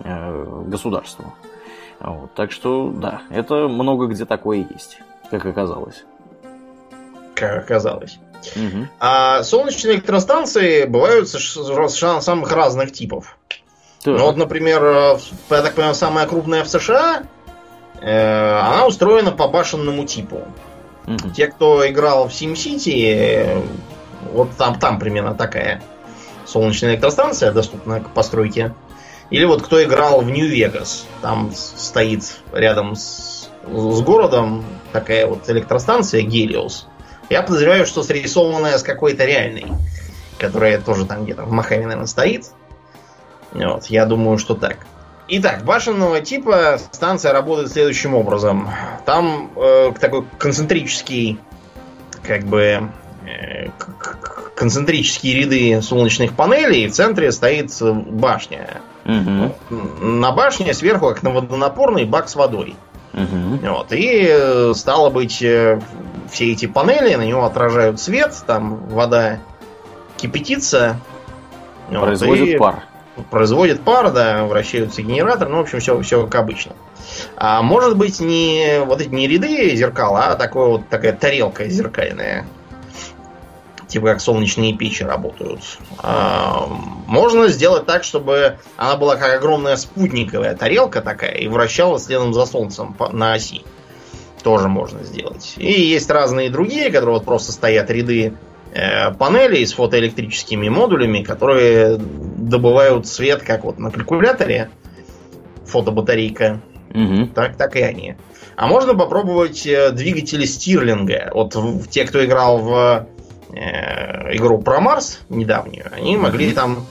э, 0.00 0.62
государству. 0.66 1.34
Вот. 2.00 2.34
Так 2.34 2.52
что 2.52 2.90
да, 2.90 3.22
это 3.30 3.68
много 3.68 4.06
где 4.06 4.24
такое 4.24 4.66
есть, 4.70 4.98
как 5.30 5.46
оказалось. 5.46 6.04
Как 7.34 7.64
оказалось. 7.64 8.18
Угу. 8.56 8.88
А 9.00 9.42
солнечные 9.42 9.96
электростанции 9.96 10.84
бывают 10.84 11.28
самых 11.28 12.52
разных 12.52 12.92
типов. 12.92 13.38
Так. 14.04 14.18
Ну 14.18 14.26
вот, 14.26 14.36
например, 14.36 14.84
э, 14.84 15.18
я 15.50 15.62
так 15.62 15.74
понимаю, 15.74 15.94
самая 15.94 16.26
крупная 16.26 16.62
в 16.62 16.68
США, 16.68 17.22
э, 18.02 18.58
она 18.58 18.86
устроена 18.86 19.32
по 19.32 19.48
башенному 19.48 20.04
типу. 20.04 20.42
Угу. 21.06 21.30
Те, 21.34 21.46
кто 21.46 21.88
играл 21.88 22.28
в 22.28 22.32
SimCity, 22.32 23.66
вот 24.32 24.50
там, 24.58 24.78
там 24.78 24.98
примерно 24.98 25.34
такая 25.34 25.82
солнечная 26.44 26.92
электростанция 26.92 27.50
доступна 27.50 28.00
к 28.00 28.10
постройке. 28.10 28.74
Или 29.30 29.46
вот 29.46 29.62
кто 29.62 29.82
играл 29.82 30.20
в 30.20 30.30
Нью-Вегас, 30.30 31.06
там 31.22 31.52
стоит 31.54 32.36
рядом 32.52 32.96
с, 32.96 33.48
с 33.66 34.00
городом 34.02 34.66
такая 34.92 35.26
вот 35.26 35.48
электростанция 35.48 36.20
Гелиос. 36.20 36.88
Я 37.30 37.42
подозреваю, 37.42 37.86
что 37.86 38.02
срисованная 38.02 38.76
с 38.76 38.82
какой-то 38.82 39.24
реальной, 39.24 39.64
которая 40.38 40.78
тоже 40.78 41.06
там 41.06 41.24
где-то 41.24 41.44
в 41.44 41.50
Махаве, 41.50 41.84
наверное, 41.84 42.06
стоит. 42.06 42.44
Вот, 43.54 43.86
я 43.86 44.04
думаю, 44.04 44.38
что 44.38 44.54
так. 44.54 44.78
Итак, 45.26 45.64
башенного 45.64 46.20
типа 46.20 46.78
станция 46.90 47.32
работает 47.32 47.70
следующим 47.70 48.14
образом. 48.14 48.68
Там 49.06 49.50
э, 49.56 49.92
такой 49.98 50.24
концентрический, 50.38 51.38
как 52.22 52.42
бы, 52.44 52.90
э, 53.26 53.68
концентрические 54.54 55.34
ряды 55.34 55.80
солнечных 55.82 56.34
панелей, 56.34 56.88
в 56.88 56.92
центре 56.92 57.32
стоит 57.32 57.70
башня. 57.80 58.82
Угу. 59.06 59.74
На 60.04 60.32
башне 60.32 60.74
сверху, 60.74 61.08
как 61.08 61.22
на 61.22 61.30
водонапорный, 61.30 62.04
бак 62.04 62.28
с 62.28 62.34
водой. 62.34 62.74
Угу. 63.14 63.66
Вот, 63.66 63.92
и 63.92 64.26
э, 64.28 64.72
стало 64.74 65.08
быть, 65.08 65.40
э, 65.40 65.80
все 66.30 66.52
эти 66.52 66.66
панели, 66.66 67.14
на 67.14 67.24
него 67.24 67.44
отражают 67.44 67.98
свет, 67.98 68.34
там 68.46 68.76
вода 68.88 69.38
кипятится. 70.18 71.00
Производит 71.88 72.58
вот, 72.58 72.58
пар 72.58 72.84
производит 73.30 73.82
пар, 73.82 74.12
да, 74.12 74.44
вращаются 74.44 75.02
генераторы, 75.02 75.50
ну, 75.50 75.58
в 75.58 75.60
общем, 75.60 75.80
все, 75.80 76.00
все 76.02 76.24
как 76.24 76.34
обычно. 76.36 76.72
А 77.36 77.62
может 77.62 77.96
быть 77.96 78.20
не 78.20 78.80
вот 78.84 79.00
эти 79.00 79.08
не 79.08 79.28
ряды 79.28 79.74
зеркал, 79.76 80.16
а 80.16 80.34
такое 80.34 80.66
вот 80.66 80.88
такая 80.88 81.12
тарелка 81.12 81.68
зеркальная. 81.68 82.46
Типа 83.86 84.06
как 84.08 84.20
солнечные 84.20 84.76
печи 84.76 85.04
работают. 85.04 85.60
А, 85.98 86.66
можно 87.06 87.46
сделать 87.48 87.86
так, 87.86 88.02
чтобы 88.02 88.58
она 88.76 88.96
была 88.96 89.14
как 89.16 89.34
огромная 89.34 89.76
спутниковая 89.76 90.56
тарелка 90.56 91.00
такая 91.00 91.34
и 91.34 91.46
вращалась 91.46 92.04
следом 92.04 92.34
за 92.34 92.46
солнцем 92.46 92.96
на 93.12 93.34
оси. 93.34 93.62
Тоже 94.42 94.68
можно 94.68 95.04
сделать. 95.04 95.54
И 95.56 95.70
есть 95.70 96.10
разные 96.10 96.50
другие, 96.50 96.90
которые 96.90 97.14
вот 97.14 97.24
просто 97.24 97.52
стоят 97.52 97.90
ряды 97.90 98.34
Э, 98.76 99.12
панелей 99.12 99.64
с 99.64 99.72
фотоэлектрическими 99.72 100.68
модулями, 100.68 101.22
которые 101.22 101.96
добывают 102.48 103.06
свет, 103.06 103.42
как 103.42 103.64
вот 103.64 103.78
на 103.78 103.90
калькуляторе, 103.90 104.70
фотобатарейка, 105.66 106.60
угу. 106.90 107.26
так, 107.34 107.56
так 107.56 107.76
и 107.76 107.80
они. 107.80 108.16
А 108.56 108.66
можно 108.66 108.94
попробовать 108.94 109.66
э, 109.66 109.90
двигатели 109.90 110.44
Стирлинга. 110.44 111.30
Вот 111.34 111.56
те, 111.90 112.04
кто 112.04 112.24
играл 112.24 112.58
в 112.58 113.06
э, 113.50 114.36
игру 114.36 114.58
про 114.58 114.80
Марс 114.80 115.20
недавнюю, 115.28 115.86
они 115.92 116.16
могли 116.16 116.52
там 116.52 116.86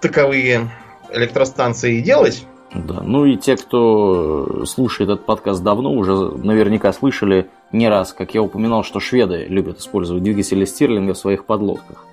таковые 0.00 0.70
электростанции 1.10 2.00
делать. 2.00 2.44
Да, 2.74 3.00
ну 3.02 3.24
и 3.24 3.36
те, 3.36 3.56
кто 3.56 4.66
слушает 4.66 5.08
этот 5.08 5.26
подкаст 5.26 5.62
давно, 5.62 5.92
уже 5.92 6.12
наверняка 6.12 6.92
слышали 6.92 7.48
не 7.72 7.88
раз, 7.88 8.12
как 8.12 8.34
я 8.34 8.42
упоминал, 8.42 8.82
что 8.82 8.98
шведы 9.00 9.46
любят 9.48 9.78
использовать 9.78 10.22
двигатели 10.24 10.64
Стирлинга 10.64 11.14
в 11.14 11.18
своих 11.18 11.44
подлодках. 11.44 12.04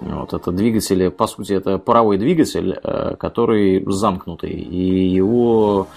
Вот 0.00 0.32
это 0.32 0.52
двигатели, 0.52 1.08
по 1.08 1.26
сути, 1.26 1.52
это 1.54 1.78
паровой 1.78 2.18
двигатель, 2.18 2.78
э, 2.82 3.16
который 3.18 3.84
замкнутый, 3.86 4.50
и 4.50 5.08
его 5.08 5.88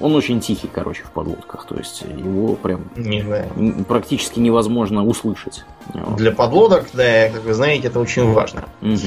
он 0.00 0.14
очень 0.14 0.40
тихий, 0.40 0.68
короче, 0.72 1.02
в 1.04 1.10
подлодках. 1.10 1.66
То 1.66 1.76
есть 1.76 2.02
его 2.02 2.54
прям 2.54 2.90
не 2.96 3.22
знаю. 3.22 3.50
практически 3.86 4.38
невозможно 4.38 5.04
услышать. 5.04 5.64
Для 6.16 6.32
подлодок, 6.32 6.86
да, 6.92 7.28
как 7.30 7.44
вы 7.44 7.54
знаете, 7.54 7.88
это 7.88 8.00
очень 8.00 8.32
важно. 8.32 8.64
Угу. 8.82 8.98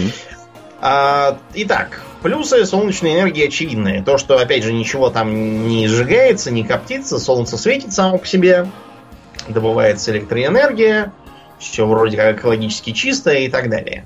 А, 0.80 1.40
итак, 1.56 2.04
плюсы 2.22 2.66
солнечной 2.66 3.16
энергии 3.16 3.48
очевидные. 3.48 4.04
То, 4.04 4.18
что, 4.18 4.38
опять 4.38 4.64
же, 4.64 4.74
ничего 4.74 5.10
там 5.10 5.68
не 5.68 5.88
сжигается, 5.88 6.52
не 6.52 6.64
коптится, 6.64 7.20
солнце 7.20 7.58
светит 7.58 7.94
само 7.94 8.18
по 8.18 8.28
себе, 8.28 8.68
добывается 9.48 10.12
электроэнергия, 10.12 11.14
все 11.60 11.86
вроде 11.86 12.18
как 12.18 12.38
экологически 12.40 12.92
чистое 12.92 13.40
и 13.40 13.50
так 13.50 13.70
далее. 13.70 14.06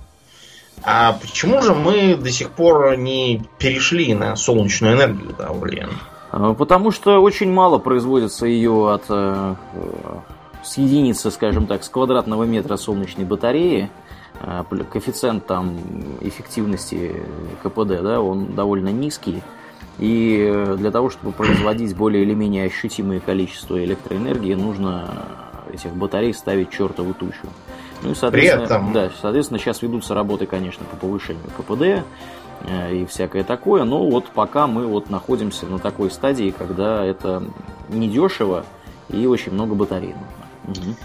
А 0.83 1.13
почему 1.13 1.61
же 1.61 1.75
мы 1.75 2.15
до 2.15 2.31
сих 2.31 2.51
пор 2.51 2.97
не 2.97 3.43
перешли 3.59 4.13
на 4.13 4.35
солнечную 4.35 4.95
энергию, 4.95 5.35
да, 5.37 5.51
Ульян? 5.51 5.91
А, 6.31 6.53
потому 6.53 6.91
что 6.91 7.21
очень 7.21 7.51
мало 7.51 7.77
производится 7.77 8.45
ее 8.47 8.91
от 8.91 9.03
э, 9.09 9.55
с 10.63 10.77
единицы, 10.77 11.29
скажем 11.29 11.67
так, 11.67 11.83
с 11.83 11.89
квадратного 11.89 12.45
метра 12.45 12.77
солнечной 12.77 13.25
батареи. 13.25 13.89
А, 14.39 14.63
коэффициент 14.63 15.45
там 15.45 15.77
эффективности 16.21 17.15
КПД, 17.61 18.01
да, 18.01 18.21
он 18.21 18.55
довольно 18.55 18.89
низкий. 18.89 19.43
И 19.99 20.65
для 20.77 20.89
того, 20.89 21.11
чтобы 21.11 21.31
производить 21.31 21.95
более 21.95 22.23
или 22.23 22.33
менее 22.33 22.65
ощутимое 22.65 23.19
количество 23.19 23.83
электроэнергии, 23.83 24.55
нужно 24.55 25.27
этих 25.73 25.93
батарей 25.93 26.33
ставить 26.33 26.71
чертову 26.71 27.13
тучу. 27.13 27.47
Ну 28.03 28.11
и, 28.11 28.15
соответственно, 28.15 28.65
При 28.65 28.75
этом... 28.75 28.93
да, 28.93 29.11
соответственно, 29.21 29.59
сейчас 29.59 29.81
ведутся 29.81 30.13
работы, 30.13 30.45
конечно, 30.45 30.85
по 30.85 30.95
повышению 30.95 31.43
КПД 31.57 32.05
э, 32.67 32.95
и 32.95 33.05
всякое 33.05 33.43
такое, 33.43 33.83
но 33.83 34.07
вот 34.07 34.25
пока 34.27 34.67
мы 34.67 34.87
вот 34.87 35.09
находимся 35.09 35.65
на 35.67 35.79
такой 35.79 36.09
стадии, 36.09 36.53
когда 36.57 37.05
это 37.05 37.43
недешево 37.89 38.65
и 39.09 39.25
очень 39.27 39.51
много 39.51 39.75
батарей 39.75 40.15
нужно. 40.65 40.87
Угу. 40.87 40.95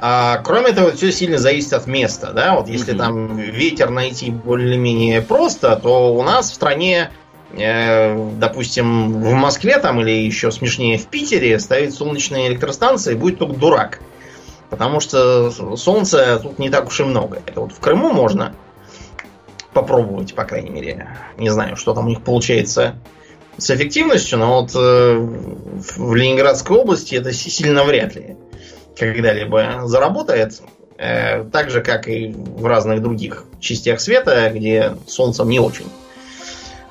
А, 0.00 0.38
кроме 0.44 0.72
того, 0.72 0.92
все 0.92 1.10
сильно 1.10 1.38
зависит 1.38 1.72
от 1.72 1.86
места, 1.86 2.32
да, 2.32 2.54
вот 2.54 2.68
если 2.68 2.92
угу. 2.92 2.98
там 2.98 3.36
ветер 3.36 3.90
найти 3.90 4.30
более-менее 4.30 5.22
просто, 5.22 5.76
то 5.76 6.14
у 6.14 6.22
нас 6.22 6.50
в 6.50 6.54
стране 6.54 7.10
допустим, 7.50 9.20
в 9.20 9.32
Москве 9.32 9.78
там 9.78 10.00
или 10.00 10.10
еще 10.10 10.50
смешнее 10.50 10.98
в 10.98 11.06
Питере 11.06 11.58
ставить 11.58 11.94
солнечные 11.94 12.48
электростанции 12.48 13.14
будет 13.14 13.38
только 13.38 13.56
дурак. 13.56 14.00
Потому 14.70 15.00
что 15.00 15.50
солнца 15.76 16.38
тут 16.42 16.58
не 16.58 16.68
так 16.68 16.88
уж 16.88 17.00
и 17.00 17.04
много. 17.04 17.42
Это 17.46 17.60
вот 17.60 17.72
в 17.72 17.80
Крыму 17.80 18.12
можно 18.12 18.54
попробовать, 19.72 20.34
по 20.34 20.44
крайней 20.44 20.70
мере. 20.70 21.08
Не 21.38 21.48
знаю, 21.50 21.76
что 21.76 21.94
там 21.94 22.06
у 22.06 22.08
них 22.08 22.22
получается 22.22 22.96
с 23.56 23.70
эффективностью, 23.70 24.38
но 24.38 24.60
вот 24.60 24.72
э, 24.74 25.18
в 25.18 26.14
Ленинградской 26.14 26.76
области 26.76 27.14
это 27.14 27.32
сильно 27.32 27.84
вряд 27.84 28.14
ли 28.14 28.36
когда-либо 28.96 29.82
заработает. 29.84 30.60
Э, 30.98 31.44
так 31.44 31.70
же, 31.70 31.80
как 31.80 32.08
и 32.08 32.34
в 32.34 32.66
разных 32.66 33.02
других 33.02 33.44
частях 33.60 34.00
света, 34.00 34.50
где 34.54 34.96
солнцем 35.06 35.48
не 35.48 35.60
очень 35.60 35.86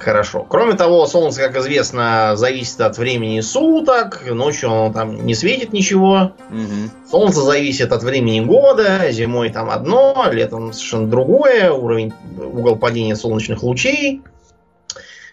хорошо. 0.07 0.45
Кроме 0.47 0.75
того, 0.75 1.05
солнце, 1.05 1.41
как 1.41 1.57
известно, 1.57 2.37
зависит 2.37 2.79
от 2.79 2.97
времени 2.97 3.41
суток. 3.41 4.23
Ночью 4.25 4.71
оно 4.71 4.93
там 4.93 5.25
не 5.25 5.35
светит 5.35 5.73
ничего. 5.73 6.31
Угу. 6.49 7.09
Солнце 7.11 7.41
зависит 7.41 7.91
от 7.91 8.03
времени 8.03 8.39
года. 8.39 9.11
Зимой 9.11 9.49
там 9.49 9.69
одно, 9.69 10.27
летом 10.31 10.71
совершенно 10.71 11.07
другое. 11.07 11.71
Уровень, 11.71 12.13
угол 12.37 12.77
падения 12.77 13.17
солнечных 13.17 13.63
лучей. 13.63 14.21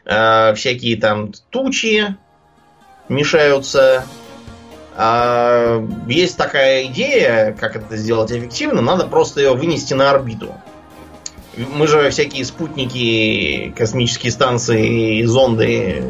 Э, 0.04 0.52
всякие 0.54 0.96
там 0.96 1.30
тучи 1.50 2.16
мешаются. 3.08 4.04
Э, 4.96 5.86
есть 6.08 6.36
такая 6.36 6.86
идея, 6.86 7.56
как 7.60 7.76
это 7.76 7.96
сделать 7.96 8.32
эффективно. 8.32 8.80
Надо 8.82 9.06
просто 9.06 9.40
ее 9.40 9.54
вынести 9.54 9.94
на 9.94 10.10
орбиту. 10.10 10.52
Мы 11.56 11.86
же 11.86 12.10
всякие 12.10 12.44
спутники, 12.44 13.72
космические 13.76 14.32
станции 14.32 15.18
и 15.18 15.24
зонды 15.24 16.02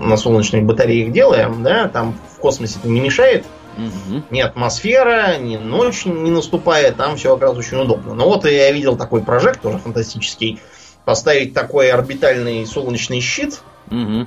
на 0.00 0.16
солнечных 0.16 0.64
батареях 0.64 1.12
делаем, 1.12 1.62
да, 1.62 1.88
там 1.88 2.18
в 2.36 2.38
космосе 2.38 2.78
это 2.78 2.88
не 2.88 3.00
мешает. 3.00 3.44
Угу. 3.76 4.22
Ни 4.30 4.40
атмосфера, 4.40 5.38
ни 5.38 5.56
ночь 5.56 6.04
не 6.04 6.30
наступает, 6.30 6.96
там 6.96 7.16
все 7.16 7.36
как 7.36 7.48
раз 7.48 7.56
очень 7.56 7.78
удобно. 7.78 8.14
Но 8.14 8.28
вот 8.28 8.44
я 8.44 8.70
видел 8.70 8.96
такой 8.96 9.22
прожект, 9.22 9.62
тоже 9.62 9.78
фантастический, 9.78 10.60
поставить 11.04 11.54
такой 11.54 11.90
орбитальный 11.90 12.66
солнечный 12.66 13.20
щит 13.20 13.60
угу. 13.90 14.26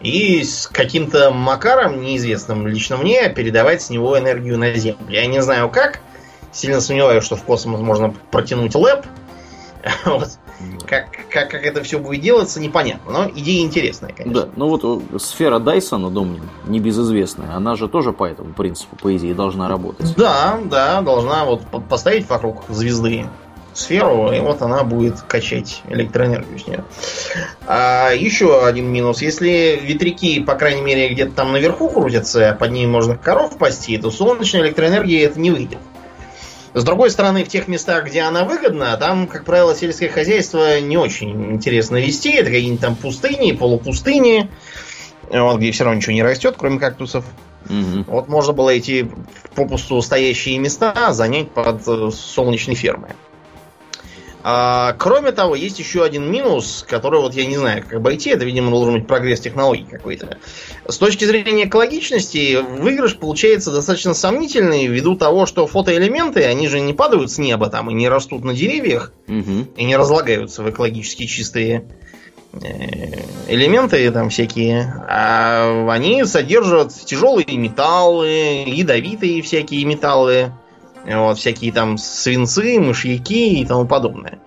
и 0.00 0.44
с 0.44 0.68
каким-то 0.68 1.32
макаром, 1.32 2.00
неизвестным 2.02 2.66
лично 2.66 2.96
мне, 2.96 3.28
передавать 3.30 3.82
с 3.82 3.90
него 3.90 4.18
энергию 4.18 4.58
на 4.58 4.72
Землю. 4.74 5.06
Я 5.08 5.26
не 5.26 5.42
знаю 5.42 5.68
как, 5.68 6.00
сильно 6.52 6.80
сомневаюсь, 6.80 7.24
что 7.24 7.36
в 7.36 7.42
космос 7.42 7.80
можно 7.80 8.14
протянуть 8.30 8.74
лэп, 8.74 9.04
вот. 10.06 10.28
Как, 10.86 11.06
как, 11.28 11.50
как 11.50 11.64
это 11.64 11.82
все 11.82 11.98
будет 11.98 12.20
делаться, 12.20 12.60
непонятно. 12.60 13.12
Но 13.12 13.30
идея 13.30 13.62
интересная, 13.62 14.12
конечно. 14.12 14.42
Да, 14.42 14.48
ну 14.54 14.68
вот 14.68 14.84
э, 14.84 15.18
сфера 15.18 15.58
Дайсона, 15.58 16.10
Домнин, 16.10 16.48
небезызвестная, 16.66 17.54
она 17.54 17.74
же 17.74 17.88
тоже 17.88 18.12
по 18.12 18.24
этому 18.24 18.52
принципу, 18.52 18.96
по 18.96 19.16
идее, 19.16 19.34
должна 19.34 19.68
работать. 19.68 20.14
Да, 20.16 20.60
да, 20.64 21.00
должна 21.00 21.44
вот 21.44 21.62
поставить 21.88 22.28
вокруг 22.28 22.64
звезды 22.68 23.26
сферу, 23.74 24.30
и 24.32 24.40
вот 24.40 24.62
она 24.62 24.84
будет 24.84 25.20
качать 25.22 25.82
электроэнергию 25.88 26.58
с 26.58 26.66
нее. 26.66 26.84
А 27.66 28.10
еще 28.12 28.64
один 28.64 28.86
минус. 28.92 29.22
Если 29.22 29.80
ветряки, 29.82 30.40
по 30.40 30.54
крайней 30.54 30.82
мере, 30.82 31.08
где-то 31.08 31.32
там 31.32 31.52
наверху 31.52 31.88
крутятся, 31.88 32.50
а 32.50 32.54
под 32.54 32.70
ними 32.72 32.90
можно 32.90 33.16
коров 33.16 33.56
пасти, 33.56 33.96
то 33.98 34.10
солнечная 34.10 34.62
электроэнергия 34.62 35.26
это 35.26 35.40
не 35.40 35.50
выйдет. 35.50 35.78
С 36.74 36.84
другой 36.84 37.10
стороны, 37.10 37.44
в 37.44 37.48
тех 37.48 37.68
местах, 37.68 38.06
где 38.06 38.22
она 38.22 38.44
выгодна, 38.44 38.96
там, 38.96 39.26
как 39.26 39.44
правило, 39.44 39.74
сельское 39.74 40.08
хозяйство 40.08 40.80
не 40.80 40.96
очень 40.96 41.52
интересно 41.52 41.96
вести. 41.96 42.30
Это 42.32 42.46
какие-нибудь 42.46 42.80
там 42.80 42.96
пустыни, 42.96 43.52
полупустыни, 43.52 44.50
вот, 45.30 45.58
где 45.58 45.70
все 45.70 45.84
равно 45.84 45.98
ничего 45.98 46.14
не 46.14 46.22
растет, 46.22 46.54
кроме 46.56 46.78
кактусов. 46.78 47.24
Угу. 47.68 48.04
Вот 48.06 48.28
можно 48.28 48.52
было 48.52 48.70
эти 48.70 49.10
попусту 49.54 50.00
стоящие 50.00 50.58
места 50.58 51.12
занять 51.12 51.50
под 51.50 51.86
э, 51.86 52.10
солнечные 52.10 52.74
фермы. 52.74 53.08
А, 54.44 54.94
кроме 54.98 55.32
того, 55.32 55.54
есть 55.54 55.78
еще 55.78 56.04
один 56.04 56.30
минус, 56.30 56.84
который 56.88 57.20
вот 57.20 57.34
я 57.34 57.46
не 57.46 57.56
знаю, 57.56 57.82
как 57.82 57.94
обойти. 57.94 58.30
Это, 58.30 58.44
видимо, 58.44 58.70
должен 58.70 58.94
быть 58.94 59.06
прогресс 59.06 59.40
технологий 59.40 59.86
какой-то. 59.88 60.38
С 60.86 60.98
точки 60.98 61.24
зрения 61.24 61.66
экологичности, 61.66 62.58
выигрыш 62.60 63.16
получается 63.16 63.70
достаточно 63.70 64.14
сомнительный 64.14 64.86
ввиду 64.86 65.16
того, 65.16 65.46
что 65.46 65.66
фотоэлементы, 65.66 66.44
они 66.44 66.68
же 66.68 66.80
не 66.80 66.92
падают 66.92 67.30
с 67.30 67.38
неба 67.38 67.68
там 67.68 67.90
и 67.90 67.94
не 67.94 68.08
растут 68.08 68.44
на 68.44 68.54
деревьях 68.54 69.12
угу. 69.28 69.66
и 69.76 69.84
не 69.84 69.96
разлагаются 69.96 70.62
в 70.62 70.70
экологически 70.70 71.26
чистые 71.26 71.84
э, 72.52 73.22
элементы 73.48 74.10
там 74.10 74.28
всякие, 74.30 74.92
а 75.08 75.86
они 75.90 76.24
содержат 76.24 76.92
тяжелые 77.04 77.56
металлы, 77.56 78.64
ядовитые 78.66 79.42
всякие 79.42 79.84
металлы, 79.84 80.52
вот, 81.04 81.38
всякие 81.38 81.72
там 81.72 81.98
свинцы, 81.98 82.78
мышьяки 82.80 83.60
и 83.60 83.66
тому 83.66 83.86
подобное. 83.86 84.38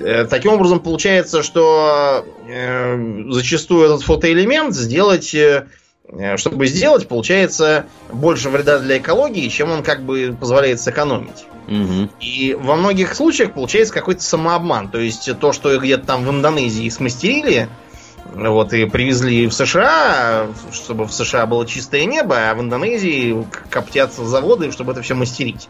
Э, 0.00 0.24
таким 0.24 0.52
образом, 0.52 0.80
получается, 0.80 1.42
что 1.42 2.24
э, 2.48 3.24
зачастую 3.30 3.86
этот 3.86 4.02
фотоэлемент 4.02 4.74
сделать, 4.74 5.34
э, 5.34 5.66
чтобы 6.36 6.66
сделать, 6.66 7.08
получается 7.08 7.86
больше 8.12 8.48
вреда 8.48 8.78
для 8.78 8.98
экологии, 8.98 9.48
чем 9.48 9.70
он 9.70 9.82
как 9.82 10.02
бы 10.02 10.36
позволяет 10.38 10.80
сэкономить. 10.80 11.44
Угу. 11.66 12.08
И 12.20 12.56
во 12.58 12.76
многих 12.76 13.14
случаях 13.14 13.52
получается 13.52 13.92
какой-то 13.92 14.22
самообман. 14.22 14.88
То 14.88 14.98
есть 14.98 15.30
то, 15.38 15.52
что 15.52 15.76
где-то 15.78 16.06
там 16.06 16.24
в 16.24 16.30
Индонезии 16.30 16.88
смастерили, 16.88 17.68
вот, 18.34 18.72
и 18.72 18.84
привезли 18.84 19.46
в 19.46 19.52
США, 19.52 20.48
чтобы 20.72 21.06
в 21.06 21.12
США 21.12 21.46
было 21.46 21.66
чистое 21.66 22.04
небо, 22.04 22.50
а 22.50 22.54
в 22.54 22.60
Индонезии 22.60 23.46
коптятся 23.70 24.24
заводы, 24.24 24.70
чтобы 24.70 24.92
это 24.92 25.02
все 25.02 25.14
мастерить. 25.14 25.68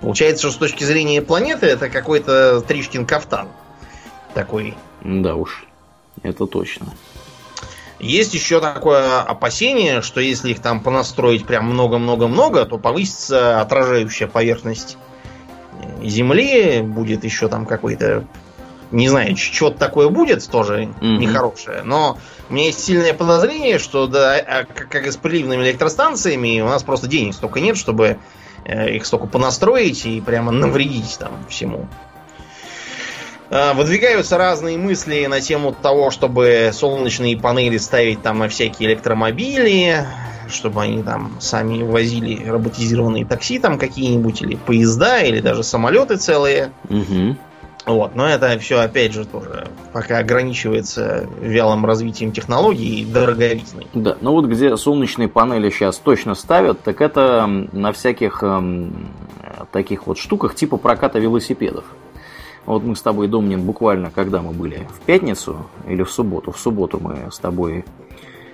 Получается, 0.00 0.48
что 0.48 0.52
с 0.52 0.56
точки 0.56 0.84
зрения 0.84 1.22
планеты 1.22 1.66
это 1.66 1.88
какой-то 1.88 2.60
Тришкин 2.60 3.06
кафтан. 3.06 3.48
Такой. 4.34 4.74
Да 5.02 5.36
уж, 5.36 5.64
это 6.22 6.46
точно. 6.46 6.88
Есть 8.00 8.34
еще 8.34 8.60
такое 8.60 9.20
опасение, 9.20 10.02
что 10.02 10.20
если 10.20 10.50
их 10.50 10.60
там 10.60 10.80
понастроить 10.80 11.46
прям 11.46 11.66
много-много-много, 11.66 12.64
то 12.64 12.76
повысится 12.78 13.60
отражающая 13.60 14.26
поверхность 14.26 14.98
Земли, 16.02 16.80
будет 16.82 17.22
еще 17.22 17.48
там 17.48 17.64
какой-то 17.64 18.24
не 18.92 19.08
знаю, 19.08 19.36
что-то 19.36 19.78
такое 19.78 20.08
будет 20.08 20.48
тоже 20.48 20.84
mm-hmm. 20.84 21.16
нехорошее, 21.18 21.82
но 21.82 22.18
у 22.48 22.52
меня 22.52 22.66
есть 22.66 22.84
сильное 22.84 23.14
подозрение, 23.14 23.78
что 23.78 24.06
да, 24.06 24.36
а, 24.36 24.64
как 24.64 25.06
и 25.06 25.10
с 25.10 25.16
приливными 25.16 25.62
электростанциями, 25.62 26.60
у 26.60 26.66
нас 26.66 26.82
просто 26.82 27.08
денег 27.08 27.34
столько 27.34 27.60
нет, 27.60 27.76
чтобы 27.76 28.18
э, 28.64 28.90
их 28.94 29.06
столько 29.06 29.26
понастроить 29.26 30.04
и 30.06 30.20
прямо 30.20 30.52
навредить 30.52 31.16
там 31.18 31.32
всему. 31.48 31.88
А, 33.50 33.74
выдвигаются 33.74 34.38
разные 34.38 34.78
мысли 34.78 35.26
на 35.26 35.40
тему 35.40 35.72
того, 35.72 36.10
чтобы 36.10 36.70
солнечные 36.72 37.36
панели 37.36 37.78
ставить 37.78 38.22
там 38.22 38.38
на 38.38 38.48
всякие 38.48 38.90
электромобили, 38.90 40.06
чтобы 40.48 40.82
они 40.82 41.02
там 41.02 41.36
сами 41.40 41.82
возили 41.82 42.48
роботизированные 42.48 43.26
такси 43.26 43.58
там 43.58 43.78
какие-нибудь, 43.78 44.42
или 44.42 44.56
поезда, 44.56 45.20
или 45.20 45.40
даже 45.40 45.62
самолеты 45.62 46.16
целые. 46.16 46.72
Угу. 46.88 47.36
Вот, 47.84 48.14
но 48.14 48.28
это 48.28 48.58
все, 48.58 48.78
опять 48.78 49.12
же, 49.12 49.24
тоже 49.24 49.66
пока 49.92 50.18
ограничивается 50.18 51.26
вялым 51.40 51.84
развитием 51.84 52.30
технологий 52.30 53.00
и 53.00 53.04
дороговизной. 53.04 53.88
Да, 53.92 54.16
ну 54.20 54.32
вот 54.32 54.46
где 54.46 54.76
солнечные 54.76 55.28
панели 55.28 55.68
сейчас 55.70 55.98
точно 55.98 56.34
ставят, 56.34 56.80
так 56.82 57.00
это 57.00 57.46
на 57.46 57.92
всяких 57.92 58.42
эм, 58.42 59.08
таких 59.72 60.06
вот 60.06 60.18
штуках 60.18 60.54
типа 60.54 60.76
проката 60.76 61.18
велосипедов. 61.18 61.84
Вот 62.66 62.84
мы 62.84 62.94
с 62.94 63.02
тобой, 63.02 63.26
Домнин, 63.26 63.62
буквально, 63.62 64.12
когда 64.12 64.40
мы 64.40 64.52
были 64.52 64.86
в 64.94 65.00
пятницу 65.00 65.66
или 65.88 66.04
в 66.04 66.10
субботу, 66.10 66.52
в 66.52 66.58
субботу 66.60 67.00
мы 67.00 67.30
с 67.32 67.38
тобой 67.38 67.84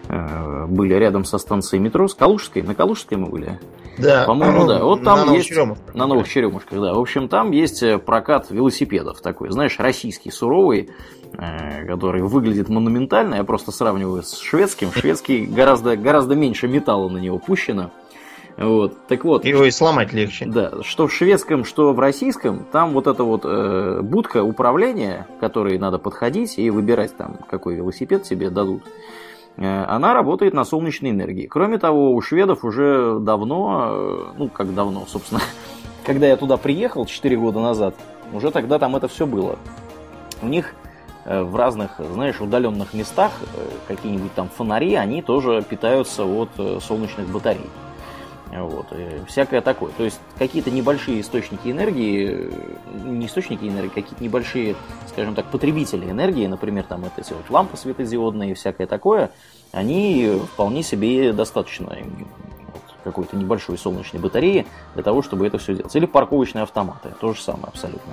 были 0.09 0.95
рядом 0.95 1.25
со 1.25 1.39
станцией 1.39 1.83
метро, 1.83 2.09
с 2.09 2.15
Калужской, 2.15 2.63
на 2.63 2.75
Калужской 2.75 3.19
мы 3.19 3.29
были. 3.29 3.59
Да. 3.99 4.25
По-моему, 4.27 4.67
да. 4.67 4.83
Вот 4.83 5.03
там 5.03 5.27
на 5.27 5.33
есть... 5.33 5.49
Черемушках. 5.49 5.95
На 5.95 6.07
Новых 6.07 6.29
Черемушках, 6.29 6.81
да. 6.81 6.95
В 6.95 6.99
общем, 6.99 7.29
там 7.29 7.51
есть 7.51 7.83
э, 7.83 7.99
прокат 7.99 8.51
велосипедов 8.51 9.21
такой, 9.21 9.51
знаешь, 9.51 9.79
российский, 9.79 10.31
суровый, 10.31 10.91
э, 11.33 11.85
который 11.87 12.23
выглядит 12.23 12.69
монументально. 12.69 13.37
Я 13.37 13.45
просто 13.45 13.73
сравниваю 13.73 14.23
с 14.23 14.39
шведским. 14.39 14.93
Шведский 14.93 15.47
гораздо, 15.47 15.97
гораздо 15.97 16.37
меньше 16.37 16.69
металла 16.69 17.09
на 17.09 17.19
него 17.19 17.39
пущено. 17.39 17.91
Вот, 18.57 19.07
так 19.07 19.25
вот. 19.25 19.45
Его 19.45 19.65
и 19.65 19.71
сломать 19.71 20.13
легче. 20.13 20.47
Да, 20.47 20.83
что 20.83 21.07
в 21.07 21.13
шведском, 21.13 21.65
что 21.65 21.93
в 21.93 22.01
российском, 22.01 22.65
там 22.73 22.93
вот 22.93 23.07
эта 23.07 23.23
вот 23.23 23.43
э, 23.45 24.01
будка 24.03 24.43
управления, 24.43 25.29
к 25.37 25.41
которой 25.41 25.79
надо 25.79 25.99
подходить 25.99 26.59
и 26.59 26.71
выбирать 26.71 27.17
там, 27.17 27.39
какой 27.49 27.77
велосипед 27.77 28.25
тебе 28.25 28.51
дадут. 28.51 28.83
Э, 29.59 29.85
она 29.89 30.15
работает 30.15 30.55
на 30.55 30.65
солнечной 30.65 31.11
энергии. 31.11 31.47
Кроме 31.47 31.79
того, 31.79 32.15
у 32.15 32.21
шведов 32.21 32.65
уже 32.65 33.19
давно, 33.19 33.89
э, 33.91 34.25
ну 34.39 34.49
как 34.49 34.75
давно, 34.75 35.05
собственно, 35.07 35.41
когда 36.05 36.27
я 36.27 36.37
туда 36.37 36.57
приехал 36.57 37.07
4 37.07 37.37
года 37.37 37.61
назад, 37.61 37.95
уже 38.33 38.51
тогда 38.51 38.79
там 38.79 38.95
это 38.95 39.09
все 39.09 39.27
было. 39.27 39.59
У 40.43 40.47
них 40.47 40.75
э, 41.25 41.43
в 41.43 41.57
разных, 41.57 41.99
знаешь, 41.99 42.41
удаленных 42.41 42.95
местах 42.95 43.33
какие-нибудь 43.89 44.33
там 44.35 44.49
фонари, 44.49 44.95
они 44.95 45.23
тоже 45.23 45.65
питаются 45.69 46.25
от 46.25 46.51
солнечных 46.81 47.29
батарей. 47.29 47.67
Вот, 48.51 48.87
и 48.93 49.25
всякое 49.27 49.61
такое. 49.61 49.93
То 49.93 50.05
есть 50.05 50.19
какие-то 50.39 50.71
небольшие 50.71 51.21
источники 51.21 51.69
энергии, 51.69 52.51
не 53.05 53.27
источники 53.27 53.65
энергии, 53.65 53.91
какие-то 53.91 54.23
небольшие, 54.23 54.75
скажем 55.07 55.35
так, 55.35 55.51
потребители 55.51 56.11
энергии, 56.11 56.47
например, 56.47 56.85
там 56.85 57.03
вот 57.03 57.13
эти 57.17 57.33
вот 57.35 57.51
лампы 57.51 57.77
светодиодные 57.77 58.53
и 58.53 58.55
всякое 58.55 58.87
такое, 58.87 59.31
они 59.73 60.41
вполне 60.53 60.83
себе 60.83 61.33
достаточно 61.33 61.89
вот, 61.89 62.83
какой-то 63.05 63.37
небольшой 63.37 63.77
солнечной 63.77 64.23
батареи 64.23 64.67
для 64.95 65.03
того, 65.03 65.21
чтобы 65.21 65.47
это 65.47 65.59
все 65.59 65.75
делать. 65.75 65.95
Или 65.95 66.07
парковочные 66.07 66.63
автоматы, 66.63 67.11
то 67.21 67.35
же 67.35 67.43
самое 67.43 67.67
абсолютно. 67.67 68.13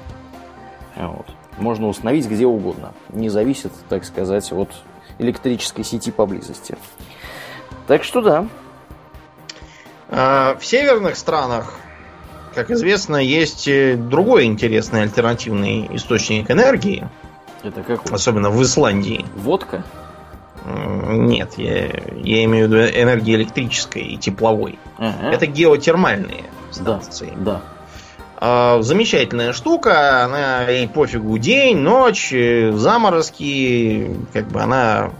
Вот. 0.97 1.27
Можно 1.57 1.87
установить 1.87 2.27
где 2.27 2.45
угодно. 2.45 2.93
Не 3.09 3.29
зависит, 3.29 3.71
так 3.87 4.03
сказать, 4.03 4.51
от 4.51 4.69
электрической 5.17 5.85
сети 5.85 6.11
поблизости. 6.11 6.77
Так 7.87 8.03
что 8.03 8.21
да, 8.21 8.47
в 10.15 10.65
северных 10.65 11.17
странах, 11.17 11.73
как 12.55 12.71
известно, 12.71 13.17
есть 13.17 13.67
э, 13.67 13.97
другой 13.97 14.45
интересный 14.45 15.01
альтернативный 15.01 15.89
источник 15.93 16.49
энергии. 16.49 17.07
Это 17.63 17.83
какой? 17.83 18.13
Особенно 18.13 18.49
в 18.49 18.61
Исландии. 18.63 19.25
Водка? 19.35 19.83
Нет, 20.65 21.53
я, 21.57 21.91
я 22.23 22.43
имею 22.45 22.67
в 22.67 22.71
виду 22.71 22.77
энергии 22.77 23.35
электрической 23.35 24.01
и 24.03 24.17
тепловой. 24.17 24.79
Ага. 24.97 25.31
Это 25.31 25.45
геотермальные 25.45 26.45
станции. 26.71 27.33
Да, 27.35 27.51
да. 27.51 27.61
А, 28.37 28.81
замечательная 28.81 29.53
штука, 29.53 30.23
она 30.23 30.69
и 30.71 30.87
пофигу 30.87 31.37
день, 31.37 31.77
ночь, 31.77 32.31
э, 32.33 32.71
заморозки, 32.71 34.15
как 34.33 34.47
бы 34.47 34.61
она 34.61 35.11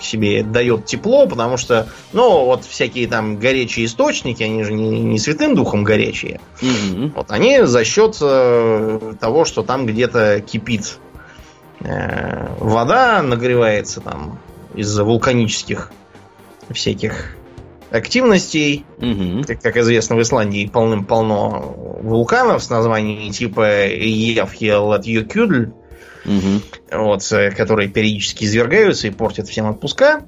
себе 0.00 0.42
дает 0.42 0.86
тепло, 0.86 1.26
потому 1.26 1.56
что, 1.56 1.88
ну, 2.12 2.44
вот 2.44 2.64
всякие 2.64 3.08
там 3.08 3.38
горячие 3.38 3.86
источники, 3.86 4.42
они 4.42 4.62
же 4.64 4.72
не, 4.72 5.00
не 5.00 5.18
святым 5.18 5.54
духом 5.54 5.84
горячие. 5.84 6.40
Mm-hmm. 6.60 7.12
Вот 7.14 7.30
они 7.30 7.62
за 7.62 7.84
счет 7.84 8.16
э, 8.20 9.14
того, 9.20 9.44
что 9.44 9.62
там 9.62 9.86
где-то 9.86 10.40
кипит 10.40 10.98
э, 11.80 12.48
вода, 12.58 13.22
нагревается 13.22 14.00
там 14.00 14.38
из-за 14.74 15.04
вулканических 15.04 15.90
всяких 16.70 17.36
активностей. 17.90 18.84
Угу. 18.98 19.44
Как, 19.46 19.60
как 19.60 19.76
известно, 19.76 20.16
в 20.16 20.22
Исландии 20.22 20.70
полным-полно 20.72 21.74
вулканов 22.02 22.62
с 22.62 22.70
названием 22.70 23.32
типа 23.32 23.88
Евхелатьюкюдль 23.88 25.72
угу. 26.24 26.60
вот, 26.92 27.32
э, 27.32 27.50
которые 27.50 27.88
периодически 27.88 28.44
извергаются 28.44 29.08
и 29.08 29.10
портят 29.10 29.48
всем 29.48 29.68
отпуска. 29.68 30.22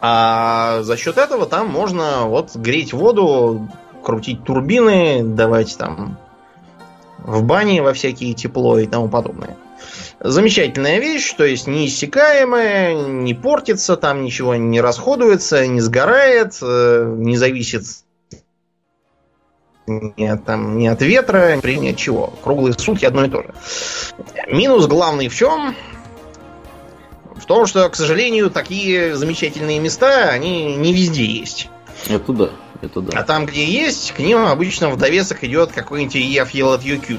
А 0.00 0.82
за 0.82 0.96
счет 0.96 1.18
этого 1.18 1.46
там 1.46 1.68
можно 1.68 2.26
вот 2.26 2.54
греть 2.56 2.92
воду, 2.92 3.68
крутить 4.02 4.44
турбины, 4.44 5.22
давать 5.22 5.76
там 5.78 6.18
в 7.18 7.42
бане 7.42 7.82
во 7.82 7.92
всякие 7.92 8.34
тепло 8.34 8.78
и 8.78 8.86
тому 8.86 9.08
подобное. 9.08 9.56
Замечательная 10.20 11.00
вещь, 11.00 11.32
то 11.32 11.44
есть 11.44 11.66
неиссякаемая, 11.66 12.94
не 12.94 13.34
портится, 13.34 13.96
там 13.96 14.22
ничего 14.22 14.54
не 14.54 14.80
расходуется, 14.80 15.66
не 15.66 15.80
сгорает, 15.80 16.58
э, 16.62 17.14
не 17.16 17.36
зависит 17.36 17.84
ни 19.86 20.24
от, 20.24 20.44
там, 20.44 20.78
ни 20.78 20.86
от 20.86 21.02
ветра, 21.02 21.56
ни 21.56 21.90
от 21.90 21.96
чего. 21.96 22.32
Круглые 22.42 22.74
сутки 22.78 23.04
одно 23.04 23.24
и 23.24 23.30
то 23.30 23.42
же. 23.42 23.54
Минус 24.48 24.86
главный 24.86 25.28
в 25.28 25.34
чем? 25.34 25.74
В 27.36 27.46
том, 27.46 27.66
что, 27.66 27.88
к 27.88 27.96
сожалению, 27.96 28.50
такие 28.50 29.16
замечательные 29.16 29.78
места, 29.78 30.30
они 30.30 30.76
не 30.76 30.92
везде 30.92 31.24
есть. 31.24 31.68
Это 32.08 32.32
да, 32.32 32.50
это 32.80 33.00
да. 33.00 33.18
А 33.18 33.22
там, 33.22 33.46
где 33.46 33.64
есть, 33.64 34.12
к 34.12 34.20
ним 34.20 34.46
обычно 34.46 34.90
в 34.90 34.96
довесок 34.96 35.44
идет 35.44 35.72
какой-нибудь 35.72 36.14
Еф 36.14 36.50
Елатьюкюль. 36.50 37.18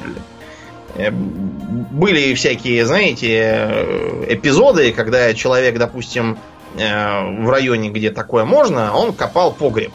Э, 0.96 1.12
были 1.12 2.34
всякие, 2.34 2.86
знаете, 2.86 3.86
эпизоды, 4.30 4.92
когда 4.94 5.34
человек, 5.34 5.78
допустим, 5.78 6.40
э, 6.78 7.44
в 7.44 7.50
районе, 7.50 7.90
где 7.90 8.10
такое 8.10 8.46
можно, 8.46 8.96
он 8.96 9.14
копал 9.14 9.52
погреб. 9.52 9.92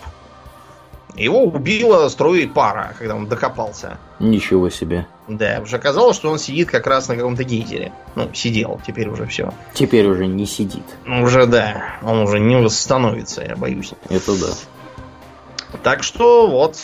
Его 1.17 1.45
убила 1.45 2.09
струей 2.09 2.49
пара, 2.49 2.95
когда 2.99 3.17
он 3.17 3.27
докопался. 3.27 3.99
Ничего 4.19 4.71
себе. 4.71 5.07
Да, 5.29 5.61
уже 5.63 5.77
оказалось, 5.77 6.17
что 6.17 6.31
он 6.31 6.39
сидит 6.39 6.71
как 6.71 6.87
раз 6.87 7.09
на 7.09 7.17
каком-то 7.17 7.45
гейзере. 7.45 7.93
Ну, 8.17 8.29
сидел, 8.35 8.81
теперь 8.87 9.09
уже 9.09 9.27
все. 9.27 9.53
Теперь 9.75 10.07
уже 10.07 10.27
не 10.27 10.47
сидит. 10.47 10.85
Уже 11.07 11.47
да, 11.47 11.97
он 12.03 12.19
уже 12.21 12.41
не 12.41 12.57
восстановится, 12.57 13.43
я 13.43 13.57
боюсь. 13.57 13.93
Это 14.09 14.39
да. 14.39 14.49
Так 15.83 16.03
что 16.03 16.49
вот, 16.49 16.77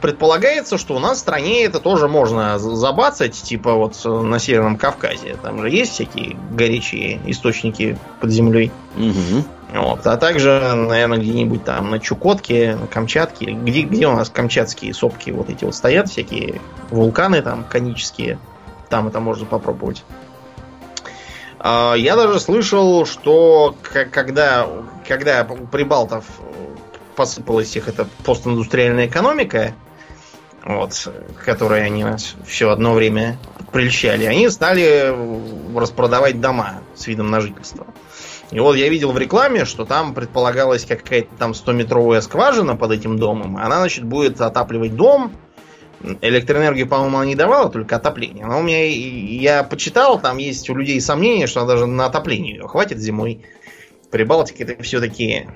предполагается, 0.00 0.78
что 0.78 0.94
у 0.94 0.98
нас 0.98 1.18
в 1.18 1.20
стране 1.20 1.64
это 1.64 1.80
тоже 1.80 2.08
можно 2.08 2.58
забацать, 2.58 3.34
типа 3.34 3.74
вот 3.74 4.00
на 4.04 4.38
Северном 4.38 4.76
Кавказе. 4.76 5.36
Там 5.42 5.60
же 5.60 5.70
есть 5.70 5.92
всякие 5.92 6.36
горячие 6.52 7.20
источники 7.26 7.98
под 8.20 8.30
землей. 8.30 8.70
Угу. 8.96 9.44
Вот. 9.74 10.06
А 10.06 10.16
также, 10.16 10.72
наверное, 10.74 11.18
где-нибудь 11.18 11.64
там 11.64 11.90
на 11.90 11.98
Чукотке, 11.98 12.76
на 12.76 12.86
Камчатке. 12.86 13.52
Где, 13.52 13.82
где 13.82 14.06
у 14.06 14.12
нас 14.12 14.28
камчатские 14.30 14.94
сопки 14.94 15.30
вот 15.30 15.50
эти 15.50 15.64
вот 15.64 15.74
стоят, 15.74 16.08
всякие 16.08 16.60
вулканы 16.90 17.42
там 17.42 17.64
конические. 17.64 18.38
Там 18.88 19.08
это 19.08 19.18
можно 19.20 19.46
попробовать. 19.46 20.04
А, 21.58 21.94
я 21.94 22.14
даже 22.14 22.38
слышал, 22.38 23.06
что 23.06 23.74
когда, 24.12 24.68
когда 25.08 25.44
прибалтов 25.44 26.24
посыпалась 27.16 27.76
их 27.76 27.88
эта 27.88 28.06
постиндустриальная 28.24 29.06
экономика, 29.06 29.74
вот, 30.64 31.08
которой 31.44 31.84
они 31.84 32.04
все 32.46 32.70
одно 32.70 32.94
время 32.94 33.38
прельщали, 33.72 34.24
они 34.24 34.48
стали 34.48 35.14
распродавать 35.76 36.40
дома 36.40 36.80
с 36.94 37.06
видом 37.06 37.30
на 37.30 37.40
жительство. 37.40 37.86
И 38.50 38.60
вот 38.60 38.76
я 38.76 38.88
видел 38.88 39.12
в 39.12 39.18
рекламе, 39.18 39.64
что 39.64 39.84
там 39.84 40.14
предполагалась 40.14 40.84
какая-то 40.84 41.34
там 41.36 41.52
100-метровая 41.52 42.20
скважина 42.20 42.76
под 42.76 42.92
этим 42.92 43.18
домом. 43.18 43.56
Она, 43.56 43.78
значит, 43.78 44.04
будет 44.04 44.40
отапливать 44.40 44.94
дом, 44.94 45.32
электроэнергию, 46.20 46.86
по-моему, 46.86 47.16
она 47.16 47.26
не 47.26 47.34
давала, 47.34 47.70
только 47.70 47.96
отопление. 47.96 48.46
Но 48.46 48.60
у 48.60 48.62
меня, 48.62 48.84
я 48.86 49.64
почитал, 49.64 50.20
там 50.20 50.38
есть 50.38 50.68
у 50.70 50.74
людей 50.74 51.00
сомнения, 51.00 51.46
что 51.46 51.66
даже 51.66 51.86
на 51.86 52.06
отопление 52.06 52.54
ее 52.54 52.68
хватит 52.68 52.98
зимой. 52.98 53.44
Прибалтике 54.10 54.64
это 54.64 54.82
все-таки 54.82 55.48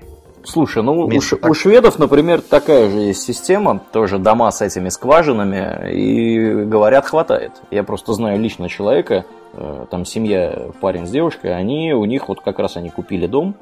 Слушай, 0.49 0.83
ну 0.83 0.95
у, 0.95 1.07
у 1.09 1.55
шведов, 1.55 1.99
например, 1.99 2.41
такая 2.41 2.89
же 2.89 2.97
есть 3.01 3.23
система, 3.23 3.81
тоже 3.93 4.19
дома 4.19 4.51
с 4.51 4.63
этими 4.63 4.89
скважинами, 4.89 5.93
и 5.93 6.65
говорят, 6.65 7.05
хватает. 7.05 7.53
Я 7.71 7.83
просто 7.83 8.15
знаю 8.15 8.41
лично 8.41 8.71
человека, 8.71 9.27
э, 9.53 9.85
там 9.91 10.07
семья, 10.07 10.71
парень 10.81 11.07
с 11.07 11.11
девушкой, 11.11 11.55
они, 11.55 11.93
у 11.93 12.07
них 12.07 12.29
вот 12.29 12.41
как 12.41 12.59
раз 12.61 12.79
они 12.79 12.89
купили 12.89 13.27
дом, 13.27 13.57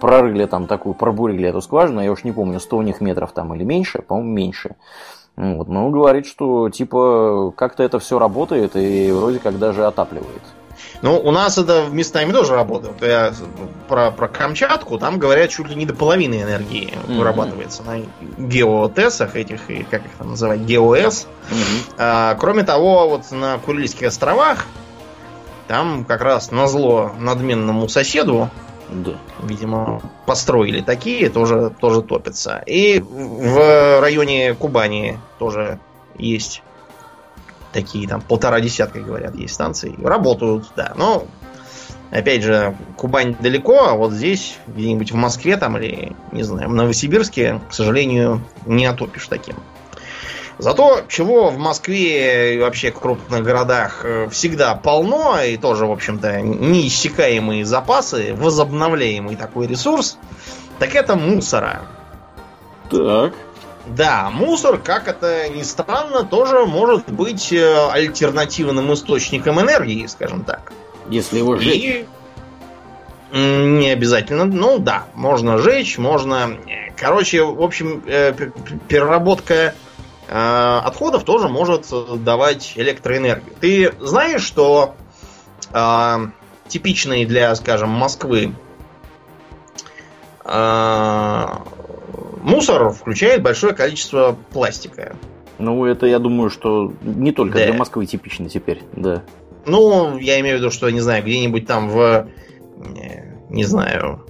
прорыли 0.00 0.46
там 0.46 0.66
такую, 0.66 0.94
пробурили 0.94 1.46
эту 1.46 1.60
скважину, 1.60 2.00
я 2.00 2.10
уж 2.10 2.24
не 2.24 2.32
помню, 2.32 2.60
100 2.60 2.76
у 2.78 2.82
них 2.82 3.02
метров 3.02 3.32
там 3.32 3.54
или 3.54 3.62
меньше, 3.62 4.00
по-моему, 4.00 4.32
меньше. 4.32 4.76
Вот, 5.36 5.68
но 5.68 5.90
говорит, 5.90 6.24
что 6.24 6.70
типа 6.70 7.52
как-то 7.56 7.82
это 7.82 7.98
все 7.98 8.18
работает 8.18 8.74
и 8.74 9.12
вроде 9.12 9.38
как 9.38 9.58
даже 9.58 9.84
отапливает. 9.84 10.42
Ну, 11.00 11.18
у 11.18 11.30
нас 11.30 11.58
это 11.58 11.86
местами 11.90 12.32
тоже 12.32 12.54
работает. 12.54 12.94
Я 13.00 13.32
про, 13.88 14.10
про 14.10 14.28
Камчатку, 14.28 14.98
там 14.98 15.18
говорят, 15.18 15.50
чуть 15.50 15.68
ли 15.68 15.74
не 15.74 15.86
до 15.86 15.94
половины 15.94 16.42
энергии 16.42 16.92
mm-hmm. 16.92 17.18
вырабатывается 17.18 17.82
на 17.82 18.02
геотесах 18.38 19.36
этих, 19.36 19.70
и 19.70 19.84
как 19.84 20.04
их 20.04 20.12
там 20.18 20.30
называть, 20.30 20.60
геоэс. 20.60 21.26
Mm-hmm. 21.50 21.94
А, 21.98 22.34
кроме 22.34 22.62
того, 22.62 23.08
вот 23.08 23.30
на 23.30 23.58
Курильских 23.58 24.08
островах, 24.08 24.66
там 25.66 26.04
как 26.04 26.20
раз 26.20 26.50
на 26.50 26.66
зло 26.66 27.12
надменному 27.18 27.88
соседу, 27.88 28.50
да. 28.90 29.12
видимо, 29.42 30.02
построили 30.26 30.80
такие, 30.80 31.30
тоже, 31.30 31.72
тоже 31.80 32.02
топятся. 32.02 32.62
И 32.66 33.00
в 33.00 34.00
районе 34.00 34.54
Кубани 34.54 35.18
тоже 35.38 35.78
есть 36.18 36.62
такие, 37.72 38.08
там 38.08 38.20
полтора 38.20 38.60
десятка, 38.60 39.00
говорят, 39.00 39.34
есть 39.34 39.54
станции. 39.54 39.94
Работают, 40.02 40.70
да. 40.76 40.92
Но, 40.96 41.26
опять 42.10 42.42
же, 42.42 42.76
Кубань 42.96 43.36
далеко, 43.38 43.86
а 43.86 43.94
вот 43.94 44.12
здесь, 44.12 44.58
где-нибудь 44.66 45.12
в 45.12 45.16
Москве 45.16 45.56
там 45.56 45.78
или, 45.78 46.14
не 46.32 46.42
знаю, 46.42 46.68
в 46.68 46.74
Новосибирске, 46.74 47.60
к 47.68 47.74
сожалению, 47.74 48.42
не 48.66 48.86
отопишь 48.86 49.26
таким. 49.28 49.56
Зато 50.58 51.00
чего 51.08 51.48
в 51.50 51.58
Москве 51.58 52.54
и 52.54 52.58
вообще 52.60 52.92
в 52.92 53.00
крупных 53.00 53.42
городах 53.42 54.02
э, 54.04 54.28
всегда 54.30 54.74
полно, 54.74 55.42
и 55.42 55.56
тоже, 55.56 55.86
в 55.86 55.90
общем-то, 55.90 56.40
неиссякаемые 56.40 57.64
запасы, 57.64 58.34
возобновляемый 58.34 59.34
такой 59.34 59.66
ресурс, 59.66 60.18
так 60.78 60.94
это 60.94 61.16
мусора. 61.16 61.82
Так. 62.90 63.32
Да, 63.86 64.30
мусор, 64.30 64.78
как 64.78 65.08
это 65.08 65.48
ни 65.48 65.62
странно, 65.62 66.24
тоже 66.24 66.66
может 66.66 67.10
быть 67.10 67.52
э, 67.52 67.88
альтернативным 67.90 68.92
источником 68.92 69.60
энергии, 69.60 70.06
скажем 70.06 70.44
так. 70.44 70.72
Если 71.08 71.38
его 71.38 71.56
сжечь. 71.56 71.82
И... 71.82 72.06
Не 73.32 73.90
обязательно. 73.90 74.44
Ну 74.44 74.78
да, 74.78 75.06
можно 75.14 75.58
жечь, 75.58 75.98
можно... 75.98 76.56
Э, 76.66 76.92
короче, 76.96 77.42
в 77.42 77.62
общем, 77.62 78.02
э, 78.06 78.32
переработка 78.88 79.74
отходов 80.28 81.24
тоже 81.24 81.48
может 81.48 81.88
давать 82.22 82.72
электроэнергию. 82.76 83.54
Ты 83.60 83.92
знаешь, 84.00 84.42
что 84.42 84.94
типичные 86.68 87.26
для, 87.26 87.54
скажем, 87.54 87.90
Москвы 87.90 88.54
мусор 92.42 92.90
включает 92.90 93.42
большое 93.42 93.74
количество 93.74 94.36
пластика. 94.52 95.16
Ну, 95.58 95.84
это, 95.84 96.06
я 96.06 96.18
думаю, 96.18 96.50
что 96.50 96.92
не 97.02 97.32
только 97.32 97.58
да. 97.58 97.66
для 97.66 97.74
Москвы 97.74 98.06
типично 98.06 98.48
теперь, 98.48 98.82
да. 98.92 99.22
Ну, 99.64 100.18
я 100.18 100.40
имею 100.40 100.56
в 100.56 100.60
виду, 100.60 100.70
что, 100.70 100.90
не 100.90 101.00
знаю, 101.00 101.22
где-нибудь 101.22 101.66
там 101.66 101.88
в, 101.88 102.26
не 103.48 103.64
знаю, 103.64 104.26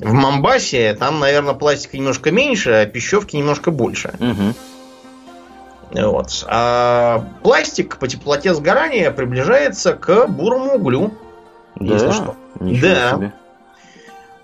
в 0.00 0.12
Мамбасе, 0.12 0.94
там, 0.94 1.20
наверное, 1.20 1.54
пластика 1.54 1.96
немножко 1.96 2.30
меньше, 2.30 2.70
а 2.70 2.86
пищевки 2.86 3.36
немножко 3.36 3.70
больше. 3.70 4.14
Угу. 4.18 6.02
Вот. 6.08 6.44
А 6.48 7.24
пластик 7.42 7.98
по 7.98 8.08
теплоте 8.08 8.54
сгорания 8.54 9.10
приближается 9.10 9.94
к 9.94 10.26
бурому 10.26 10.74
углю. 10.74 11.12
Да, 11.76 11.94
если 11.94 12.10
что. 12.10 12.34
Да. 12.60 13.14
Себе. 13.14 13.32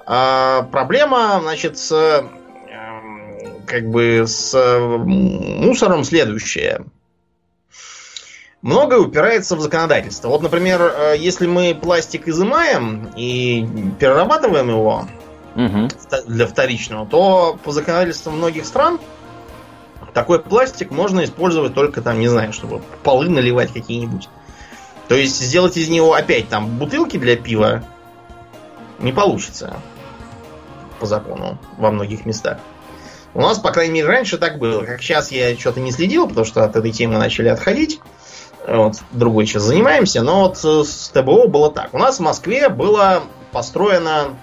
А, 0.06 0.62
проблема, 0.70 1.40
значит, 1.42 1.78
с 1.78 2.24
как 3.66 3.90
бы 3.90 4.24
с 4.26 4.54
мусором 5.04 6.04
следующее. 6.04 6.84
Многое 8.62 8.98
упирается 8.98 9.56
в 9.56 9.60
законодательство. 9.60 10.28
Вот, 10.28 10.42
например, 10.42 10.80
э, 10.80 11.16
если 11.18 11.46
мы 11.46 11.74
пластик 11.74 12.28
изымаем 12.28 13.10
и 13.14 13.68
перерабатываем 14.00 14.70
его 14.70 15.06
угу. 15.54 15.88
для 16.26 16.46
вторичного, 16.46 17.06
то 17.06 17.58
по 17.62 17.72
законодательству 17.72 18.32
многих 18.32 18.64
стран 18.64 18.98
такой 20.14 20.40
пластик 20.40 20.90
можно 20.90 21.24
использовать 21.24 21.74
только 21.74 22.00
там, 22.00 22.18
не 22.20 22.28
знаю, 22.28 22.54
чтобы 22.54 22.80
полы 23.02 23.28
наливать 23.28 23.72
какие-нибудь. 23.72 24.30
То 25.08 25.14
есть 25.14 25.38
сделать 25.38 25.76
из 25.76 25.88
него 25.88 26.14
опять 26.14 26.48
там 26.48 26.78
бутылки 26.78 27.18
для 27.18 27.36
пива 27.36 27.84
не 28.98 29.12
получится 29.12 29.76
по 31.00 31.06
закону 31.06 31.58
во 31.76 31.90
многих 31.90 32.24
местах. 32.24 32.58
У 33.34 33.40
нас, 33.40 33.58
по 33.58 33.72
крайней 33.72 33.94
мере, 33.94 34.06
раньше 34.06 34.38
так 34.38 34.58
было. 34.58 34.84
Как 34.84 35.02
сейчас 35.02 35.32
я 35.32 35.56
что-то 35.58 35.80
не 35.80 35.90
следил, 35.90 36.28
потому 36.28 36.46
что 36.46 36.64
от 36.64 36.76
этой 36.76 36.92
темы 36.92 37.18
начали 37.18 37.48
отходить. 37.48 38.00
Вот, 38.66 38.94
другой 39.10 39.46
сейчас 39.46 39.64
занимаемся. 39.64 40.22
Но 40.22 40.42
вот 40.42 40.64
э, 40.64 40.84
с 40.84 41.10
ТБО 41.12 41.48
было 41.48 41.70
так. 41.70 41.92
У 41.92 41.98
нас 41.98 42.18
в 42.18 42.22
Москве 42.22 42.68
было 42.68 43.24
построено 43.52 44.36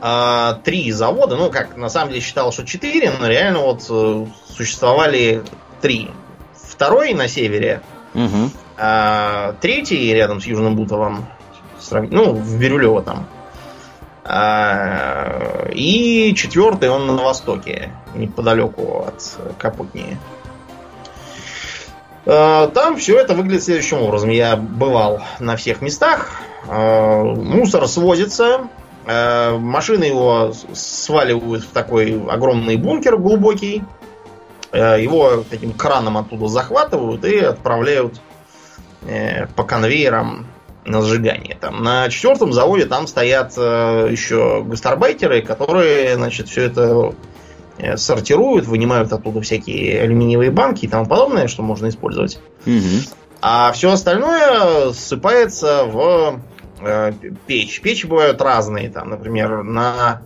э, 0.00 0.54
три 0.62 0.92
завода. 0.92 1.36
Ну, 1.36 1.50
как 1.50 1.76
на 1.76 1.88
самом 1.88 2.10
деле 2.10 2.20
считал, 2.20 2.52
что 2.52 2.64
четыре, 2.64 3.10
но 3.18 3.26
реально 3.26 3.60
вот 3.60 3.86
э, 3.88 4.26
существовали 4.54 5.42
три. 5.80 6.10
Второй 6.54 7.14
на 7.14 7.26
севере, 7.26 7.80
угу. 8.14 8.50
э, 8.76 9.54
третий 9.60 10.14
рядом 10.14 10.40
с 10.40 10.46
Южным 10.46 10.76
Бутовым, 10.76 11.26
ну, 11.90 12.32
в 12.32 12.58
Бирюлево 12.58 13.02
там. 13.02 13.26
А, 14.32 15.66
и 15.72 16.32
четвертый 16.36 16.88
он 16.88 17.08
на 17.08 17.20
востоке, 17.20 17.90
неподалеку 18.14 19.06
от 19.08 19.56
Капутнии. 19.58 20.16
А, 22.26 22.68
там 22.68 22.96
все 22.96 23.18
это 23.18 23.34
выглядит 23.34 23.64
следующим 23.64 24.02
образом. 24.02 24.30
Я 24.30 24.54
бывал 24.54 25.20
на 25.40 25.56
всех 25.56 25.82
местах. 25.82 26.30
А, 26.68 27.24
мусор 27.24 27.88
свозится. 27.88 28.68
Машины 29.06 30.04
его 30.04 30.52
сваливают 30.74 31.64
в 31.64 31.70
такой 31.70 32.22
огромный 32.28 32.76
бункер 32.76 33.16
глубокий. 33.16 33.82
Его 34.72 35.42
таким 35.50 35.72
краном 35.72 36.18
оттуда 36.18 36.46
захватывают 36.46 37.24
и 37.24 37.38
отправляют 37.38 38.20
э, 39.02 39.46
по 39.56 39.64
конвейерам 39.64 40.46
на 40.84 41.02
сжигание. 41.02 41.56
Там, 41.60 41.82
на 41.82 42.08
четвертом 42.08 42.52
заводе 42.52 42.86
там 42.86 43.06
стоят 43.06 43.54
э, 43.56 44.08
еще 44.10 44.64
гастарбайтеры, 44.64 45.42
которые, 45.42 46.14
значит, 46.14 46.48
все 46.48 46.62
это 46.62 47.14
э, 47.78 47.96
сортируют, 47.96 48.66
вынимают 48.66 49.12
оттуда 49.12 49.40
всякие 49.40 50.00
алюминиевые 50.00 50.50
банки 50.50 50.86
и 50.86 50.88
тому 50.88 51.06
подобное, 51.06 51.48
что 51.48 51.62
можно 51.62 51.88
использовать. 51.88 52.40
Угу. 52.66 53.04
А 53.42 53.72
все 53.72 53.90
остальное 53.90 54.92
ссыпается 54.92 55.84
в 55.84 56.40
э, 56.80 57.12
печь. 57.46 57.80
Печи 57.80 58.06
бывают 58.06 58.40
разные. 58.40 58.90
Там, 58.90 59.10
например, 59.10 59.62
на 59.62 60.22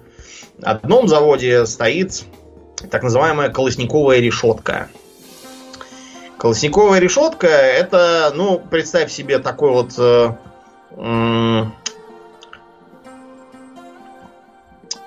одном 0.62 1.08
заводе 1.08 1.66
стоит 1.66 2.24
так 2.90 3.02
называемая 3.02 3.50
колосниковая 3.50 4.20
решетка. 4.20 4.88
Колосниковая 6.44 7.00
решетка 7.00 7.46
это, 7.46 8.30
ну, 8.34 8.58
представь 8.58 9.10
себе 9.10 9.38
такой 9.38 9.70
вот 9.70 9.94
э, 9.98 10.34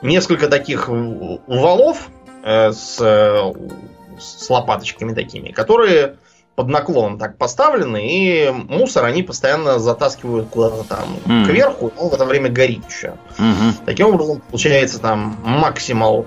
несколько 0.02 0.48
таких 0.48 0.90
валов 0.90 2.10
э, 2.44 2.72
с, 2.72 2.98
с 2.98 4.50
лопаточками 4.50 5.14
такими, 5.14 5.52
которые 5.52 6.16
под 6.56 6.70
наклоном 6.70 7.20
так 7.20 7.38
поставлены, 7.38 8.02
и 8.04 8.50
мусор 8.50 9.06
они 9.06 9.22
постоянно 9.22 9.78
затаскивают 9.78 10.50
куда-то 10.50 10.86
там 10.86 11.18
mm. 11.24 11.46
кверху, 11.46 11.94
он 12.00 12.10
в 12.10 12.14
это 12.16 12.26
время 12.26 12.50
горит 12.50 12.82
еще. 12.90 13.14
Mm-hmm. 13.38 13.86
Таким 13.86 14.08
образом, 14.08 14.42
получается 14.42 14.98
там 15.00 15.38
максимал 15.44 16.26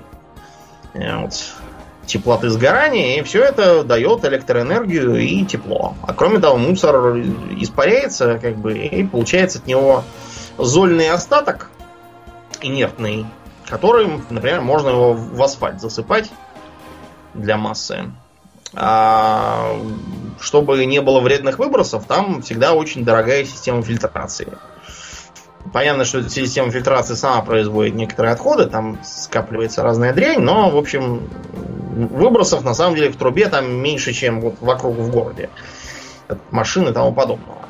э, 0.95 1.17
вот, 1.17 1.35
теплоты 2.11 2.51
сгорания, 2.51 3.19
и 3.19 3.23
все 3.23 3.43
это 3.43 3.85
дает 3.85 4.25
электроэнергию 4.25 5.17
и 5.17 5.45
тепло. 5.45 5.95
А 6.03 6.13
кроме 6.13 6.39
того, 6.39 6.57
мусор 6.57 7.19
испаряется, 7.59 8.39
как 8.39 8.57
бы, 8.57 8.77
и 8.77 9.05
получается 9.05 9.59
от 9.59 9.67
него 9.67 10.05
зольный 10.59 11.11
остаток 11.11 11.71
инертный, 12.61 13.27
которым, 13.67 14.25
например, 14.31 14.61
можно 14.61 14.89
его 14.89 15.13
в 15.15 15.43
асфальт 15.43 15.81
засыпать 15.81 16.31
для 17.35 17.57
массы. 17.57 18.11
А, 18.75 19.77
чтобы 20.39 20.85
не 20.85 21.01
было 21.01 21.21
вредных 21.21 21.59
выбросов, 21.59 22.07
там 22.07 22.43
всегда 22.43 22.75
очень 22.75 23.05
дорогая 23.05 23.45
система 23.45 23.83
фильтрации. 23.83 24.49
Понятно, 25.73 26.05
что 26.05 26.29
система 26.29 26.71
фильтрации 26.71 27.15
сама 27.15 27.43
производит 27.43 27.95
некоторые 27.95 28.33
отходы, 28.33 28.67
там 28.67 28.99
скапливается 29.05 29.83
разная 29.83 30.13
дрянь, 30.13 30.41
но, 30.41 30.71
в 30.71 30.77
общем, 30.77 31.29
выбросов 31.95 32.65
на 32.65 32.75
самом 32.75 32.97
деле 32.97 33.11
в 33.11 33.17
трубе 33.17 33.49
там 33.49 33.71
меньше, 33.71 34.13
чем 34.13 34.41
вот 34.41 34.57
вокруг 34.61 34.97
в 34.97 35.11
городе. 35.11 35.51
От 36.29 36.39
машин 36.51 36.89
и 36.89 36.93
тому 36.93 37.13
подобного. 37.13 37.61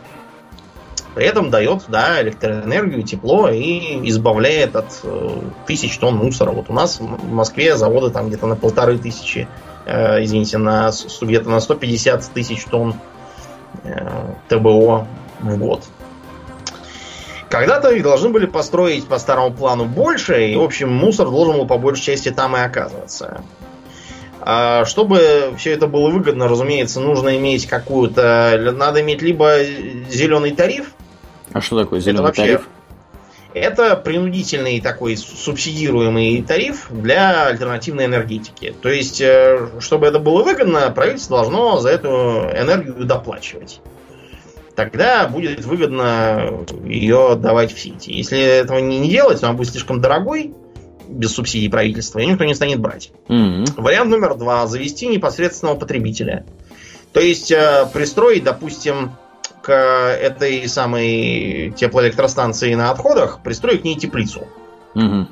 При 1.15 1.27
этом 1.27 1.51
дает, 1.51 1.85
да, 1.89 2.23
электроэнергию, 2.23 3.03
тепло 3.03 3.49
и 3.49 4.09
избавляет 4.09 4.77
от 4.77 5.01
э, 5.03 5.41
тысяч 5.67 5.99
тонн 5.99 6.17
мусора. 6.17 6.53
Вот 6.53 6.71
у 6.71 6.73
нас 6.73 7.01
в 7.01 7.33
Москве 7.33 7.77
заводы 7.77 8.11
там 8.11 8.29
где-то 8.29 8.47
на 8.47 8.55
полторы 8.55 8.97
тысячи, 8.97 9.49
э, 9.87 10.23
извините, 10.23 10.59
на 10.59 10.93
где-то 11.21 11.51
на 11.51 11.59
150 11.59 12.31
тысяч 12.33 12.65
тонн 12.65 12.95
э, 13.83 14.35
ТБО 14.49 15.09
в 15.41 15.59
год. 15.59 15.85
Когда-то 17.51 17.91
их 17.91 18.05
должны 18.05 18.29
были 18.29 18.47
построить 18.47 19.07
по 19.09 19.19
старому 19.19 19.53
плану 19.53 19.85
больше, 19.85 20.51
и, 20.51 20.57
в 20.57 20.63
общем, 20.63 20.89
мусор 20.93 21.29
должен 21.31 21.57
был 21.57 21.67
по 21.67 21.79
большей 21.79 22.05
части 22.05 22.31
там 22.31 22.57
и 22.57 22.61
оказываться. 22.61 23.43
А 24.41 24.85
чтобы 24.85 25.53
все 25.59 25.73
это 25.73 25.89
было 25.89 26.11
выгодно, 26.11 26.47
разумеется, 26.47 27.01
нужно 27.01 27.37
иметь 27.37 27.67
какую-то... 27.67 28.73
Надо 28.77 29.01
иметь 29.01 29.21
либо 29.21 29.65
зеленый 30.09 30.53
тариф. 30.53 30.93
А 31.53 31.61
что 31.61 31.81
такое 31.81 31.99
зеленый 31.99 32.29
это 32.29 32.37
тариф? 32.37 32.69
Это 33.53 33.97
принудительный 33.97 34.81
такой 34.81 35.17
субсидируемый 35.17 36.41
тариф 36.43 36.87
для 36.89 37.47
альтернативной 37.49 38.05
энергетики. 38.05 38.73
То 38.81 38.89
есть, 38.89 39.21
э, 39.21 39.67
чтобы 39.81 40.07
это 40.07 40.21
было 40.21 40.45
выгодно, 40.45 40.89
правительство 40.93 41.39
должно 41.39 41.79
за 41.79 41.91
эту 41.91 42.09
энергию 42.09 43.05
доплачивать 43.05 43.81
тогда 44.85 45.29
будет 45.29 45.65
выгодно 45.65 46.65
ее 46.85 47.37
давать 47.37 47.73
в 47.73 47.79
сети. 47.79 48.13
Если 48.13 48.41
этого 48.41 48.79
не 48.79 49.09
делать, 49.09 49.41
то 49.41 49.49
она 49.49 49.57
будет 49.57 49.71
слишком 49.71 50.01
дорогой, 50.01 50.55
без 51.07 51.35
субсидий 51.35 51.69
правительства, 51.69 52.21
и 52.21 52.27
никто 52.27 52.45
не 52.45 52.55
станет 52.55 52.81
брать. 52.81 53.11
Mm-hmm. 53.29 53.81
Вариант 53.81 54.11
номер 54.11 54.37
два. 54.37 54.67
Завести 54.67 55.07
непосредственного 55.09 55.77
потребителя. 55.77 56.47
То 57.13 57.21
есть 57.21 57.51
э, 57.51 57.87
пристроить, 57.93 58.45
допустим, 58.45 59.13
к 59.61 59.73
этой 59.73 60.67
самой 60.69 61.75
теплоэлектростанции 61.77 62.73
на 62.75 62.91
отходах, 62.91 63.43
пристроить 63.43 63.83
к 63.83 63.85
ней 63.85 63.97
теплицу. 63.97 64.47
Mm-hmm. 64.95 65.27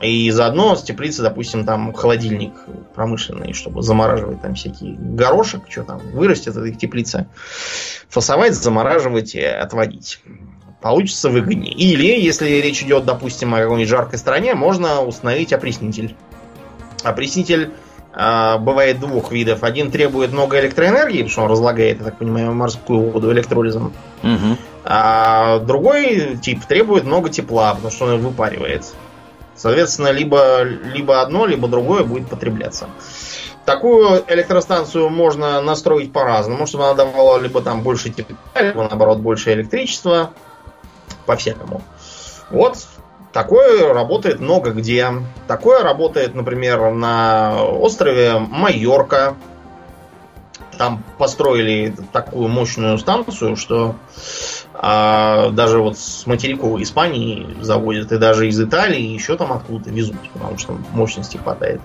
И 0.00 0.30
заодно 0.30 0.76
с 0.76 0.82
теплицы, 0.82 1.22
допустим, 1.22 1.64
там 1.64 1.92
холодильник 1.92 2.52
промышленный, 2.94 3.52
чтобы 3.52 3.82
замораживать 3.82 4.42
там 4.42 4.54
всякий 4.54 4.96
горошек, 4.98 5.62
что 5.68 5.84
там 5.84 5.98
вырастет 6.12 6.56
эта 6.56 6.70
теплица. 6.72 7.28
Фасовать, 8.08 8.54
замораживать 8.54 9.34
и 9.34 9.42
отводить. 9.42 10.20
Получится 10.82 11.30
выгоднее. 11.30 11.72
Или, 11.72 12.20
если 12.20 12.48
речь 12.50 12.82
идет, 12.82 13.06
допустим, 13.06 13.54
о 13.54 13.60
какой-нибудь 13.60 13.88
жаркой 13.88 14.18
стране, 14.18 14.54
можно 14.54 15.00
установить 15.00 15.52
опреснитель. 15.52 16.14
Опреснитель 17.02 17.70
э, 18.12 18.58
бывает 18.58 19.00
двух 19.00 19.32
видов. 19.32 19.62
Один 19.62 19.90
требует 19.90 20.32
много 20.32 20.60
электроэнергии, 20.60 21.18
потому 21.18 21.30
что 21.30 21.42
он 21.42 21.50
разлагает, 21.50 22.00
я 22.00 22.04
так 22.04 22.18
понимаю, 22.18 22.52
морскую 22.52 23.10
воду 23.10 23.32
электролизом. 23.32 23.94
Угу. 24.22 24.58
А 24.84 25.60
другой 25.60 26.36
тип 26.42 26.62
требует 26.66 27.04
много 27.04 27.30
тепла, 27.30 27.74
потому 27.74 27.90
что 27.90 28.04
он 28.06 28.20
выпаривает. 28.20 28.84
Соответственно, 29.56 30.08
либо, 30.08 30.62
либо 30.62 31.20
одно, 31.20 31.46
либо 31.46 31.68
другое 31.68 32.04
будет 32.04 32.28
потребляться. 32.28 32.88
Такую 33.64 34.22
электростанцию 34.28 35.08
можно 35.08 35.60
настроить 35.62 36.12
по-разному, 36.12 36.66
чтобы 36.66 36.84
она 36.84 36.94
давала 36.94 37.38
либо 37.38 37.62
там 37.62 37.82
больше 37.82 38.10
тепла, 38.10 38.36
либо 38.60 38.82
наоборот 38.82 39.18
больше 39.18 39.52
электричества. 39.52 40.30
По-всякому. 41.24 41.80
Вот 42.50 42.76
такое 43.32 43.94
работает 43.94 44.40
много 44.40 44.72
где. 44.72 45.08
Такое 45.46 45.82
работает, 45.82 46.34
например, 46.34 46.90
на 46.90 47.64
острове 47.64 48.38
Майорка. 48.38 49.34
Там 50.76 51.02
построили 51.16 51.94
такую 52.12 52.48
мощную 52.48 52.98
станцию, 52.98 53.56
что 53.56 53.94
а 54.86 55.48
даже 55.48 55.80
вот 55.80 55.98
с 55.98 56.26
материковой 56.26 56.82
Испании 56.82 57.56
заводят, 57.62 58.12
и 58.12 58.18
даже 58.18 58.48
из 58.48 58.60
Италии, 58.60 59.00
еще 59.00 59.34
там 59.38 59.50
откуда-то 59.50 59.88
везут, 59.88 60.16
потому 60.34 60.58
что 60.58 60.78
мощности 60.92 61.38
хватает. 61.38 61.80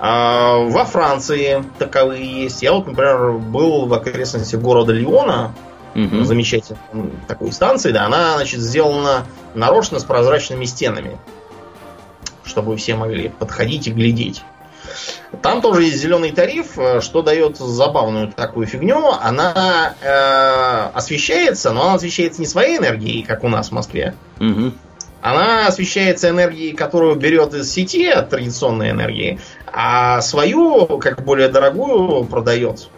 А 0.00 0.56
во 0.56 0.86
Франции 0.86 1.64
таковые 1.78 2.42
есть. 2.42 2.64
Я 2.64 2.72
вот, 2.72 2.88
например, 2.88 3.34
был 3.34 3.86
в 3.86 3.94
окрестностях 3.94 4.60
города 4.60 4.92
Лиона, 4.92 5.54
угу. 5.94 6.24
замечательной 6.24 6.80
такой 7.28 7.52
станции, 7.52 7.92
да, 7.92 8.06
она, 8.06 8.34
значит, 8.34 8.58
сделана 8.58 9.24
нарочно 9.54 10.00
с 10.00 10.04
прозрачными 10.04 10.64
стенами, 10.64 11.16
чтобы 12.42 12.76
все 12.76 12.96
могли 12.96 13.28
подходить 13.28 13.86
и 13.86 13.92
глядеть. 13.92 14.42
Там 15.42 15.60
тоже 15.60 15.84
есть 15.84 15.98
зеленый 15.98 16.32
тариф, 16.32 16.78
э, 16.78 17.00
что 17.00 17.22
дает 17.22 17.58
забавную 17.58 18.32
такую 18.32 18.66
фигню. 18.66 19.10
Она 19.20 19.94
э, 20.00 20.96
освещается, 20.96 21.72
но 21.72 21.82
она 21.82 21.94
освещается 21.94 22.40
не 22.40 22.46
своей 22.46 22.78
энергией, 22.78 23.22
как 23.22 23.44
у 23.44 23.48
нас 23.48 23.68
в 23.68 23.72
Москве. 23.72 24.14
Угу. 24.40 24.72
Она 25.20 25.68
освещается 25.68 26.28
энергией, 26.28 26.72
которую 26.72 27.14
берет 27.14 27.54
из 27.54 27.72
сети 27.72 28.06
от 28.08 28.28
традиционной 28.28 28.90
энергии, 28.90 29.40
а 29.66 30.20
свою, 30.20 30.98
как 30.98 31.24
более 31.24 31.48
дорогую, 31.48 32.24
продает. 32.24 32.88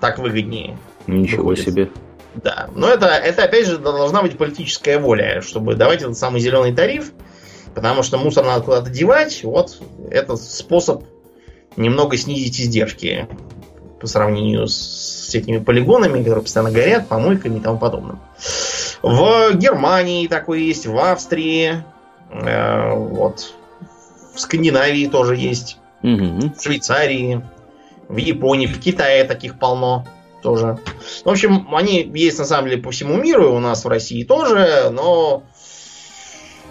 Так 0.00 0.18
выгоднее. 0.18 0.76
Ничего 1.06 1.44
выходит. 1.44 1.64
себе. 1.64 1.90
Да. 2.34 2.68
Но 2.74 2.88
это, 2.88 3.06
это 3.06 3.44
опять 3.44 3.66
же 3.66 3.78
должна 3.78 4.22
быть 4.22 4.36
политическая 4.38 4.98
воля, 4.98 5.40
чтобы 5.42 5.74
давать 5.74 6.02
этот 6.02 6.16
самый 6.16 6.40
зеленый 6.40 6.74
тариф, 6.74 7.12
потому 7.74 8.02
что 8.02 8.18
мусор 8.18 8.44
надо 8.44 8.64
куда-то 8.64 8.90
девать. 8.90 9.42
Вот 9.44 9.80
этот 10.10 10.40
способ 10.40 11.04
немного 11.76 12.16
снизить 12.16 12.60
издержки 12.60 13.28
по 14.00 14.06
сравнению 14.06 14.66
с 14.66 15.34
этими 15.34 15.58
полигонами, 15.58 16.18
которые 16.18 16.42
постоянно 16.42 16.70
горят, 16.70 17.08
помойками 17.08 17.58
и 17.58 17.60
тому 17.60 17.78
подобным. 17.78 18.20
В 19.02 19.52
Германии 19.54 20.26
такой 20.26 20.62
есть, 20.62 20.86
в 20.86 20.98
Австрии, 20.98 21.82
э, 22.30 22.94
вот, 22.94 23.54
в 24.34 24.40
Скандинавии 24.40 25.06
тоже 25.06 25.36
есть, 25.36 25.78
угу. 26.02 26.52
в 26.56 26.62
Швейцарии, 26.62 27.42
в 28.08 28.16
Японии, 28.16 28.66
в 28.66 28.80
Китае 28.80 29.24
таких 29.24 29.58
полно 29.58 30.06
тоже. 30.42 30.78
В 31.24 31.28
общем, 31.28 31.74
они 31.74 32.10
есть 32.14 32.38
на 32.38 32.44
самом 32.44 32.68
деле 32.68 32.82
по 32.82 32.90
всему 32.90 33.16
миру, 33.16 33.54
у 33.54 33.58
нас 33.58 33.84
в 33.84 33.88
России 33.88 34.24
тоже, 34.24 34.90
но 34.90 35.44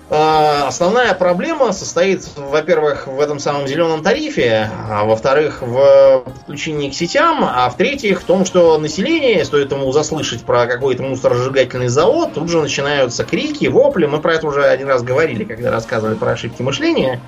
основная 0.09 1.13
проблема 1.13 1.71
состоит, 1.71 2.27
во-первых, 2.35 3.05
в 3.05 3.19
этом 3.19 3.37
самом 3.37 3.67
зеленом 3.67 4.01
тарифе, 4.01 4.69
а 4.89 5.03
во-вторых, 5.05 5.61
в 5.61 6.23
подключении 6.25 6.89
к 6.89 6.95
сетям, 6.95 7.43
а 7.43 7.69
в-третьих, 7.69 8.21
в 8.21 8.23
том, 8.23 8.43
что 8.43 8.77
население, 8.79 9.45
стоит 9.45 9.71
ему 9.71 9.91
заслышать 9.91 10.43
про 10.43 10.65
какой-то 10.65 11.03
мусоросжигательный 11.03 11.89
завод, 11.89 12.33
тут 12.33 12.49
же 12.49 12.59
начинаются 12.59 13.23
крики, 13.23 13.67
вопли. 13.67 14.07
Мы 14.07 14.19
про 14.19 14.33
это 14.33 14.47
уже 14.47 14.63
один 14.63 14.87
раз 14.87 15.03
говорили, 15.03 15.43
когда 15.43 15.69
рассказывали 15.69 16.15
про 16.15 16.31
ошибки 16.31 16.63
мышления. 16.63 17.21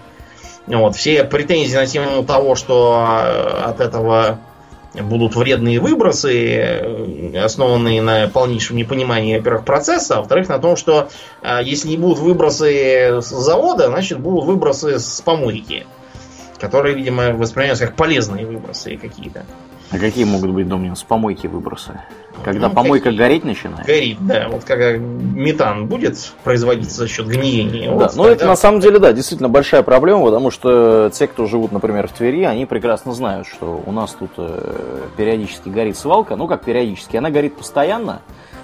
Вот, 0.65 0.95
все 0.95 1.23
претензии 1.23 1.75
на 1.75 1.85
тему 1.85 2.23
того, 2.23 2.55
что 2.55 2.95
а, 2.97 3.69
от 3.69 3.79
этого 3.79 4.39
будут 4.93 5.35
вредные 5.35 5.79
выбросы, 5.79 6.33
э, 6.33 7.43
основанные 7.43 8.01
на 8.01 8.27
полнейшем 8.27 8.77
непонимании, 8.77 9.37
во-первых, 9.37 9.63
процесса, 9.63 10.15
а 10.15 10.19
во-вторых, 10.19 10.49
на 10.49 10.59
том, 10.59 10.75
что 10.75 11.09
э, 11.41 11.59
если 11.63 11.89
не 11.89 11.97
будут 11.97 12.19
выбросы 12.19 13.21
с 13.21 13.29
завода, 13.29 13.87
значит 13.87 14.19
будут 14.19 14.45
выбросы 14.45 14.99
с 14.99 15.21
помойки, 15.21 15.85
которые, 16.59 16.95
видимо, 16.95 17.31
воспринимаются 17.31 17.87
как 17.87 17.95
полезные 17.95 18.45
выбросы 18.45 18.97
какие-то. 18.97 19.45
А 19.91 19.97
какие 19.97 20.23
могут 20.23 20.51
быть, 20.51 20.69
Домнин, 20.69 20.95
с 20.95 21.03
помойки 21.03 21.47
выбросы? 21.47 21.99
Когда 22.45 22.69
ну, 22.69 22.73
помойка 22.73 23.05
какие? 23.05 23.19
гореть 23.19 23.43
начинает? 23.43 23.85
Горит, 23.85 24.17
да. 24.21 24.47
Вот 24.49 24.63
когда 24.63 24.93
метан 24.93 25.87
будет 25.87 26.31
производиться 26.43 26.95
за 26.95 27.07
счет 27.09 27.27
гниения. 27.27 27.89
Да, 27.89 27.95
вот, 27.95 28.15
ну 28.15 28.23
тогда... 28.23 28.31
это 28.31 28.47
на 28.47 28.55
самом 28.55 28.79
деле, 28.79 28.99
да, 28.99 29.11
действительно 29.11 29.49
большая 29.49 29.83
проблема, 29.83 30.23
потому 30.25 30.49
что 30.49 31.11
те, 31.13 31.27
кто 31.27 31.45
живут, 31.45 31.73
например, 31.73 32.07
в 32.07 32.13
Твери, 32.13 32.43
они 32.43 32.65
прекрасно 32.65 33.13
знают, 33.13 33.47
что 33.47 33.83
у 33.85 33.91
нас 33.91 34.15
тут 34.17 34.31
э, 34.37 35.01
периодически 35.17 35.67
горит 35.67 35.97
свалка. 35.97 36.37
Ну, 36.37 36.47
как 36.47 36.63
периодически, 36.63 37.17
она 37.17 37.29
горит 37.29 37.57
постоянно, 37.57 38.21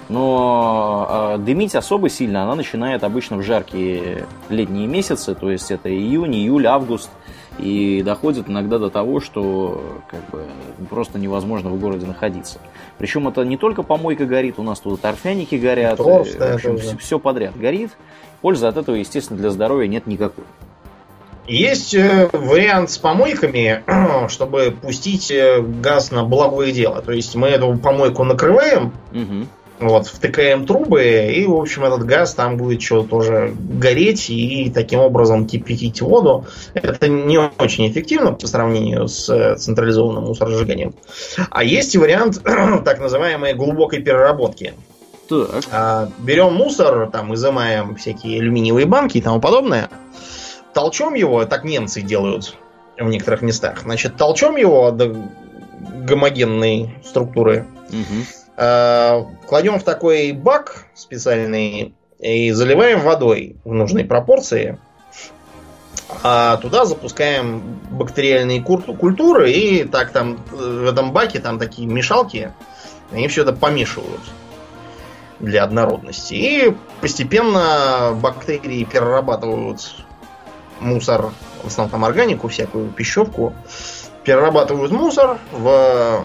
но 0.08 1.34
э, 1.36 1.38
дымить 1.38 1.74
особо 1.74 2.08
сильно 2.08 2.44
она 2.44 2.54
начинает 2.54 3.04
обычно 3.04 3.36
в 3.36 3.42
жаркие 3.42 4.24
летние 4.48 4.86
месяцы, 4.86 5.34
то 5.34 5.50
есть 5.50 5.70
это 5.70 5.90
июнь, 5.90 6.34
июль, 6.34 6.66
август– 6.66 7.10
и 7.58 8.02
доходит 8.02 8.48
иногда 8.48 8.78
до 8.78 8.90
того, 8.90 9.20
что 9.20 10.00
как 10.10 10.28
бы, 10.30 10.44
просто 10.88 11.18
невозможно 11.18 11.70
в 11.70 11.80
городе 11.80 12.06
находиться. 12.06 12.58
Причем 12.98 13.28
это 13.28 13.44
не 13.44 13.56
только 13.56 13.82
помойка 13.82 14.26
горит, 14.26 14.58
у 14.58 14.62
нас 14.62 14.80
тут 14.80 15.00
торфяники 15.00 15.54
горят, 15.56 15.98
Торф, 15.98 16.28
в 16.28 16.40
общем, 16.40 16.78
все, 16.78 16.96
все 16.96 17.18
подряд 17.18 17.58
горит. 17.58 17.90
Пользы 18.40 18.66
от 18.66 18.76
этого, 18.76 18.96
естественно, 18.96 19.38
для 19.38 19.50
здоровья 19.50 19.88
нет 19.88 20.06
никакой. 20.06 20.44
Есть 21.48 21.94
э, 21.94 22.28
вариант 22.32 22.90
с 22.90 22.98
помойками, 22.98 23.82
чтобы 24.28 24.76
пустить 24.80 25.30
э, 25.30 25.62
газ 25.62 26.10
на 26.10 26.24
благое 26.24 26.72
дело. 26.72 27.00
То 27.00 27.12
есть 27.12 27.34
мы 27.34 27.48
эту 27.48 27.74
помойку 27.78 28.22
накрываем, 28.24 28.92
угу. 29.12 29.46
Вот, 29.80 30.06
втыкаем 30.06 30.66
трубы, 30.66 31.30
и, 31.32 31.46
в 31.46 31.54
общем, 31.54 31.84
этот 31.84 32.04
газ 32.04 32.34
там 32.34 32.56
будет 32.56 32.82
что-то 32.82 33.08
тоже 33.08 33.54
гореть 33.58 34.30
и 34.30 34.70
таким 34.74 35.00
образом 35.00 35.46
кипятить 35.46 36.00
воду. 36.00 36.46
Это 36.74 37.08
не 37.08 37.38
очень 37.38 37.88
эффективно 37.88 38.32
по 38.32 38.46
сравнению 38.46 39.08
с 39.08 39.28
э, 39.28 39.56
централизованным 39.56 40.24
мусоросжиганием. 40.24 40.94
А 41.50 41.62
есть 41.64 41.94
и 41.94 41.98
вариант 41.98 42.42
так 42.84 43.00
называемой 43.00 43.54
глубокой 43.54 44.00
переработки. 44.00 44.74
Так. 45.28 45.64
А, 45.70 46.08
берем 46.18 46.54
мусор, 46.54 47.10
там 47.10 47.34
изымаем 47.34 47.96
всякие 47.96 48.40
алюминиевые 48.40 48.86
банки 48.86 49.18
и 49.18 49.20
тому 49.20 49.40
подобное– 49.40 49.90
толчем 50.78 51.14
его, 51.14 51.44
так 51.44 51.64
немцы 51.64 52.02
делают 52.02 52.54
в 52.96 53.08
некоторых 53.08 53.42
местах. 53.42 53.80
Значит, 53.82 54.16
толчем 54.16 54.54
его 54.54 54.92
до 54.92 55.12
гомогенной 56.06 56.94
структуры, 57.04 57.66
угу. 57.88 58.24
Э, 58.58 59.24
кладем 59.46 59.78
в 59.78 59.84
такой 59.84 60.32
бак 60.32 60.86
специальный 60.94 61.94
и 62.18 62.50
заливаем 62.50 63.00
водой 63.00 63.56
в 63.64 63.72
нужной 63.72 64.04
пропорции. 64.04 64.78
А 66.22 66.56
туда 66.56 66.84
запускаем 66.84 67.80
бактериальные 67.90 68.62
культуры, 68.62 69.52
и 69.52 69.84
так 69.84 70.10
там 70.10 70.38
в 70.50 70.86
этом 70.86 71.12
баке 71.12 71.38
там 71.38 71.58
такие 71.58 71.86
мешалки, 71.86 72.52
они 73.12 73.28
все 73.28 73.42
это 73.42 73.52
помешивают 73.52 74.22
для 75.38 75.64
однородности. 75.64 76.34
И 76.34 76.76
постепенно 77.00 78.18
бактерии 78.20 78.84
перерабатывают 78.84 79.94
мусор, 80.80 81.30
в 81.62 81.66
основном 81.66 81.90
там 81.90 82.04
органику, 82.04 82.48
всякую 82.48 82.88
пищевку, 82.88 83.52
перерабатывают 84.24 84.92
мусор 84.92 85.38
в 85.52 85.68
э, 85.68 86.18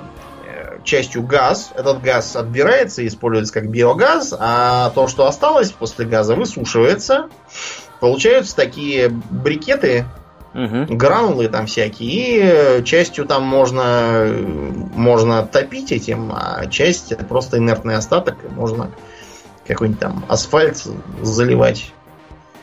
частью 0.83 1.23
газ. 1.23 1.71
Этот 1.75 2.01
газ 2.01 2.35
отбирается 2.35 3.01
и 3.01 3.07
используется 3.07 3.53
как 3.53 3.69
биогаз, 3.69 4.33
а 4.37 4.91
то, 4.91 5.07
что 5.07 5.27
осталось 5.27 5.71
после 5.71 6.05
газа, 6.05 6.35
высушивается. 6.35 7.29
Получаются 7.99 8.55
такие 8.55 9.09
брикеты, 9.09 10.05
угу. 10.53 10.85
гранулы 10.95 11.47
там 11.47 11.67
всякие, 11.67 12.79
и 12.79 12.83
частью 12.83 13.25
там 13.25 13.43
можно, 13.43 14.27
можно 14.95 15.45
топить 15.45 15.91
этим, 15.91 16.31
а 16.33 16.65
часть 16.67 17.11
это 17.11 17.25
просто 17.25 17.57
инертный 17.57 17.95
остаток, 17.95 18.35
можно 18.51 18.91
какой-нибудь 19.67 19.99
там 19.99 20.25
асфальт 20.27 20.85
заливать 21.21 21.93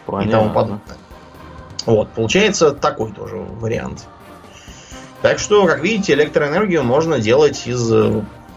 Понятно. 0.07 0.29
и 0.29 0.33
тому 0.33 0.55
подобное. 0.55 0.97
Вот, 1.87 2.11
получается 2.11 2.73
такой 2.73 3.13
тоже 3.13 3.37
вариант. 3.37 4.07
Так 5.23 5.39
что, 5.39 5.67
как 5.67 5.83
видите, 5.83 6.15
электроэнергию 6.15 6.83
можно 6.83 7.19
делать 7.19 7.67
из, 7.67 7.93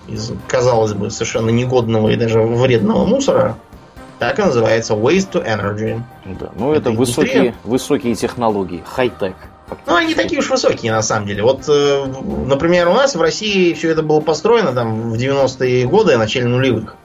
из 0.07 0.31
казалось 0.47 0.93
бы, 0.93 1.11
совершенно 1.11 1.49
негодного 1.49 2.09
и 2.09 2.15
даже 2.15 2.41
вредного 2.41 3.05
мусора. 3.05 3.57
Так 4.19 4.39
и 4.39 4.43
называется 4.43 4.93
waste 4.93 5.31
to 5.33 5.45
energy. 5.45 6.01
Да, 6.25 6.51
ну 6.55 6.71
это, 6.71 6.89
это 6.89 6.91
высокие, 6.91 7.55
высокие 7.63 8.15
технологии, 8.15 8.81
хай-тек. 8.85 9.35
Ну, 9.85 9.95
они 9.95 10.13
такие 10.13 10.39
уж 10.39 10.49
высокие, 10.49 10.91
на 10.91 11.01
самом 11.01 11.27
деле. 11.27 11.43
Вот, 11.43 11.63
э, 11.67 12.05
например, 12.45 12.87
у 12.89 12.93
нас 12.93 13.15
в 13.15 13.21
России 13.21 13.73
все 13.73 13.89
это 13.89 14.03
было 14.03 14.19
построено 14.19 14.71
там 14.71 15.11
в 15.11 15.15
90-е 15.15 15.87
годы, 15.87 16.17
начале 16.17 16.47
нулевых. 16.47 16.95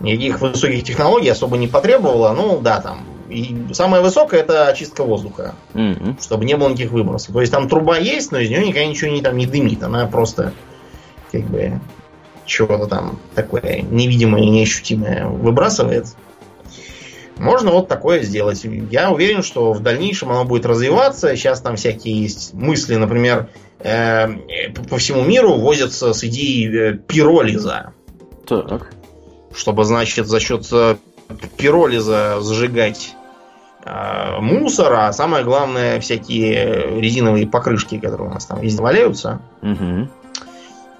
Никаких 0.00 0.40
высоких 0.40 0.84
технологий 0.84 1.28
особо 1.28 1.56
не 1.56 1.68
потребовало. 1.68 2.32
Ну, 2.32 2.60
да, 2.60 2.80
там 2.80 3.04
и 3.28 3.72
самое 3.72 4.02
высокое 4.02 4.40
это 4.40 4.68
очистка 4.68 5.04
воздуха, 5.04 5.54
mm-hmm. 5.74 6.22
чтобы 6.22 6.44
не 6.44 6.56
было 6.56 6.68
никаких 6.68 6.92
выбросов. 6.92 7.32
То 7.34 7.40
есть 7.40 7.52
там 7.52 7.68
труба 7.68 7.98
есть, 7.98 8.32
но 8.32 8.38
из 8.38 8.48
нее 8.48 8.66
никогда 8.66 8.86
ничего 8.86 9.10
не, 9.10 9.22
там, 9.22 9.36
не 9.36 9.46
дымит. 9.46 9.82
Она 9.82 10.06
просто 10.06 10.52
как 11.30 11.42
бы 11.44 11.80
чего-то 12.46 12.86
там 12.86 13.18
такое 13.34 13.82
невидимое 13.82 14.42
и 14.42 14.48
неощутимое 14.48 15.26
выбрасывает. 15.26 16.06
Можно 17.36 17.70
вот 17.70 17.86
такое 17.86 18.22
сделать. 18.22 18.64
Я 18.90 19.10
уверен, 19.10 19.42
что 19.42 19.72
в 19.72 19.80
дальнейшем 19.80 20.30
оно 20.30 20.44
будет 20.44 20.66
развиваться. 20.66 21.36
Сейчас 21.36 21.60
там 21.60 21.76
всякие 21.76 22.22
есть 22.22 22.52
мысли, 22.52 22.96
например, 22.96 23.48
э, 23.78 24.28
по 24.90 24.96
всему 24.96 25.22
миру 25.22 25.54
возятся 25.54 26.12
с 26.12 26.24
идеей 26.24 26.76
э, 26.76 26.94
пиролиза. 26.94 27.92
Так. 28.46 28.90
Чтобы, 29.54 29.84
значит, 29.84 30.26
за 30.26 30.40
счет 30.40 30.66
э, 30.72 30.96
пиролиза 31.56 32.40
сжигать 32.40 33.14
э, 33.14 33.17
мусор, 34.40 34.92
а 34.92 35.12
самое 35.12 35.44
главное, 35.44 36.00
всякие 36.00 37.00
резиновые 37.00 37.46
покрышки, 37.46 37.98
которые 37.98 38.30
у 38.30 38.32
нас 38.34 38.46
там 38.46 38.60
везде 38.60 38.82
валяются. 38.82 39.40
Угу. 39.62 40.08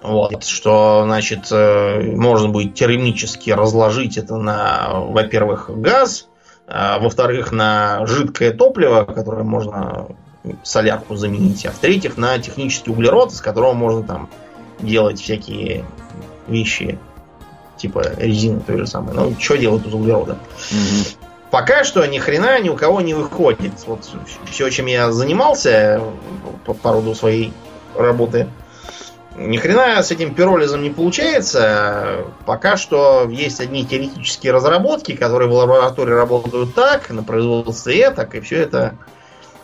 Вот, 0.02 0.44
что, 0.44 1.02
значит, 1.04 1.48
э, 1.50 2.12
можно 2.14 2.48
будет 2.48 2.74
термически 2.74 3.50
разложить 3.50 4.16
это 4.16 4.36
на, 4.36 4.90
во-первых, 4.92 5.70
газ, 5.74 6.28
а, 6.68 6.98
во-вторых, 7.00 7.50
на 7.50 8.06
жидкое 8.06 8.52
топливо, 8.52 9.04
которое 9.04 9.42
можно 9.42 10.06
солярку 10.62 11.16
заменить, 11.16 11.66
а 11.66 11.72
в-третьих, 11.72 12.16
на 12.16 12.38
технический 12.38 12.90
углерод, 12.90 13.34
с 13.34 13.40
которого 13.40 13.72
можно 13.72 14.02
там 14.02 14.28
делать 14.78 15.20
всякие 15.20 15.84
вещи, 16.46 16.98
типа 17.76 18.02
резины 18.18 18.60
той 18.60 18.78
же 18.78 18.86
самой. 18.86 19.14
Ну, 19.14 19.34
что 19.38 19.56
делать 19.56 19.86
из 19.86 19.92
углерода? 19.92 20.38
Угу. 20.70 21.27
Пока 21.50 21.84
что 21.84 22.04
ни 22.06 22.18
хрена 22.18 22.60
ни 22.60 22.68
у 22.68 22.76
кого 22.76 23.00
не 23.00 23.14
выходит. 23.14 23.72
Вот 23.86 24.08
все, 24.50 24.68
чем 24.70 24.86
я 24.86 25.12
занимался 25.12 26.02
по, 26.66 26.74
по 26.74 26.92
роду 26.92 27.14
своей 27.14 27.52
работы, 27.96 28.48
ни 29.36 29.56
хрена 29.56 30.02
с 30.02 30.10
этим 30.10 30.34
пиролизом 30.34 30.82
не 30.82 30.90
получается. 30.90 32.26
Пока 32.44 32.76
что 32.76 33.28
есть 33.30 33.60
одни 33.60 33.86
теоретические 33.86 34.52
разработки, 34.52 35.14
которые 35.14 35.48
в 35.48 35.54
лаборатории 35.54 36.12
работают 36.12 36.74
так, 36.74 37.08
на 37.10 37.22
производстве 37.22 38.10
так, 38.10 38.34
и 38.34 38.40
все 38.40 38.56
это 38.62 38.96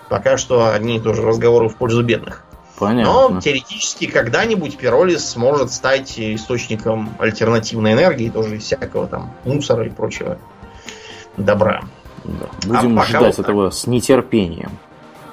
пока 0.08 0.36
что 0.36 0.72
одни 0.72 0.98
и 0.98 1.00
тоже 1.00 1.22
разговоры 1.22 1.68
в 1.68 1.76
пользу 1.76 2.02
бедных. 2.02 2.44
Понятно. 2.78 3.28
Но 3.28 3.40
теоретически 3.40 4.06
когда-нибудь 4.06 4.76
пиролиз 4.76 5.28
сможет 5.28 5.72
стать 5.72 6.18
источником 6.18 7.14
альтернативной 7.18 7.92
энергии, 7.92 8.30
тоже 8.30 8.58
всякого 8.58 9.06
там 9.06 9.32
мусора 9.44 9.86
и 9.86 9.90
прочего 9.90 10.38
добра. 11.36 11.82
Да. 12.24 12.48
Будем 12.66 12.98
а 12.98 13.04
ждать 13.04 13.36
вот 13.36 13.46
этого 13.46 13.70
с 13.70 13.86
нетерпением. 13.86 14.70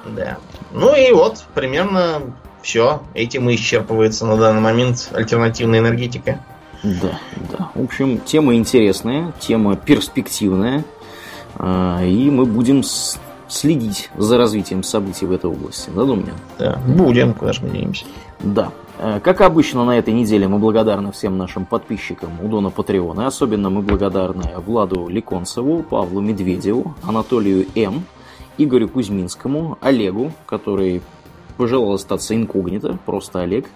Да. 0.06 0.38
Ну 0.72 0.94
и 0.94 1.12
вот, 1.12 1.44
примерно 1.54 2.20
все. 2.62 3.02
Этим 3.14 3.48
и 3.50 3.54
исчерпывается 3.54 4.26
на 4.26 4.36
данный 4.36 4.60
момент 4.60 5.10
альтернативная 5.12 5.80
энергетика. 5.80 6.40
Да, 6.82 7.18
да. 7.50 7.70
В 7.74 7.84
общем, 7.84 8.18
тема 8.20 8.54
интересная, 8.54 9.32
тема 9.38 9.76
перспективная. 9.76 10.84
А, 11.56 12.02
и 12.02 12.30
мы 12.30 12.44
будем 12.44 12.82
следить 13.52 14.10
за 14.16 14.38
развитием 14.38 14.82
событий 14.82 15.26
в 15.26 15.32
этой 15.32 15.50
области. 15.50 15.90
Да, 15.94 16.04
Домнин? 16.04 16.34
Да, 16.58 16.80
будем, 16.86 17.34
куда 17.34 17.52
же 17.52 17.62
мы 17.62 17.70
денемся. 17.70 18.04
Да. 18.40 18.72
Э, 18.98 19.20
как 19.20 19.40
обычно 19.40 19.84
на 19.84 19.98
этой 19.98 20.14
неделе 20.14 20.48
мы 20.48 20.58
благодарны 20.58 21.12
всем 21.12 21.36
нашим 21.36 21.64
подписчикам 21.64 22.30
у 22.42 22.48
Дона 22.48 22.70
Патреона. 22.70 23.26
Особенно 23.26 23.70
мы 23.70 23.82
благодарны 23.82 24.52
Владу 24.64 25.08
Ликонцеву, 25.08 25.82
Павлу 25.82 26.20
Медведеву, 26.20 26.94
Анатолию 27.02 27.66
М., 27.74 28.04
Игорю 28.58 28.88
Кузьминскому, 28.88 29.78
Олегу, 29.80 30.32
который 30.46 31.02
пожелал 31.56 31.94
остаться 31.94 32.34
инкогнито, 32.34 32.98
просто 33.06 33.40
Олег, 33.40 33.66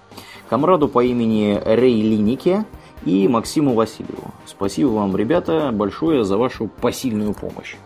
комраду 0.49 0.89
по 0.89 1.03
имени 1.03 1.61
Рей 1.65 2.03
Линике 2.03 2.65
и 3.05 3.27
Максиму 3.29 3.75
Васильеву. 3.75 4.33
Спасибо 4.45 4.89
вам, 4.89 5.17
ребята, 5.17 5.71
большое 5.73 6.25
за 6.25 6.37
вашу 6.37 6.69
посильную 6.69 7.33
помощь. 7.35 7.77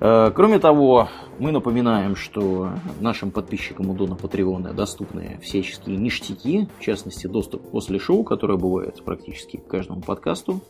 Э, 0.00 0.30
кроме 0.34 0.58
того, 0.58 1.08
мы 1.38 1.52
напоминаем, 1.52 2.16
что 2.16 2.70
нашим 3.00 3.30
подписчикам 3.30 3.90
у 3.90 3.94
Дона 3.94 4.14
Патреона 4.14 4.72
доступны 4.72 5.38
всяческие 5.42 5.96
ништяки, 5.96 6.68
в 6.78 6.82
частности, 6.82 7.26
доступ 7.26 7.70
после 7.70 7.98
шоу, 7.98 8.24
которое 8.24 8.58
бывает 8.58 9.02
практически 9.04 9.58
к 9.58 9.66
каждому 9.66 10.00
подкасту. 10.00 10.60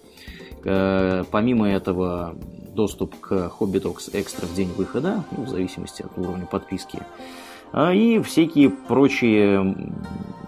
Э, 0.64 1.24
помимо 1.30 1.68
этого, 1.68 2.36
доступ 2.74 3.18
к 3.20 3.52
Hobby 3.58 3.82
Talks 3.82 4.10
экстра 4.12 4.46
в 4.46 4.54
день 4.54 4.70
выхода, 4.76 5.24
ну, 5.36 5.44
в 5.44 5.48
зависимости 5.48 6.02
от 6.02 6.16
уровня 6.18 6.46
подписки. 6.46 7.00
А, 7.76 7.92
и 7.92 8.20
всякие 8.20 8.70
прочие 8.70 9.76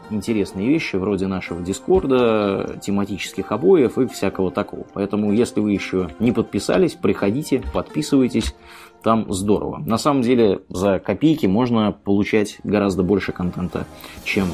интересные 0.08 0.66
вещи, 0.66 0.96
вроде 0.96 1.26
нашего 1.26 1.60
Дискорда, 1.60 2.78
тематических 2.80 3.52
обоев 3.52 3.98
и 3.98 4.06
всякого 4.06 4.50
такого. 4.50 4.86
Поэтому, 4.94 5.30
если 5.34 5.60
вы 5.60 5.72
еще 5.72 6.08
не 6.20 6.32
подписались, 6.32 6.94
приходите, 6.94 7.62
подписывайтесь 7.74 8.54
там 9.02 9.30
здорово. 9.30 9.76
На 9.84 9.98
самом 9.98 10.22
деле 10.22 10.62
за 10.70 11.00
копейки 11.00 11.44
можно 11.44 11.92
получать 11.92 12.56
гораздо 12.64 13.02
больше 13.02 13.32
контента, 13.32 13.84
чем 14.24 14.48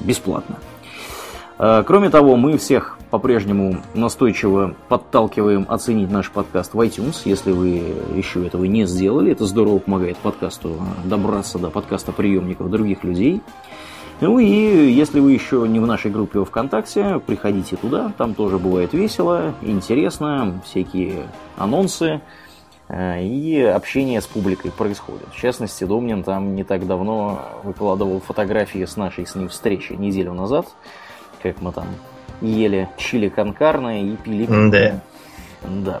бесплатно. 0.00 0.56
Э, 1.62 1.84
кроме 1.86 2.08
того, 2.08 2.36
мы 2.36 2.56
всех 2.56 2.96
по-прежнему 3.10 3.76
настойчиво 3.92 4.74
подталкиваем 4.88 5.66
оценить 5.68 6.10
наш 6.10 6.30
подкаст 6.30 6.72
в 6.72 6.80
iTunes, 6.80 7.20
если 7.26 7.52
вы 7.52 7.82
еще 8.14 8.46
этого 8.46 8.64
не 8.64 8.86
сделали. 8.86 9.32
Это 9.32 9.44
здорово 9.44 9.78
помогает 9.78 10.16
подкасту 10.16 10.80
добраться 11.04 11.58
до 11.58 11.68
подкаста 11.68 12.12
приемников 12.12 12.70
других 12.70 13.04
людей. 13.04 13.42
Ну 14.22 14.38
и 14.38 14.46
если 14.46 15.20
вы 15.20 15.32
еще 15.32 15.66
не 15.68 15.80
в 15.80 15.86
нашей 15.86 16.10
группе 16.10 16.42
ВКонтакте, 16.42 17.20
приходите 17.26 17.76
туда, 17.76 18.10
там 18.16 18.34
тоже 18.34 18.58
бывает 18.58 18.94
весело, 18.94 19.52
интересно, 19.60 20.62
всякие 20.64 21.26
анонсы 21.58 22.22
э, 22.88 23.22
и 23.22 23.60
общение 23.60 24.22
с 24.22 24.26
публикой 24.26 24.70
происходит. 24.70 25.28
В 25.30 25.38
частности, 25.38 25.84
Домнин 25.84 26.22
там 26.22 26.54
не 26.54 26.64
так 26.64 26.86
давно 26.86 27.42
выкладывал 27.64 28.20
фотографии 28.20 28.84
с 28.86 28.96
нашей 28.96 29.26
с 29.26 29.34
ним 29.34 29.50
встречи 29.50 29.92
неделю 29.92 30.32
назад– 30.32 30.66
как 31.42 31.60
мы 31.60 31.72
там 31.72 31.86
ели 32.40 32.88
чили 32.96 33.28
конкарное 33.28 34.02
и 34.02 34.16
пили 34.16 34.46
Да. 34.46 35.00
Да. 35.62 36.00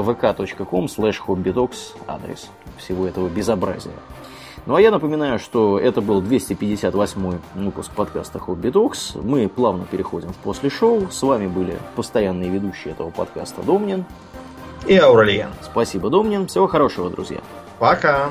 vk.com 0.00 0.84
slash 0.86 1.16
hobbydogs 1.26 1.96
адрес 2.06 2.50
всего 2.76 3.06
этого 3.06 3.28
безобразия. 3.28 3.92
Ну 4.66 4.74
а 4.74 4.82
я 4.82 4.90
напоминаю, 4.90 5.38
что 5.38 5.78
это 5.78 6.02
был 6.02 6.20
258 6.20 7.38
выпуск 7.54 7.90
подкаста 7.92 8.38
Hobby 8.38 8.70
Dogs. 8.70 9.18
Мы 9.22 9.48
плавно 9.48 9.86
переходим 9.90 10.28
в 10.34 10.36
после 10.36 10.68
шоу. 10.68 11.08
С 11.10 11.22
вами 11.22 11.46
были 11.46 11.78
постоянные 11.96 12.50
ведущие 12.50 12.92
этого 12.92 13.08
подкаста 13.08 13.62
Домнин 13.62 14.04
и 14.86 14.96
Ауралиен. 14.96 15.50
Спасибо, 15.62 16.10
Домнин. 16.10 16.48
Всего 16.48 16.66
хорошего, 16.66 17.08
друзья. 17.08 17.38
Пока. 17.78 18.30